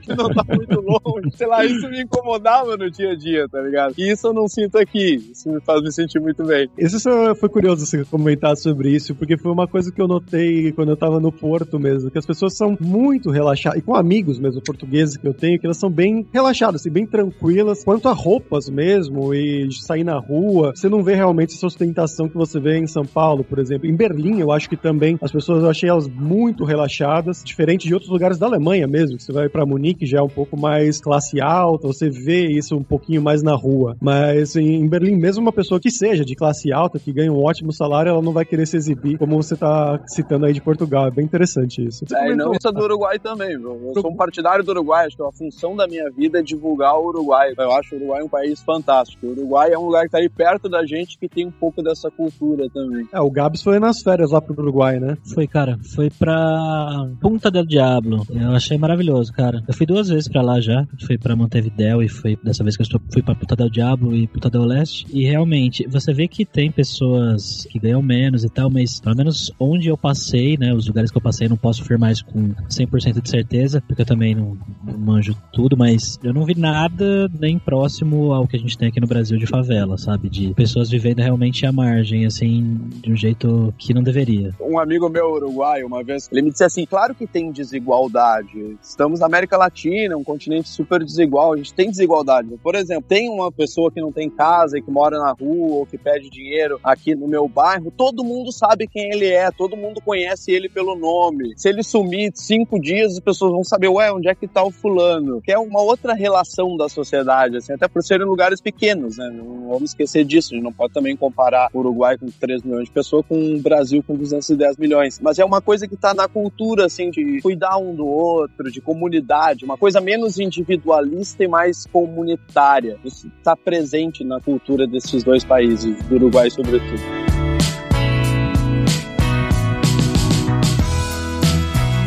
que 0.03 0.15
não 0.15 0.29
tá 0.29 0.45
muito 0.45 0.81
longe. 0.81 1.31
Sei 1.37 1.47
lá, 1.47 1.65
isso 1.65 1.89
me 1.89 2.03
incomodava 2.03 2.77
no 2.77 2.91
dia 2.91 3.13
a 3.13 3.17
dia, 3.17 3.49
tá 3.49 3.61
ligado? 3.61 3.95
E 3.99 4.11
isso 4.11 4.27
eu 4.27 4.33
não 4.33 4.49
sinto 4.49 4.79
aqui. 4.79 5.31
Isso 5.33 5.51
me 5.51 5.61
faz 5.61 5.83
me 5.83 5.93
sentir 5.93 6.21
muito 6.21 6.45
bem. 6.45 6.69
Isso 6.79 6.99
foi 7.37 7.49
curioso 7.49 7.87
você 7.87 8.05
comentar 8.05 8.57
sobre 8.57 8.91
isso, 8.91 9.15
porque 9.15 9.37
foi 9.37 9.53
uma 9.53 9.69
coisa 9.69 9.93
que 9.93 10.01
eu 10.01 10.09
notei 10.09 10.32
quando 10.75 10.91
eu 10.91 10.97
tava 10.97 11.21
no 11.21 11.33
Porto 11.33 11.79
mesmo, 11.79 12.11
que 12.11 12.19
as 12.19 12.27
pessoas 12.27 12.57
são 12.57 12.77
muito 12.81 13.31
relaxadas, 13.31 13.79
e 13.79 13.83
com 13.83 13.95
amigos 13.95 14.39
mesmo 14.39 14.61
portugueses 14.63 15.17
que 15.17 15.27
eu 15.27 15.35
tenho, 15.35 15.59
que 15.59 15.67
elas 15.67 15.79
são 15.79 15.91
bem 15.91 16.27
relaxadas, 16.33 16.81
assim, 16.81 16.91
bem 16.91 17.07
tranquilas, 17.07 17.85
quanto 17.85 18.09
a 18.09 18.13
roupas 18.13 18.69
mesmo, 18.69 19.35
e 19.35 19.69
sair 19.73 20.05
na 20.05 20.19
rua, 20.19 20.73
você 20.75 20.89
não 20.89 21.03
vê 21.03 21.15
realmente 21.15 21.55
essa 21.55 21.67
ostentação 21.67 22.29
que 22.29 22.37
você 22.37 22.59
vê 22.61 22.79
em 22.79 22.87
São 22.87 23.05
Paulo, 23.05 23.45
por 23.45 23.59
exemplo. 23.59 23.89
Em 23.89 23.95
Berlim, 23.95 24.41
eu 24.41 24.53
acho 24.53 24.69
que 24.69 24.77
também 24.77 25.19
as 25.21 25.33
pessoas, 25.33 25.63
eu 25.63 25.71
achei 25.71 25.89
elas 25.89 26.09
muito 26.09 26.65
relaxadas, 26.65 27.43
diferente 27.45 27.87
de 27.87 27.95
outros 27.95 28.11
lugares 28.11 28.39
da 28.39 28.47
Alemanha 28.47 28.87
mesmo, 28.87 29.19
você 29.19 29.33
vai 29.33 29.49
para 29.49 29.67
Munique 29.67 30.07
já 30.07 30.19
é 30.19 30.23
um 30.23 30.29
pouco 30.29 30.59
mais 30.59 31.01
classe 31.01 31.41
alta, 31.41 31.87
você 31.87 32.09
vê 32.09 32.47
isso 32.47 32.77
um 32.77 32.83
pouquinho 32.83 33.23
mais 33.23 33.43
na 33.43 33.55
rua. 33.55 33.97
Mas 34.01 34.57
em 34.57 34.87
Berlim, 34.89 35.17
mesmo 35.17 35.43
uma 35.43 35.53
pessoa 35.53 35.81
que 35.81 35.91
seja 35.91 36.25
de 36.25 36.35
classe 36.35 36.73
alta, 36.73 36.99
que 36.99 37.13
ganha 37.13 37.33
um 37.33 37.43
ótimo 37.43 37.73
salário, 37.73 38.11
ela 38.11 38.23
não 38.23 38.33
vai 38.33 38.45
querer 38.45 38.67
se 38.67 38.77
exibir, 38.77 39.19
como 39.19 39.37
você 39.37 39.57
tá 39.57 40.01
citando 40.23 40.47
aí 40.47 40.53
de 40.53 40.61
Portugal. 40.61 41.07
É 41.07 41.11
bem 41.11 41.25
interessante 41.25 41.85
isso. 41.85 42.05
Você 42.07 42.17
é, 42.17 42.31
e 42.31 42.37
não 42.37 42.53
isso 42.53 42.69
é 42.69 42.73
do 42.73 42.83
Uruguai 42.83 43.19
também, 43.19 43.57
viu? 43.59 43.93
Eu 43.95 44.01
sou 44.01 44.11
um 44.11 44.17
partidário 44.17 44.65
do 44.65 44.71
Uruguai, 44.71 45.07
acho 45.07 45.17
que 45.17 45.23
a 45.23 45.33
função 45.33 45.77
da 45.77 45.87
minha 45.87 46.11
vida 46.11 46.39
é 46.39 46.43
divulgar 46.43 46.97
o 46.99 47.07
Uruguai. 47.07 47.53
Eu 47.57 47.73
acho 47.73 47.95
o 47.95 47.99
Uruguai 47.99 48.23
um 48.23 48.29
país 48.29 48.63
fantástico. 48.63 49.27
O 49.27 49.31
Uruguai 49.31 49.73
é 49.73 49.79
um 49.79 49.87
lugar 49.87 50.05
que 50.05 50.11
tá 50.11 50.19
aí 50.19 50.29
perto 50.29 50.69
da 50.69 50.85
gente 50.87 51.19
que 51.19 51.29
tem 51.29 51.47
um 51.47 51.51
pouco 51.51 51.83
dessa 51.83 52.11
cultura 52.11 52.69
também. 52.71 53.07
É, 53.13 53.21
o 53.21 53.31
Gabs 53.31 53.63
foi 53.63 53.79
nas 53.79 54.01
férias 54.03 54.31
lá 54.31 54.41
pro 54.41 54.61
Uruguai, 54.61 54.99
né? 54.99 55.17
Foi, 55.35 55.47
cara. 55.47 55.79
Foi 55.95 56.11
pra 56.11 57.09
Punta 57.21 57.51
del 57.51 57.67
Diablo. 57.67 58.25
Eu 58.31 58.53
achei 58.53 58.79
maravilhoso, 58.79 59.33
cara. 59.33 59.63
Eu 59.67 59.75
fui 59.75 59.87
duas 59.87 60.09
vezes 60.09 60.29
pra 60.29 60.43
lá 60.43 60.61
já. 60.61 60.87
Fui 61.07 61.19
pra 61.19 61.37
Montevideo 61.37 62.03
e 62.03 62.09
foi 62.09 62.39
dessa 62.43 62.63
vez 62.63 62.77
que 62.77 62.83
eu 62.83 62.85
estou, 62.85 63.01
fui 63.13 63.23
pra 63.23 63.35
Punta 63.35 63.57
del 63.57 63.71
Diablo 63.71 64.15
e 64.15 64.27
Punta 64.27 64.49
del 64.49 64.65
Leste. 64.65 65.07
E 65.11 65.25
realmente, 65.25 65.87
você 65.89 66.13
vê 66.13 66.29
que 66.29 66.45
tem 66.45 66.71
pessoas 66.71 67.67
que 67.71 67.79
ganham 67.79 68.03
menos 68.03 68.45
e 68.45 68.49
tal, 68.49 68.71
mas 68.71 69.01
pelo 69.01 69.17
menos 69.17 69.53
onde 69.59 69.89
eu 69.89 69.97
passei, 69.97 70.12
né, 70.59 70.75
os 70.75 70.87
lugares 70.87 71.11
que 71.11 71.17
eu 71.17 71.23
passei, 71.23 71.49
não 71.49 71.57
posso 71.57 71.83
afirmar 71.83 72.13
isso 72.13 72.25
com 72.27 72.55
100% 72.69 73.21
de 73.21 73.29
certeza, 73.29 73.83
porque 73.87 74.03
eu 74.03 74.07
também 74.07 74.35
não, 74.35 74.57
não 74.85 74.99
manjo 74.99 75.37
tudo, 75.53 75.77
mas 75.77 76.19
eu 76.23 76.33
não 76.33 76.45
vi 76.45 76.59
nada 76.59 77.29
nem 77.39 77.59
próximo 77.59 78.33
ao 78.33 78.47
que 78.47 78.57
a 78.57 78.59
gente 78.59 78.77
tem 78.77 78.89
aqui 78.89 79.01
no 79.01 79.07
Brasil 79.07 79.39
de 79.39 79.47
favela, 79.47 79.97
sabe? 79.97 80.29
De 80.29 80.53
pessoas 80.55 80.91
vivendo 80.91 81.21
realmente 81.21 81.65
à 81.67 81.73
margem, 81.73 82.27
assim, 82.27 82.79
de 83.03 83.13
um 83.13 83.17
jeito 83.17 83.73
que 83.79 83.95
não 83.95 84.03
deveria. 84.03 84.55
Um 84.61 84.79
amigo 84.79 85.09
meu 85.09 85.33
uruguaio, 85.33 85.87
uma 85.87 86.03
vez, 86.03 86.29
ele 86.31 86.43
me 86.43 86.51
disse 86.51 86.65
assim: 86.65 86.85
claro 86.85 87.15
que 87.15 87.27
tem 87.27 87.51
desigualdade. 87.51 88.77
Estamos 88.83 89.21
na 89.21 89.27
América 89.27 89.57
Latina, 89.57 90.17
um 90.17 90.25
continente 90.25 90.69
super 90.69 91.03
desigual, 91.05 91.53
a 91.53 91.57
gente 91.57 91.73
tem 91.75 91.91
desigualdade. 91.91 92.49
Por 92.63 92.75
exemplo, 92.75 93.05
tem 93.09 93.29
uma 93.31 93.51
pessoa 93.51 93.91
que 93.91 94.01
não 94.01 94.13
tem 94.13 94.29
casa 94.29 94.79
e 94.79 94.83
que 94.83 94.91
mora 94.91 95.19
na 95.19 95.33
rua 95.33 95.79
ou 95.79 95.87
que 95.87 95.97
pede 95.97 96.29
dinheiro 96.29 96.79
aqui 96.83 97.15
no 97.15 97.29
meu 97.29 97.49
bairro, 97.49 97.93
todo 97.97 98.25
mundo 98.25 98.53
sabe 98.53 98.87
quem 98.87 99.11
ele 99.11 99.27
é, 99.27 99.51
todo 99.51 99.77
mundo 99.77 100.02
conhece 100.05 100.51
ele 100.51 100.69
pelo 100.69 100.95
nome. 100.95 101.55
Se 101.57 101.69
ele 101.69 101.83
sumir 101.83 102.33
cinco 102.35 102.81
dias, 102.81 103.13
as 103.13 103.21
pessoas 103.21 103.53
vão 103.53 103.65
saber, 103.65 103.89
ué, 103.89 104.13
onde 104.13 104.29
é 104.29 104.35
que 104.35 104.47
tá 104.47 104.63
o 104.63 104.71
fulano? 104.71 105.41
Que 105.41 105.53
é 105.53 105.59
uma 105.59 105.81
outra 105.81 106.15
relação 106.15 106.77
da 106.77 106.89
sociedade, 106.89 107.57
assim, 107.57 107.73
até 107.73 107.89
por 107.89 108.03
serem 108.03 108.27
lugares 108.27 108.61
pequenos, 108.61 109.17
né? 109.17 109.31
Não 109.31 109.69
vamos 109.69 109.91
esquecer 109.91 110.25
disso, 110.25 110.53
a 110.53 110.57
gente 110.57 110.65
não 110.65 110.73
pode 110.73 110.93
também 110.93 111.17
comparar 111.17 111.69
o 111.73 111.79
Uruguai 111.79 112.19
com 112.19 112.27
3 112.27 112.63
milhões 112.63 112.85
de 112.85 112.91
pessoas 112.91 113.25
com 113.27 113.55
o 113.55 113.61
Brasil 113.61 114.03
com 114.07 114.15
210 114.15 114.77
milhões. 114.77 115.21
Mas 115.21 115.39
é 115.39 115.45
uma 115.45 115.61
coisa 115.61 115.89
que 115.89 115.97
tá 115.97 116.13
na 116.15 116.29
cultura, 116.29 116.87
assim, 116.87 117.11
de 117.11 117.41
cuidar 117.41 117.79
um 117.79 117.95
do 117.95 118.07
outro, 118.07 118.71
de 118.71 118.81
comunidade, 118.81 119.65
uma 119.65 119.77
coisa 119.77 120.01
menos 120.01 120.39
individualista 120.39 121.45
e 121.45 121.49
mais 121.49 121.87
comunitária. 121.87 122.99
Isso 123.05 123.31
está 123.39 123.57
presente 123.57 124.25
na 124.25 124.41
cultura 124.41 124.87
desses 124.87 125.25
dois 125.25 125.45
países, 125.45 125.97
do 126.05 126.17
Uruguai 126.17 126.51
sobretudo. 126.51 127.32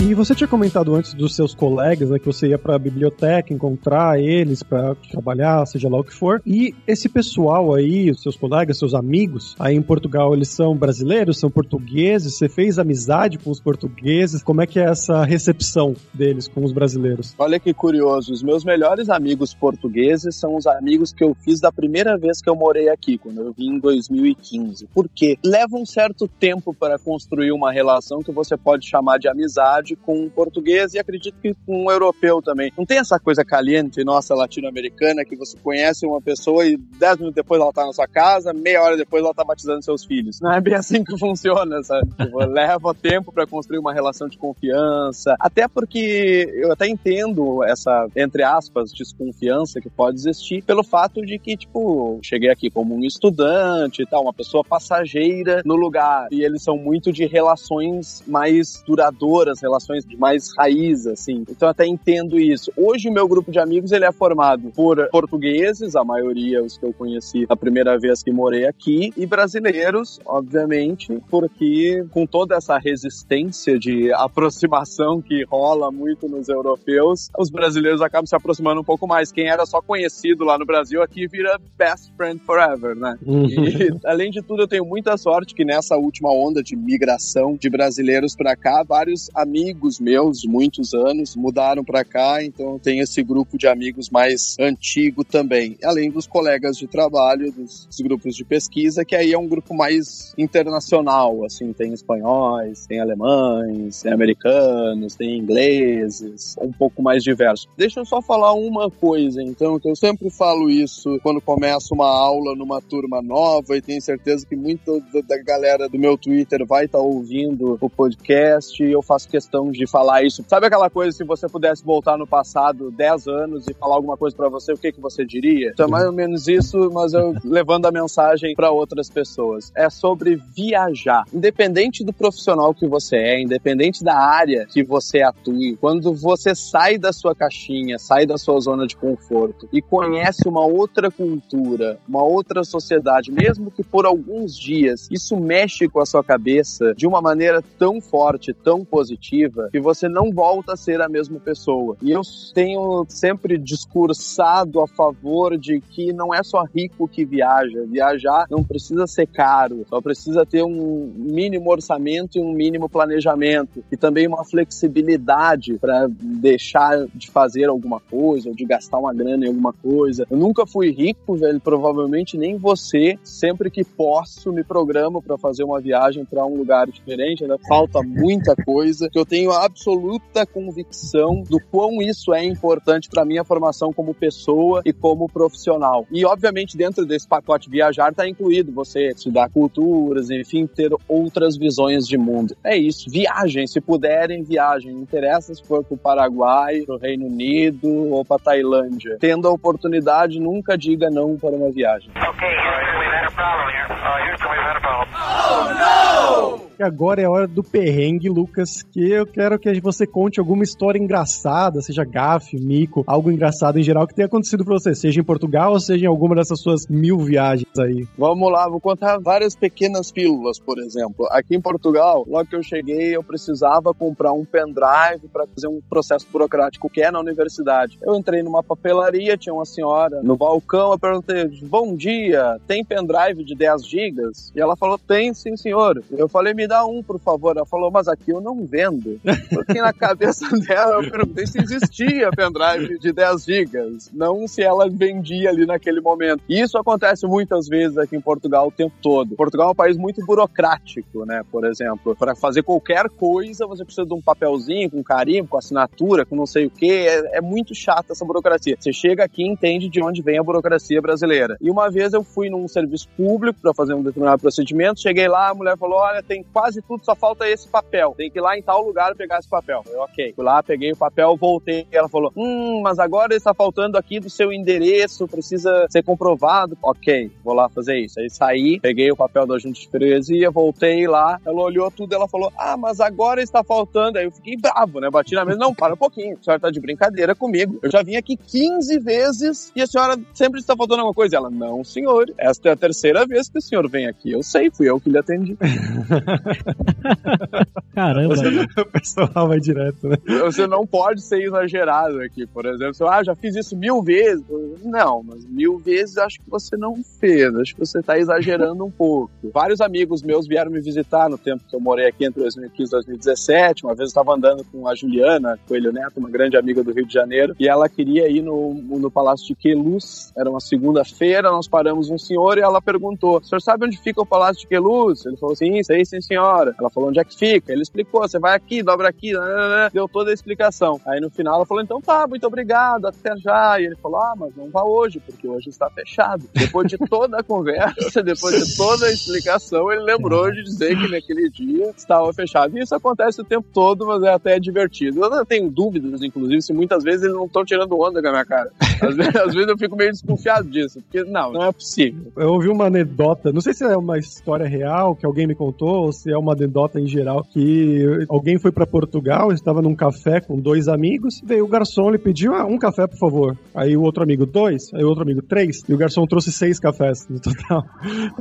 E 0.06 0.14
você 0.14 0.36
tinha 0.36 0.48
comentado 0.48 0.94
antes 0.94 1.16
dos 1.16 1.36
seus 1.36 1.56
colegas, 1.56 2.12
né, 2.12 2.20
que 2.20 2.28
você 2.28 2.50
ia 2.50 2.60
para 2.60 2.76
a 2.76 2.80
biblioteca 2.80 3.52
encontrar 3.52 4.20
eles 4.20 4.62
para 4.62 4.94
trabalhar, 4.94 5.66
seja 5.66 5.90
lá 5.90 6.00
o 6.00 6.04
que 6.04 6.14
for. 6.14 6.44
E 6.46 6.76
esse 6.86 7.10
pessoal 7.10 7.74
aí, 7.74 8.12
os 8.12 8.22
seus 8.22 8.38
colegas, 8.38 8.78
seus 8.78 8.94
amigos, 8.94 9.56
aí 9.58 9.76
em 9.76 9.82
Portugal, 9.82 10.36
eles 10.36 10.50
são 10.50 10.76
brasileiros, 10.76 11.40
são 11.40 11.50
portugueses? 11.50 12.38
Você 12.38 12.48
fez 12.48 12.78
amizade 12.78 13.40
com 13.40 13.50
os 13.50 13.60
portugueses? 13.60 14.44
Como 14.44 14.62
é 14.62 14.68
que 14.68 14.80
é 14.80 14.84
essa 14.84 15.24
recepção 15.24 15.96
deles 16.14 16.48
com 16.48 16.64
os 16.64 16.72
brasileiros? 16.72 17.34
Olha 17.40 17.60
que 17.60 17.74
curioso, 17.74 18.32
os 18.32 18.44
meus 18.44 18.64
melhores 18.64 19.10
amigos 19.10 19.56
portugueses 19.56 20.36
são 20.36 20.56
os 20.56 20.68
amigos 20.68 21.12
que 21.12 21.24
eu 21.24 21.36
fiz 21.44 21.60
da 21.60 21.72
primeira 21.72 22.16
vez 22.16 22.44
que 22.44 22.50
eu 22.50 22.56
morei 22.56 22.90
aqui, 22.90 23.18
quando 23.18 23.42
eu 23.42 23.52
vim 23.52 23.78
em 23.78 23.80
2015. 23.80 24.86
Por 24.94 25.10
quê? 25.10 25.40
Leva 25.44 25.76
um 25.76 25.86
certo 25.86 26.28
tempo 26.28 26.76
para 26.76 27.00
construir 27.00 27.52
uma 27.52 27.72
relação 27.72 28.22
que 28.22 28.32
você 28.32 28.56
pode 28.56 28.88
chamar 28.88 29.18
de 29.18 29.28
amizade 29.28 29.95
com 29.96 30.30
português 30.30 30.94
e 30.94 31.00
acredito 31.00 31.36
que 31.42 31.54
com 31.66 31.86
um 31.86 31.92
europeu 31.92 32.42
também. 32.42 32.72
Não 32.78 32.86
tem 32.86 32.98
essa 32.98 33.20
coisa 33.20 33.44
caliente 33.44 34.04
nossa 34.04 34.36
latino-americana 34.36 35.26
que 35.26 35.36
você 35.36 35.58
conhece 35.58 36.06
uma 36.06 36.22
pessoa 36.22 36.66
e 36.66 36.78
dez 36.78 37.18
minutos 37.18 37.36
depois 37.36 37.62
ela 37.62 37.72
tá 37.72 37.86
na 37.86 37.94
sua 37.94 38.08
casa, 38.08 38.54
meia 38.54 38.82
hora 38.82 38.98
depois 38.98 39.24
ela 39.24 39.34
tá 39.34 39.44
batizando 39.44 39.84
seus 39.84 40.06
filhos. 40.06 40.40
Não 40.42 40.52
é 40.52 40.62
bem 40.62 40.74
assim 40.74 41.04
que 41.04 41.18
funciona, 41.20 41.82
sabe? 41.84 42.10
Tipo, 42.16 42.40
leva 42.46 42.94
tempo 42.94 43.32
para 43.32 43.46
construir 43.46 43.80
uma 43.80 43.94
relação 43.94 44.28
de 44.28 44.38
confiança. 44.38 45.36
Até 45.40 45.68
porque 45.68 46.50
eu 46.56 46.72
até 46.72 46.88
entendo 46.88 47.64
essa, 47.64 48.08
entre 48.16 48.44
aspas, 48.44 48.92
desconfiança 48.92 49.80
que 49.82 49.90
pode 49.90 50.18
existir 50.18 50.64
pelo 50.64 50.84
fato 50.84 51.22
de 51.22 51.38
que, 51.38 51.58
tipo, 51.58 52.20
cheguei 52.22 52.50
aqui 52.50 52.70
como 52.70 52.96
um 52.96 53.04
estudante 53.04 54.02
e 54.02 54.06
tal, 54.06 54.24
uma 54.24 54.34
pessoa 54.34 54.64
passageira 54.64 55.62
no 55.66 55.76
lugar. 55.76 56.28
E 56.32 56.44
eles 56.44 56.64
são 56.64 56.78
muito 56.78 57.12
de 57.12 57.26
relações 57.26 58.24
mais 58.28 58.84
duradouras, 58.86 59.62
relações 59.62 59.75
de 60.08 60.18
mais 60.18 60.56
raiz, 60.58 61.08
assim. 61.08 61.44
Então 61.50 61.68
até 61.68 61.86
entendo 61.86 62.40
isso. 62.40 62.72
Hoje 62.76 63.10
o 63.10 63.14
meu 63.14 63.28
grupo 63.28 63.52
de 63.52 63.60
amigos 63.60 63.92
ele 63.92 64.06
é 64.06 64.12
formado 64.12 64.72
por 64.76 65.08
portugueses, 65.10 65.96
a 65.96 66.04
maioria 66.04 66.64
os 66.64 66.78
que 66.78 66.86
eu 66.86 66.94
conheci 66.94 67.46
a 67.50 67.56
primeira 67.56 67.98
vez 67.98 68.24
que 68.24 68.32
morei 68.32 68.66
aqui, 68.66 69.14
e 69.16 69.26
brasileiros, 69.26 70.20
obviamente, 70.26 71.18
porque 71.30 72.06
com 72.12 72.26
toda 72.26 72.56
essa 72.56 72.78
resistência 72.78 73.78
de 73.78 74.12
aproximação 74.14 75.22
que 75.22 75.44
rola 75.44 75.92
muito 75.92 76.28
nos 76.28 76.50
europeus, 76.50 77.30
os 77.38 77.50
brasileiros 77.50 78.02
acabam 78.02 78.26
se 78.26 78.36
aproximando 78.36 78.82
um 78.82 78.84
pouco 78.84 79.08
mais. 79.08 79.32
Quem 79.32 79.48
era 79.48 79.66
só 79.66 79.82
conhecido 79.82 80.44
lá 80.44 80.58
no 80.58 80.66
Brasil 80.66 81.02
aqui 81.02 81.28
vira 81.28 81.60
best 81.78 82.12
friend 82.16 82.40
forever, 82.46 82.96
né? 82.96 83.18
Uhum. 83.26 83.46
E, 83.46 84.00
além 84.06 84.32
de 84.32 84.42
tudo, 84.42 84.64
eu 84.64 84.68
tenho 84.68 84.86
muita 84.86 85.18
sorte 85.18 85.54
que 85.54 85.66
nessa 85.66 85.96
última 85.96 86.32
onda 86.32 86.62
de 86.62 86.76
migração 86.76 87.56
de 87.56 87.70
brasileiros 87.70 88.36
para 88.36 88.56
cá, 88.56 88.84
vários 88.88 89.30
amigos 89.34 89.65
meus 90.00 90.42
de 90.42 90.48
muitos 90.48 90.94
anos 90.94 91.36
mudaram 91.36 91.84
para 91.84 92.04
cá, 92.04 92.44
então 92.44 92.78
tenho 92.78 93.04
esse 93.04 93.24
grupo 93.24 93.58
de 93.58 93.68
amigos 93.68 94.10
mais 94.10 94.56
antigo 94.60 95.24
também. 95.24 95.78
Além 95.84 96.12
dos 96.12 96.28
colegas 96.28 96.78
de 96.78 96.88
trabalho, 96.88 97.52
dos, 97.52 97.86
dos 97.86 98.00
grupos 98.02 98.36
de 98.36 98.44
pesquisa, 98.44 99.06
que 99.06 99.16
aí 99.16 99.34
é 99.34 99.38
um 99.38 99.48
grupo 99.48 99.74
mais 99.74 100.34
internacional, 100.38 101.46
assim, 101.46 101.72
tem 101.74 101.94
espanhóis, 101.94 102.86
tem 102.86 103.00
alemães, 103.00 104.02
tem 104.02 104.12
americanos, 104.12 105.16
tem 105.16 105.38
ingleses, 105.38 106.56
um 106.62 106.72
pouco 106.72 107.02
mais 107.02 107.24
diverso. 107.24 107.68
Deixa 107.78 108.00
eu 108.00 108.06
só 108.06 108.22
falar 108.22 108.54
uma 108.54 108.90
coisa, 108.90 109.42
então, 109.42 109.80
que 109.80 109.90
eu 109.90 109.96
sempre 109.96 110.30
falo 110.30 110.70
isso 110.70 111.20
quando 111.24 111.42
começo 111.42 111.94
uma 111.94 112.10
aula 112.10 112.56
numa 112.56 112.82
turma 112.82 113.22
nova 113.22 113.78
e 113.78 113.82
tenho 113.82 114.02
certeza 114.02 114.46
que 114.46 114.56
muita 114.56 115.00
da 115.28 115.38
galera 115.42 115.88
do 115.88 115.98
meu 115.98 116.18
Twitter 116.18 116.66
vai 116.66 116.86
estar 116.86 116.98
tá 116.98 117.04
ouvindo 117.04 117.78
o 117.80 117.90
podcast 117.90 118.84
e 118.84 118.92
eu 118.92 119.02
faço 119.02 119.30
questão 119.30 119.55
de 119.72 119.88
falar 119.88 120.24
isso. 120.24 120.44
Sabe 120.48 120.68
aquela 120.68 120.90
coisa, 120.90 121.16
se 121.16 121.24
você 121.24 121.48
pudesse 121.48 121.84
voltar 121.84 122.18
no 122.18 122.28
passado 122.28 122.92
10 122.92 123.28
anos 123.28 123.68
e 123.68 123.74
falar 123.74 123.96
alguma 123.96 124.18
coisa 124.18 124.36
para 124.36 124.50
você, 124.50 124.74
o 124.74 124.78
que, 124.78 124.92
que 124.92 125.02
você 125.02 125.26
diria? 125.26 125.72
Então 125.74 125.88
é 125.88 125.90
mais 125.90 126.06
ou 126.06 126.14
menos 126.14 126.48
isso, 126.48 126.90
mas 126.94 127.14
eu 127.14 127.34
levando 127.44 127.86
a 127.86 127.92
mensagem 127.92 128.54
para 128.56 128.72
outras 128.72 129.10
pessoas. 129.10 129.72
É 129.76 129.90
sobre 129.90 130.36
viajar. 130.56 131.24
Independente 131.34 132.04
do 132.04 132.14
profissional 132.14 132.74
que 132.74 132.88
você 132.88 133.18
é, 133.18 133.42
independente 133.42 134.04
da 134.04 134.18
área 134.18 134.66
que 134.66 134.84
você 134.84 135.22
atue, 135.22 135.78
quando 135.80 136.14
você 136.14 136.54
sai 136.56 136.98
da 136.98 137.14
sua 137.14 137.36
caixinha, 137.36 137.98
sai 137.98 138.26
da 138.26 138.38
sua 138.38 138.60
zona 138.60 138.88
de 138.88 138.96
conforto 138.96 139.68
e 139.72 139.82
conhece 139.82 140.48
uma 140.48 140.66
outra 140.66 141.12
cultura, 141.12 142.00
uma 142.08 142.24
outra 142.24 142.64
sociedade, 142.64 143.32
mesmo 143.32 143.72
que 143.72 143.84
por 143.84 144.06
alguns 144.06 144.58
dias, 144.58 145.08
isso 145.12 145.38
mexe 145.38 145.88
com 145.88 146.00
a 146.00 146.06
sua 146.06 146.24
cabeça 146.24 146.94
de 146.96 147.08
uma 147.08 147.22
maneira 147.22 147.64
tão 147.78 148.02
forte, 148.02 148.54
tão 148.54 148.84
positiva, 148.84 149.45
que 149.72 149.80
você 149.80 150.08
não 150.08 150.32
volta 150.32 150.74
a 150.74 150.78
ser 150.78 151.02
a 151.02 151.10
mesma 151.10 151.40
pessoa. 151.40 151.98
E 152.02 152.12
eu 152.12 152.22
tenho 152.54 153.06
sempre 153.10 153.58
discursado 153.58 154.82
a 154.82 154.88
favor 154.88 155.58
de 155.58 155.82
que 155.82 156.14
não 156.14 156.34
é 156.34 156.44
só 156.44 156.64
rico 156.64 157.08
que 157.08 157.26
viaja. 157.26 157.86
Viajar 157.88 158.46
não 158.50 158.64
precisa 158.64 159.08
ser 159.08 159.28
caro, 159.28 159.86
só 159.90 160.02
precisa 160.02 160.46
ter 160.46 160.64
um 160.64 161.14
mínimo 161.16 161.72
orçamento 161.72 162.38
e 162.38 162.42
um 162.42 162.52
mínimo 162.52 162.90
planejamento. 162.90 163.84
E 163.92 163.98
também 163.98 164.28
uma 164.28 164.44
flexibilidade 164.44 165.78
para 165.80 166.08
deixar 166.10 167.06
de 167.14 167.30
fazer 167.30 167.66
alguma 167.66 168.00
coisa 168.00 168.50
ou 168.50 168.56
de 168.56 168.66
gastar 168.66 168.98
uma 168.98 169.14
grana 169.14 169.46
em 169.46 169.48
alguma 169.48 169.74
coisa. 169.74 170.26
Eu 170.30 170.38
nunca 170.38 170.66
fui 170.66 170.92
rico, 170.92 171.36
velho, 171.36 171.60
provavelmente 171.60 172.38
nem 172.38 172.58
você. 172.58 173.18
Sempre 173.24 173.70
que 173.70 173.84
posso, 173.84 174.52
me 174.52 174.64
programo 174.64 175.22
para 175.22 175.38
fazer 175.38 175.64
uma 175.64 175.80
viagem 175.80 176.26
para 176.26 176.46
um 176.46 176.58
lugar 176.58 176.88
diferente. 176.88 177.44
Ainda 177.44 177.58
falta 177.68 178.02
muita 178.02 178.56
coisa. 178.56 179.10
Que 179.10 179.20
eu 179.20 179.26
tenho 179.26 179.35
absoluta 179.52 180.46
convicção 180.46 181.44
do 181.44 181.60
quão 181.60 182.02
isso 182.02 182.34
é 182.34 182.44
importante 182.44 183.10
para 183.10 183.26
minha 183.26 183.44
formação 183.44 183.92
como 183.92 184.14
pessoa 184.14 184.82
e 184.86 184.94
como 184.94 185.28
profissional. 185.28 186.06
E 186.12 186.26
obviamente 186.26 186.78
dentro 186.78 187.06
desse 187.06 187.28
pacote 187.28 187.70
viajar 187.70 188.12
está 188.12 188.28
incluído 188.28 188.72
você 188.72 189.10
estudar 189.10 189.50
culturas, 189.50 190.30
enfim, 190.30 190.66
ter 190.68 190.92
outras 191.08 191.58
visões 191.58 192.08
de 192.08 192.18
mundo. 192.18 192.56
É 192.64 192.78
isso. 192.78 193.10
Viajem, 193.10 193.68
se 193.68 193.82
puderem, 193.82 194.44
viajem. 194.44 194.94
Não 194.94 195.02
interessa 195.02 195.54
se 195.54 195.64
for 195.64 195.84
para 195.84 195.96
o 195.96 195.98
Paraguai, 195.98 196.82
para 196.82 196.96
o 196.96 196.98
Reino 196.98 197.26
Unido 197.26 197.90
ou 198.12 198.24
para 198.24 198.40
Tailândia. 198.40 199.18
Tendo 199.20 199.48
a 199.48 199.52
oportunidade, 199.52 200.40
nunca 200.40 200.78
diga 200.78 201.10
não 201.10 201.38
para 201.38 201.52
uma 201.52 201.72
viagem. 201.72 202.10
Okay, 202.16 202.56
Houston, 202.56 203.00
we've 203.00 203.12
had 203.12 203.26
a 203.26 203.32
problem 203.32 203.70
here. 203.70 203.88
Uh, 203.92 204.30
Houston, 204.30 204.50
we've 204.50 204.64
had 204.64 204.78
a 204.78 204.82
problem. 204.82 206.65
E 206.78 206.84
agora 206.84 207.22
é 207.22 207.26
a 207.26 207.32
hora 207.32 207.48
do 207.48 207.64
perrengue, 207.64 208.28
Lucas, 208.28 208.84
que 208.84 209.10
eu 209.10 209.26
quero 209.26 209.58
que 209.58 209.80
você 209.80 210.06
conte 210.06 210.42
alguma 210.42 210.62
história 210.62 211.00
engraçada, 211.00 211.82
seja 211.82 212.04
gafe, 212.04 212.60
mico, 212.60 213.02
algo 213.08 213.32
engraçado 213.32 213.80
em 213.80 213.84
geral 213.84 214.06
que 214.06 214.14
tenha 214.14 214.26
acontecido 214.26 214.66
pra 214.66 214.74
você, 214.74 214.94
seja 214.94 215.22
em 215.22 215.24
Portugal 215.24 215.72
ou 215.72 215.80
seja 215.80 216.04
em 216.04 216.08
alguma 216.08 216.36
dessas 216.36 216.60
suas 216.60 216.86
mil 216.88 217.18
viagens 217.20 217.72
aí. 217.80 218.06
Vamos 218.18 218.52
lá, 218.52 218.68
vou 218.68 218.82
contar 218.82 219.20
várias 219.20 219.56
pequenas 219.56 220.12
pílulas, 220.12 220.60
por 220.60 220.78
exemplo. 220.78 221.26
Aqui 221.32 221.56
em 221.56 221.62
Portugal, 221.62 222.26
logo 222.28 222.50
que 222.50 222.56
eu 222.58 222.64
cheguei, 222.64 223.16
eu 223.16 223.24
precisava 223.24 223.94
comprar 223.94 224.34
um 224.34 224.44
pendrive 224.44 225.30
para 225.32 225.48
fazer 225.48 225.68
um 225.68 225.80
processo 225.90 226.28
burocrático 226.30 226.90
que 226.90 227.02
é 227.02 227.10
na 227.10 227.22
universidade. 227.22 227.98
Eu 228.04 228.16
entrei 228.16 228.44
numa 228.44 228.62
papelaria, 228.62 229.38
tinha 229.38 229.56
uma 229.56 229.66
senhora 229.66 230.22
no 230.22 230.36
balcão, 230.36 230.92
eu 230.92 231.00
perguntei: 231.00 231.46
"Bom 231.64 231.96
dia, 231.96 232.60
tem 232.68 232.84
pendrive 232.84 233.46
de 233.46 233.56
10 233.56 233.88
gigas?" 233.88 234.52
E 234.54 234.60
ela 234.60 234.76
falou: 234.76 234.98
"Tem, 234.98 235.34
sim, 235.34 235.56
senhor." 235.56 236.04
Eu 236.12 236.28
falei: 236.28 236.54
"Me 236.54 236.65
dá 236.68 236.86
um, 236.86 237.02
por 237.02 237.20
favor." 237.20 237.56
Ela 237.56 237.66
falou: 237.66 237.92
"Mas 237.92 238.08
aqui 238.08 238.32
eu 238.32 238.42
não 238.42 238.66
vendo." 238.66 239.20
Porque 239.50 239.82
na 239.82 239.94
cabeça 239.94 240.46
dela 240.68 241.04
eu 241.04 241.12
perguntei 241.12 241.46
se 241.48 241.60
existia 241.60 242.30
pendrive 242.32 243.00
de 243.00 243.12
10 243.12 243.44
gigas, 243.44 244.12
não 244.14 244.48
se 244.48 244.62
ela 244.62 244.90
vendia 244.90 245.50
ali 245.50 245.66
naquele 245.66 246.02
momento. 246.02 246.44
E 246.48 246.62
isso 246.62 246.78
acontece 246.78 247.26
muitas 247.28 247.68
vezes 247.68 247.98
aqui 247.98 248.16
em 248.16 248.22
Portugal 248.22 248.68
o 248.68 248.72
tempo 248.72 248.96
todo. 249.02 249.36
Portugal 249.36 249.70
é 249.70 249.72
um 249.72 249.76
país 249.76 249.98
muito 249.98 250.26
burocrático, 250.26 251.26
né? 251.26 251.42
Por 251.52 251.66
exemplo, 251.66 252.16
para 252.16 252.36
fazer 252.36 252.64
qualquer 252.64 253.10
coisa 253.10 253.68
você 253.68 253.84
precisa 253.84 254.06
de 254.06 254.14
um 254.14 254.22
papelzinho 254.22 254.90
com 254.90 255.04
carimbo, 255.04 255.48
com 255.48 255.58
assinatura, 255.58 256.26
com 256.26 256.36
não 256.36 256.46
sei 256.46 256.66
o 256.66 256.70
que. 256.70 256.92
É, 256.92 257.38
é 257.38 257.42
muito 257.42 257.74
chata 257.74 258.14
essa 258.14 258.26
burocracia. 258.26 258.76
Você 258.80 258.92
chega 258.92 259.24
aqui 259.24 259.44
e 259.44 259.48
entende 259.48 259.90
de 259.90 260.02
onde 260.02 260.22
vem 260.22 260.38
a 260.38 260.44
burocracia 260.44 261.02
brasileira. 261.02 261.58
E 261.62 261.70
uma 261.70 261.90
vez 261.90 262.14
eu 262.14 262.24
fui 262.24 262.50
num 262.50 262.68
serviço 262.68 263.08
público 263.16 263.60
para 263.62 263.74
fazer 263.74 263.94
um 263.94 264.04
determinado 264.04 264.42
procedimento, 264.42 265.02
cheguei 265.02 265.28
lá, 265.28 265.50
a 265.50 265.54
mulher 265.54 265.78
falou: 265.78 266.00
Olha, 266.00 266.24
tem 266.24 266.44
quase 266.56 266.82
tudo, 266.82 267.04
só 267.04 267.14
falta 267.14 267.50
esse 267.50 267.68
papel. 267.68 268.14
Tem 268.16 268.32
que 268.32 268.40
ir 268.40 268.42
lá 268.42 268.58
em 268.58 268.62
tal 268.62 268.82
lugar 268.82 269.14
pegar 269.14 269.40
esse 269.40 269.50
papel. 269.50 269.84
Eu, 269.92 270.00
ok. 270.00 270.32
Fui 270.34 270.46
lá, 270.46 270.64
peguei 270.64 270.94
o 270.94 270.96
papel, 270.96 271.36
voltei. 271.36 271.86
Ela 271.92 272.08
falou: 272.08 272.32
Hum, 272.34 272.80
mas 272.82 272.98
agora 272.98 273.36
está 273.36 273.54
faltando 273.54 273.98
aqui 273.98 274.22
do 274.22 274.30
seu 274.30 274.54
endereço, 274.54 275.28
precisa 275.28 275.86
ser 275.90 276.02
comprovado. 276.02 276.78
Ok, 276.82 277.30
vou 277.44 277.54
lá 277.54 277.68
fazer 277.68 278.00
isso. 278.00 278.22
Aí 278.22 278.30
saí, 278.30 278.80
peguei 278.80 279.12
o 279.12 279.18
papel 279.18 279.46
da 279.46 279.60
junta 279.60 279.78
de 279.78 279.90
freguesia, 279.90 280.50
voltei 280.50 281.06
lá, 281.06 281.42
ela 281.46 281.62
olhou 281.62 281.92
tudo, 281.92 282.16
ela 282.16 282.28
falou: 282.28 282.50
Ah, 282.58 282.78
mas 282.78 283.02
agora 283.02 283.44
está 283.44 283.62
faltando. 283.62 284.18
Aí 284.18 284.24
eu 284.24 284.32
fiquei 284.32 284.56
bravo, 284.56 285.02
né? 285.02 285.10
Bati 285.10 285.36
na 285.36 285.44
mesa, 285.44 285.60
não, 285.60 285.76
para 285.76 285.94
um 285.94 285.98
pouquinho. 285.98 286.38
A 286.40 286.44
senhora 286.44 286.62
tá 286.62 286.72
de 286.72 286.80
brincadeira 286.80 287.36
comigo. 287.36 287.80
Eu 287.84 287.92
já 287.92 288.02
vim 288.02 288.16
aqui 288.16 288.38
15 288.38 288.98
vezes 289.00 289.74
e 289.76 289.82
a 289.82 289.88
senhora 289.88 290.18
sempre 290.34 290.62
está 290.62 290.74
faltando 290.74 291.02
alguma 291.02 291.14
coisa. 291.14 291.36
Ela, 291.36 291.50
não, 291.50 291.84
senhor, 291.84 292.34
esta 292.38 292.70
é 292.70 292.72
a 292.72 292.78
terceira 292.78 293.26
vez 293.26 293.50
que 293.50 293.58
o 293.58 293.62
senhor 293.62 293.90
vem 293.90 294.08
aqui. 294.08 294.32
Eu 294.32 294.42
sei, 294.42 294.72
fui 294.72 294.90
eu 294.90 295.02
que 295.02 295.10
lhe 295.10 295.18
atendi. 295.18 295.58
Caramba. 297.94 298.36
o 298.78 298.86
pessoal 298.86 299.48
vai 299.48 299.60
direto, 299.60 300.08
né? 300.08 300.18
Você 300.44 300.68
não 300.68 300.86
pode 300.86 301.22
ser 301.22 301.42
exagerado 301.42 302.20
aqui, 302.22 302.46
por 302.46 302.66
exemplo. 302.66 302.94
Você, 302.94 303.04
ah, 303.04 303.24
já 303.24 303.36
fiz 303.36 303.56
isso 303.56 303.76
mil 303.76 304.02
vezes. 304.02 304.44
Não, 304.84 305.24
mas 305.24 305.46
mil 305.46 305.78
vezes 305.78 306.18
acho 306.18 306.40
que 306.40 306.50
você 306.50 306.76
não 306.76 306.96
fez. 307.20 307.56
Acho 307.56 307.74
que 307.74 307.80
você 307.80 308.00
está 308.00 308.18
exagerando 308.18 308.86
um 308.86 308.92
pouco. 308.92 309.32
Vários 309.54 309.82
amigos 309.82 310.22
meus 310.22 310.48
vieram 310.48 310.72
me 310.72 310.82
visitar 310.82 311.30
no 311.30 311.38
tempo 311.38 311.64
que 311.68 311.76
eu 311.76 311.80
morei 311.80 312.08
aqui 312.08 312.26
entre 312.26 312.42
2015 312.42 312.90
e 312.90 312.92
2017. 312.92 313.84
Uma 313.86 313.96
vez 313.96 314.08
eu 314.10 314.20
estava 314.20 314.34
andando 314.36 314.64
com 314.66 314.88
a 314.88 314.96
Juliana 314.96 315.58
Coelho 315.68 315.92
Neto, 315.92 316.20
uma 316.20 316.30
grande 316.30 316.58
amiga 316.58 316.84
do 316.84 316.92
Rio 316.92 317.06
de 317.06 317.14
Janeiro, 317.14 317.56
e 317.60 317.68
ela 317.68 317.88
queria 317.88 318.30
ir 318.30 318.42
no, 318.42 318.74
no 318.74 319.10
Palácio 319.10 319.48
de 319.48 319.56
Queluz. 319.56 320.34
Era 320.38 320.50
uma 320.50 320.60
segunda-feira, 320.60 321.50
nós 321.50 321.68
paramos 321.68 322.10
um 322.10 322.18
senhor 322.18 322.58
e 322.58 322.62
ela 322.62 322.82
perguntou: 322.82 323.38
o 323.38 323.44
senhor 323.44 323.62
sabe 323.62 323.86
onde 323.86 323.98
fica 323.98 324.22
o 324.22 324.26
Palácio 324.26 324.62
de 324.62 324.68
Queluz? 324.68 325.26
Ele 325.26 325.38
falou: 325.38 325.56
sim, 325.56 325.82
sei, 325.84 326.04
sim, 326.06 326.22
senhor. 326.22 326.35
Senhora. 326.36 326.76
Ela 326.78 326.90
falou 326.90 327.10
onde 327.10 327.20
é 327.20 327.24
que 327.24 327.36
fica. 327.36 327.72
Ele 327.72 327.82
explicou, 327.82 328.22
você 328.22 328.38
vai 328.38 328.56
aqui, 328.56 328.84
dobra 328.84 329.10
aqui, 329.10 329.34
né, 329.34 329.40
né, 329.40 329.68
né. 329.68 329.90
deu 329.94 330.08
toda 330.08 330.32
a 330.32 330.34
explicação. 330.34 331.00
Aí 331.08 331.20
no 331.20 331.30
final 331.30 331.56
ela 331.56 331.66
falou, 331.66 331.82
então 331.82 332.02
tá, 332.02 332.28
muito 332.28 332.46
obrigado, 332.46 333.08
até 333.08 333.36
já. 333.38 333.80
E 333.80 333.86
ele 333.86 333.96
falou, 333.96 334.20
ah, 334.20 334.34
mas 334.38 334.56
não 334.56 334.70
vá 334.70 334.84
hoje, 334.84 335.20
porque 335.20 335.48
hoje 335.48 335.70
está 335.70 335.90
fechado. 335.90 336.48
Depois 336.54 336.88
de 336.88 336.98
toda 336.98 337.40
a 337.40 337.44
conversa, 337.44 338.22
depois 338.22 338.64
de 338.64 338.78
toda 338.78 339.06
a 339.06 339.12
explicação, 339.12 339.92
ele 339.92 340.04
lembrou 340.04 340.52
de 340.52 340.64
dizer 340.64 340.98
que 340.98 341.10
naquele 341.10 341.50
dia 341.50 341.90
estava 341.96 342.32
fechado. 342.34 342.78
E 342.78 342.82
isso 342.82 342.94
acontece 342.94 343.42
o 343.42 343.46
tempo 343.46 343.68
todo, 343.74 344.06
mas 344.06 344.22
é 344.24 344.34
até 344.34 344.60
divertido. 344.60 345.24
Eu 345.24 345.46
tenho 345.46 345.70
dúvidas, 345.70 346.22
inclusive, 346.22 346.62
se 346.62 346.74
muitas 346.74 347.04
vezes 347.04 347.24
eles 347.24 347.36
não 347.36 347.46
estão 347.46 347.64
tirando 347.64 348.00
onda 348.00 348.22
com 348.22 348.28
a 348.28 348.32
minha 348.32 348.46
cara. 348.46 348.72
Às 349.02 349.16
vezes, 349.16 349.36
às 349.36 349.54
vezes 349.54 349.70
eu 349.70 349.78
fico 349.78 349.96
meio 349.96 350.12
desconfiado 350.12 350.70
disso, 350.70 351.02
porque 351.02 351.24
não, 351.24 351.52
não 351.52 351.64
é 351.64 351.72
possível. 351.72 352.32
Eu 352.36 352.54
ouvi 352.54 352.70
uma 352.70 352.86
anedota, 352.86 353.52
não 353.52 353.62
sei 353.62 353.74
se 353.74 353.84
é 353.84 353.96
uma 353.98 354.18
história 354.18 354.68
real 354.68 355.16
que 355.16 355.26
alguém 355.26 355.48
me 355.48 355.56
contou 355.56 356.12
é 356.32 356.38
uma 356.38 356.54
anedota 356.54 357.00
em 357.00 357.08
geral, 357.08 357.44
que 357.44 358.26
alguém 358.30 358.58
foi 358.58 358.72
para 358.72 358.86
Portugal, 358.86 359.52
estava 359.52 359.82
num 359.82 359.96
café 359.96 360.40
com 360.40 360.60
dois 360.60 360.88
amigos, 360.88 361.42
veio 361.44 361.66
o 361.66 361.68
garçom, 361.68 362.10
ele 362.10 362.18
pediu 362.18 362.54
ah, 362.54 362.66
um 362.66 362.78
café, 362.78 363.08
por 363.08 363.18
favor. 363.18 363.58
Aí 363.74 363.96
o 363.96 364.02
outro 364.02 364.24
amigo, 364.24 364.46
dois, 364.46 364.94
aí 364.94 365.04
o 365.04 365.08
outro 365.08 365.24
amigo, 365.24 365.42
três, 365.42 365.84
e 365.88 365.94
o 365.94 365.98
garçom 365.98 366.26
trouxe 366.26 366.52
seis 366.52 366.80
cafés 366.80 367.28
no 367.30 367.40
total. 367.40 367.84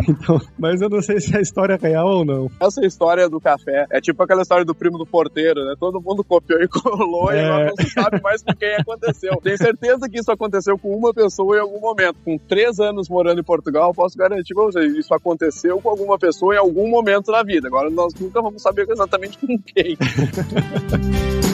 Então, 0.07 0.41
mas 0.59 0.81
eu 0.81 0.89
não 0.89 1.01
sei 1.01 1.21
se 1.21 1.37
é 1.37 1.41
história 1.41 1.79
real 1.81 2.07
ou 2.07 2.25
não. 2.25 2.51
Essa 2.61 2.85
história 2.85 3.29
do 3.29 3.41
café 3.41 3.87
é 3.91 4.01
tipo 4.01 4.23
aquela 4.23 4.43
história 4.43 4.65
do 4.65 4.75
primo 4.75 4.99
do 4.99 5.07
porteiro, 5.07 5.65
né? 5.65 5.75
Todo 5.79 6.01
mundo 6.01 6.23
copiou 6.23 6.61
e 6.61 6.69
colou 6.69 7.31
é... 7.31 7.37
e 7.37 7.45
agora 7.45 7.67
não 7.67 7.85
se 7.85 7.93
sabe 7.93 8.21
mais 8.23 8.43
com 8.43 8.55
quem 8.55 8.75
aconteceu. 8.75 9.37
Tenho 9.43 9.57
certeza 9.57 10.09
que 10.09 10.19
isso 10.19 10.31
aconteceu 10.31 10.79
com 10.79 10.95
uma 10.97 11.13
pessoa 11.13 11.57
em 11.57 11.61
algum 11.61 11.81
momento. 11.81 12.17
Com 12.25 12.39
três 12.39 12.79
anos 12.81 13.09
morando 13.09 13.41
em 13.41 13.45
Portugal, 13.45 13.93
posso 13.95 14.17
garantir 14.17 14.55
pra 14.55 14.65
vocês, 14.65 14.95
isso 14.95 15.15
aconteceu 15.15 15.81
com 15.81 15.89
alguma 15.89 16.19
pessoa 16.19 16.55
em 16.55 16.59
algum 16.59 16.89
momento 16.89 17.33
da 17.33 17.43
vida. 17.43 17.69
Agora 17.75 17.91
nós 17.91 18.15
nunca 18.15 18.41
vamos 18.41 18.63
saber 18.63 18.89
exatamente 18.89 19.37
com 19.37 19.59
quem. 19.59 19.99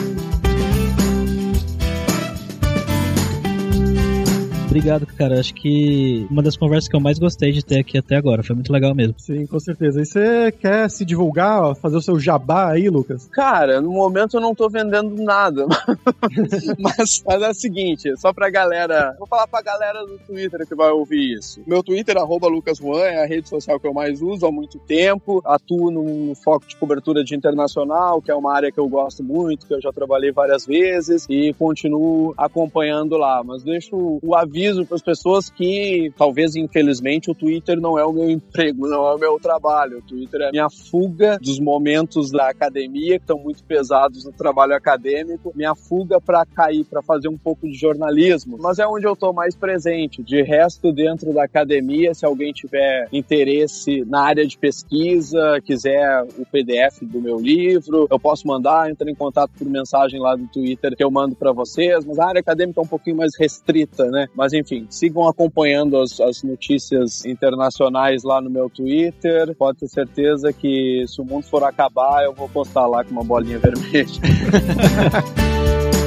Obrigado, 4.71 5.05
cara. 5.05 5.37
Acho 5.37 5.53
que 5.53 6.25
uma 6.31 6.41
das 6.41 6.55
conversas 6.55 6.87
que 6.87 6.95
eu 6.95 6.99
mais 7.01 7.19
gostei 7.19 7.51
de 7.51 7.61
ter 7.63 7.79
aqui 7.79 7.97
até 7.97 8.15
agora. 8.15 8.41
Foi 8.41 8.55
muito 8.55 8.71
legal 8.71 8.95
mesmo. 8.95 9.15
Sim, 9.17 9.45
com 9.45 9.59
certeza. 9.59 10.01
E 10.01 10.05
você 10.05 10.49
quer 10.49 10.89
se 10.89 11.03
divulgar, 11.03 11.75
fazer 11.75 11.97
o 11.97 12.01
seu 12.01 12.17
jabá 12.17 12.71
aí, 12.71 12.87
Lucas? 12.87 13.27
Cara, 13.33 13.81
no 13.81 13.91
momento 13.91 14.37
eu 14.37 14.39
não 14.39 14.55
tô 14.55 14.69
vendendo 14.69 15.21
nada. 15.21 15.65
mas, 16.79 17.21
mas 17.27 17.41
é 17.41 17.49
o 17.49 17.53
seguinte, 17.53 18.15
só 18.15 18.31
pra 18.31 18.49
galera. 18.49 19.13
Vou 19.19 19.27
falar 19.27 19.45
pra 19.45 19.61
galera 19.61 20.05
do 20.05 20.17
Twitter 20.19 20.65
que 20.65 20.73
vai 20.73 20.89
ouvir 20.89 21.37
isso. 21.37 21.61
Meu 21.67 21.83
Twitter, 21.83 22.15
arroba 22.15 22.47
Lucas 22.47 22.77
Juan, 22.77 23.01
é 23.01 23.23
a 23.23 23.27
rede 23.27 23.49
social 23.49 23.77
que 23.77 23.85
eu 23.85 23.93
mais 23.93 24.21
uso 24.21 24.45
há 24.45 24.51
muito 24.53 24.79
tempo. 24.79 25.41
Atuo 25.43 25.91
num 25.91 26.33
foco 26.33 26.65
de 26.65 26.77
cobertura 26.77 27.25
de 27.25 27.35
internacional, 27.35 28.21
que 28.21 28.31
é 28.31 28.35
uma 28.35 28.55
área 28.55 28.71
que 28.71 28.79
eu 28.79 28.87
gosto 28.87 29.21
muito, 29.21 29.67
que 29.67 29.73
eu 29.73 29.81
já 29.81 29.91
trabalhei 29.91 30.31
várias 30.31 30.65
vezes 30.65 31.25
e 31.29 31.53
continuo 31.59 32.33
acompanhando 32.37 33.17
lá. 33.17 33.43
Mas 33.43 33.63
deixo 33.63 34.17
o 34.23 34.33
aviso 34.33 34.60
aviso 34.61 34.85
para 34.85 34.95
as 34.95 35.01
pessoas 35.01 35.49
que, 35.49 36.13
talvez 36.15 36.55
infelizmente, 36.55 37.31
o 37.31 37.35
Twitter 37.35 37.79
não 37.79 37.97
é 37.97 38.05
o 38.05 38.13
meu 38.13 38.29
emprego, 38.29 38.87
não 38.87 39.07
é 39.07 39.15
o 39.15 39.17
meu 39.17 39.39
trabalho. 39.39 39.97
O 39.97 40.01
Twitter 40.01 40.41
é 40.41 40.51
minha 40.51 40.69
fuga 40.69 41.39
dos 41.41 41.59
momentos 41.59 42.31
da 42.31 42.49
academia, 42.49 43.17
que 43.17 43.23
estão 43.23 43.39
muito 43.39 43.63
pesados 43.63 44.25
no 44.25 44.31
trabalho 44.31 44.75
acadêmico, 44.75 45.51
minha 45.55 45.73
fuga 45.73 46.21
para 46.21 46.45
cair, 46.45 46.85
para 46.85 47.01
fazer 47.01 47.27
um 47.27 47.37
pouco 47.37 47.67
de 47.67 47.73
jornalismo. 47.73 48.57
Mas 48.59 48.77
é 48.77 48.85
onde 48.85 49.07
eu 49.07 49.13
estou 49.13 49.33
mais 49.33 49.55
presente. 49.55 50.21
De 50.21 50.41
resto, 50.43 50.91
dentro 50.91 51.33
da 51.33 51.43
academia, 51.43 52.13
se 52.13 52.25
alguém 52.25 52.53
tiver 52.53 53.07
interesse 53.11 54.05
na 54.05 54.21
área 54.21 54.45
de 54.45 54.57
pesquisa, 54.57 55.59
quiser 55.63 56.23
o 56.37 56.45
PDF 56.45 57.01
do 57.01 57.19
meu 57.19 57.39
livro, 57.39 58.07
eu 58.11 58.19
posso 58.19 58.47
mandar, 58.47 58.89
entra 58.89 59.09
em 59.09 59.15
contato 59.15 59.51
por 59.57 59.67
mensagem 59.67 60.19
lá 60.19 60.35
do 60.35 60.47
Twitter 60.47 60.95
que 60.95 61.03
eu 61.03 61.09
mando 61.09 61.35
para 61.35 61.51
vocês. 61.51 62.05
Mas 62.05 62.19
a 62.19 62.27
área 62.27 62.41
acadêmica 62.41 62.79
é 62.79 62.83
um 62.83 62.87
pouquinho 62.87 63.17
mais 63.17 63.31
restrita, 63.37 64.05
né? 64.05 64.27
Mas 64.35 64.50
mas 64.51 64.53
enfim, 64.53 64.85
sigam 64.89 65.27
acompanhando 65.27 65.97
as, 65.97 66.19
as 66.19 66.43
notícias 66.43 67.25
internacionais 67.25 68.23
lá 68.23 68.41
no 68.41 68.49
meu 68.49 68.69
Twitter. 68.69 69.55
Pode 69.55 69.79
ter 69.79 69.87
certeza 69.87 70.51
que 70.51 71.05
se 71.07 71.21
o 71.21 71.25
mundo 71.25 71.43
for 71.43 71.63
acabar, 71.63 72.23
eu 72.25 72.33
vou 72.33 72.49
postar 72.49 72.85
lá 72.85 73.03
com 73.03 73.11
uma 73.11 73.23
bolinha 73.23 73.57
vermelha. 73.59 74.05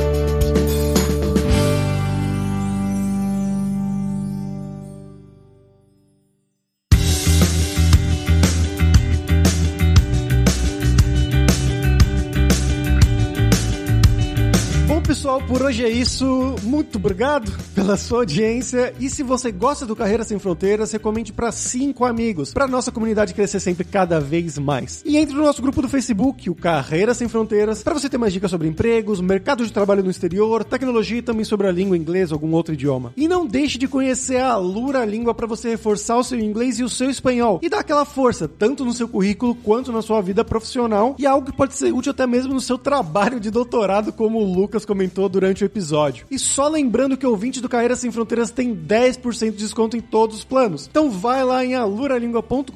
pessoal, 15.25 15.41
por 15.49 15.63
hoje 15.63 15.83
é 15.83 15.89
isso. 15.89 16.55
Muito 16.65 16.97
obrigado 16.97 17.51
pela 17.75 17.97
sua 17.97 18.19
audiência. 18.19 18.93
E 19.01 19.09
se 19.09 19.23
você 19.23 19.51
gosta 19.51 19.87
do 19.87 19.97
Carreira 19.97 20.23
Sem 20.23 20.39
Fronteiras, 20.39 20.93
recomende 20.93 21.33
para 21.33 21.51
cinco 21.51 22.05
amigos, 22.05 22.53
para 22.53 22.69
nossa 22.69 22.93
comunidade 22.93 23.33
crescer 23.33 23.59
sempre 23.59 23.87
cada 23.87 24.21
vez 24.21 24.59
mais. 24.59 25.03
E 25.03 25.17
entre 25.17 25.35
no 25.35 25.43
nosso 25.43 25.63
grupo 25.63 25.81
do 25.81 25.89
Facebook, 25.89 26.51
o 26.51 26.55
Carreira 26.55 27.15
Sem 27.15 27.27
Fronteiras, 27.27 27.83
para 27.83 27.95
você 27.95 28.07
ter 28.07 28.19
mais 28.19 28.35
dicas 28.35 28.51
sobre 28.51 28.69
empregos, 28.69 29.23
mercado 29.23 29.65
de 29.65 29.73
trabalho 29.73 30.05
no 30.05 30.11
exterior, 30.11 30.63
tecnologia 30.63 31.17
e 31.17 31.23
também 31.23 31.45
sobre 31.45 31.69
a 31.69 31.73
língua 31.73 31.97
inglesa 31.97 32.35
ou 32.35 32.37
algum 32.37 32.55
outro 32.55 32.75
idioma. 32.75 33.15
E 33.17 33.27
não 33.27 33.47
deixe 33.47 33.79
de 33.79 33.89
conhecer 33.89 34.43
a 34.43 34.59
Lura 34.59 35.07
Língua 35.07 35.33
para 35.33 35.47
você 35.47 35.71
reforçar 35.71 36.19
o 36.19 36.25
seu 36.25 36.39
inglês 36.39 36.79
e 36.79 36.85
o 36.85 36.89
seu 36.91 37.09
espanhol 37.09 37.61
e 37.63 37.71
dar 37.71 37.79
aquela 37.79 38.05
força, 38.05 38.47
tanto 38.47 38.85
no 38.85 38.93
seu 38.93 39.09
currículo 39.09 39.55
quanto 39.55 39.91
na 39.91 40.03
sua 40.03 40.21
vida 40.21 40.45
profissional, 40.45 41.17
e 41.19 41.27
algo 41.27 41.51
que 41.51 41.57
pode 41.57 41.75
ser 41.75 41.95
útil 41.95 42.11
até 42.11 42.27
mesmo 42.27 42.53
no 42.53 42.61
seu 42.61 42.77
trabalho 42.77 43.41
de 43.41 43.51
doutorado, 43.51 44.13
como 44.13 44.39
o 44.39 44.55
Lucas 44.55 44.85
comentou 44.85 45.14
comentou 45.15 45.29
durante 45.29 45.63
o 45.63 45.67
episódio. 45.67 46.27
E 46.31 46.39
só 46.39 46.69
lembrando 46.69 47.17
que 47.17 47.27
o 47.27 47.31
ouvinte 47.31 47.61
do 47.61 47.69
Carreira 47.69 47.95
Sem 47.95 48.11
Fronteiras 48.11 48.51
tem 48.51 48.75
10% 48.75 49.53
de 49.53 49.57
desconto 49.57 49.97
em 49.97 50.01
todos 50.01 50.39
os 50.39 50.45
planos. 50.45 50.89
Então 50.91 51.11
vai 51.11 51.45
lá 51.45 51.65
em 51.65 51.75
aluralingua.com.br 51.75 52.69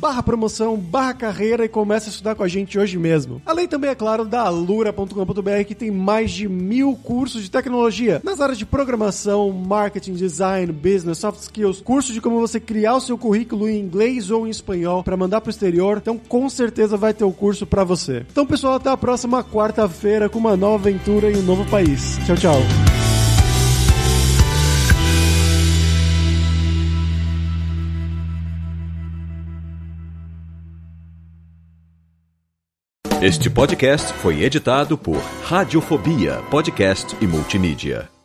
barra 0.00 0.22
promoção, 0.22 0.76
barra 0.76 1.14
carreira 1.14 1.64
e 1.64 1.68
comece 1.68 2.08
a 2.08 2.10
estudar 2.10 2.34
com 2.36 2.44
a 2.44 2.48
gente 2.48 2.78
hoje 2.78 2.96
mesmo. 2.96 3.42
Além 3.44 3.66
também, 3.66 3.90
é 3.90 3.94
claro, 3.94 4.24
da 4.24 4.42
alura.com.br 4.42 5.64
que 5.66 5.74
tem 5.74 5.90
mais 5.90 6.30
de 6.30 6.48
mil 6.48 6.94
cursos 6.94 7.42
de 7.42 7.50
tecnologia 7.50 8.20
nas 8.22 8.40
áreas 8.40 8.58
de 8.58 8.64
programação, 8.64 9.50
marketing, 9.50 10.14
design, 10.14 10.72
business, 10.72 11.18
soft 11.18 11.40
skills, 11.40 11.80
curso 11.80 12.12
de 12.12 12.20
como 12.20 12.38
você 12.38 12.60
criar 12.60 12.96
o 12.96 13.00
seu 13.00 13.18
currículo 13.18 13.68
em 13.68 13.80
inglês 13.80 14.30
ou 14.30 14.46
em 14.46 14.50
espanhol 14.50 15.02
para 15.02 15.16
mandar 15.16 15.40
pro 15.40 15.50
exterior. 15.50 15.98
Então 16.00 16.18
com 16.18 16.48
certeza 16.48 16.96
vai 16.96 17.12
ter 17.12 17.24
o 17.24 17.32
curso 17.32 17.66
para 17.66 17.82
você. 17.82 18.24
Então 18.30 18.46
pessoal, 18.46 18.74
até 18.74 18.90
a 18.90 18.96
próxima 18.96 19.42
quarta-feira 19.42 20.28
com 20.28 20.38
uma 20.38 20.56
nova 20.56 20.88
aventura 20.88 21.30
e 21.30 21.36
um 21.36 21.47
novo 21.48 21.64
país. 21.64 22.18
Tchau, 22.26 22.36
tchau. 22.36 22.60
Este 33.20 33.50
podcast 33.50 34.12
foi 34.12 34.44
editado 34.44 34.96
por 34.96 35.20
Radiofobia, 35.42 36.40
podcast 36.50 37.16
e 37.20 37.26
multimídia. 37.26 38.17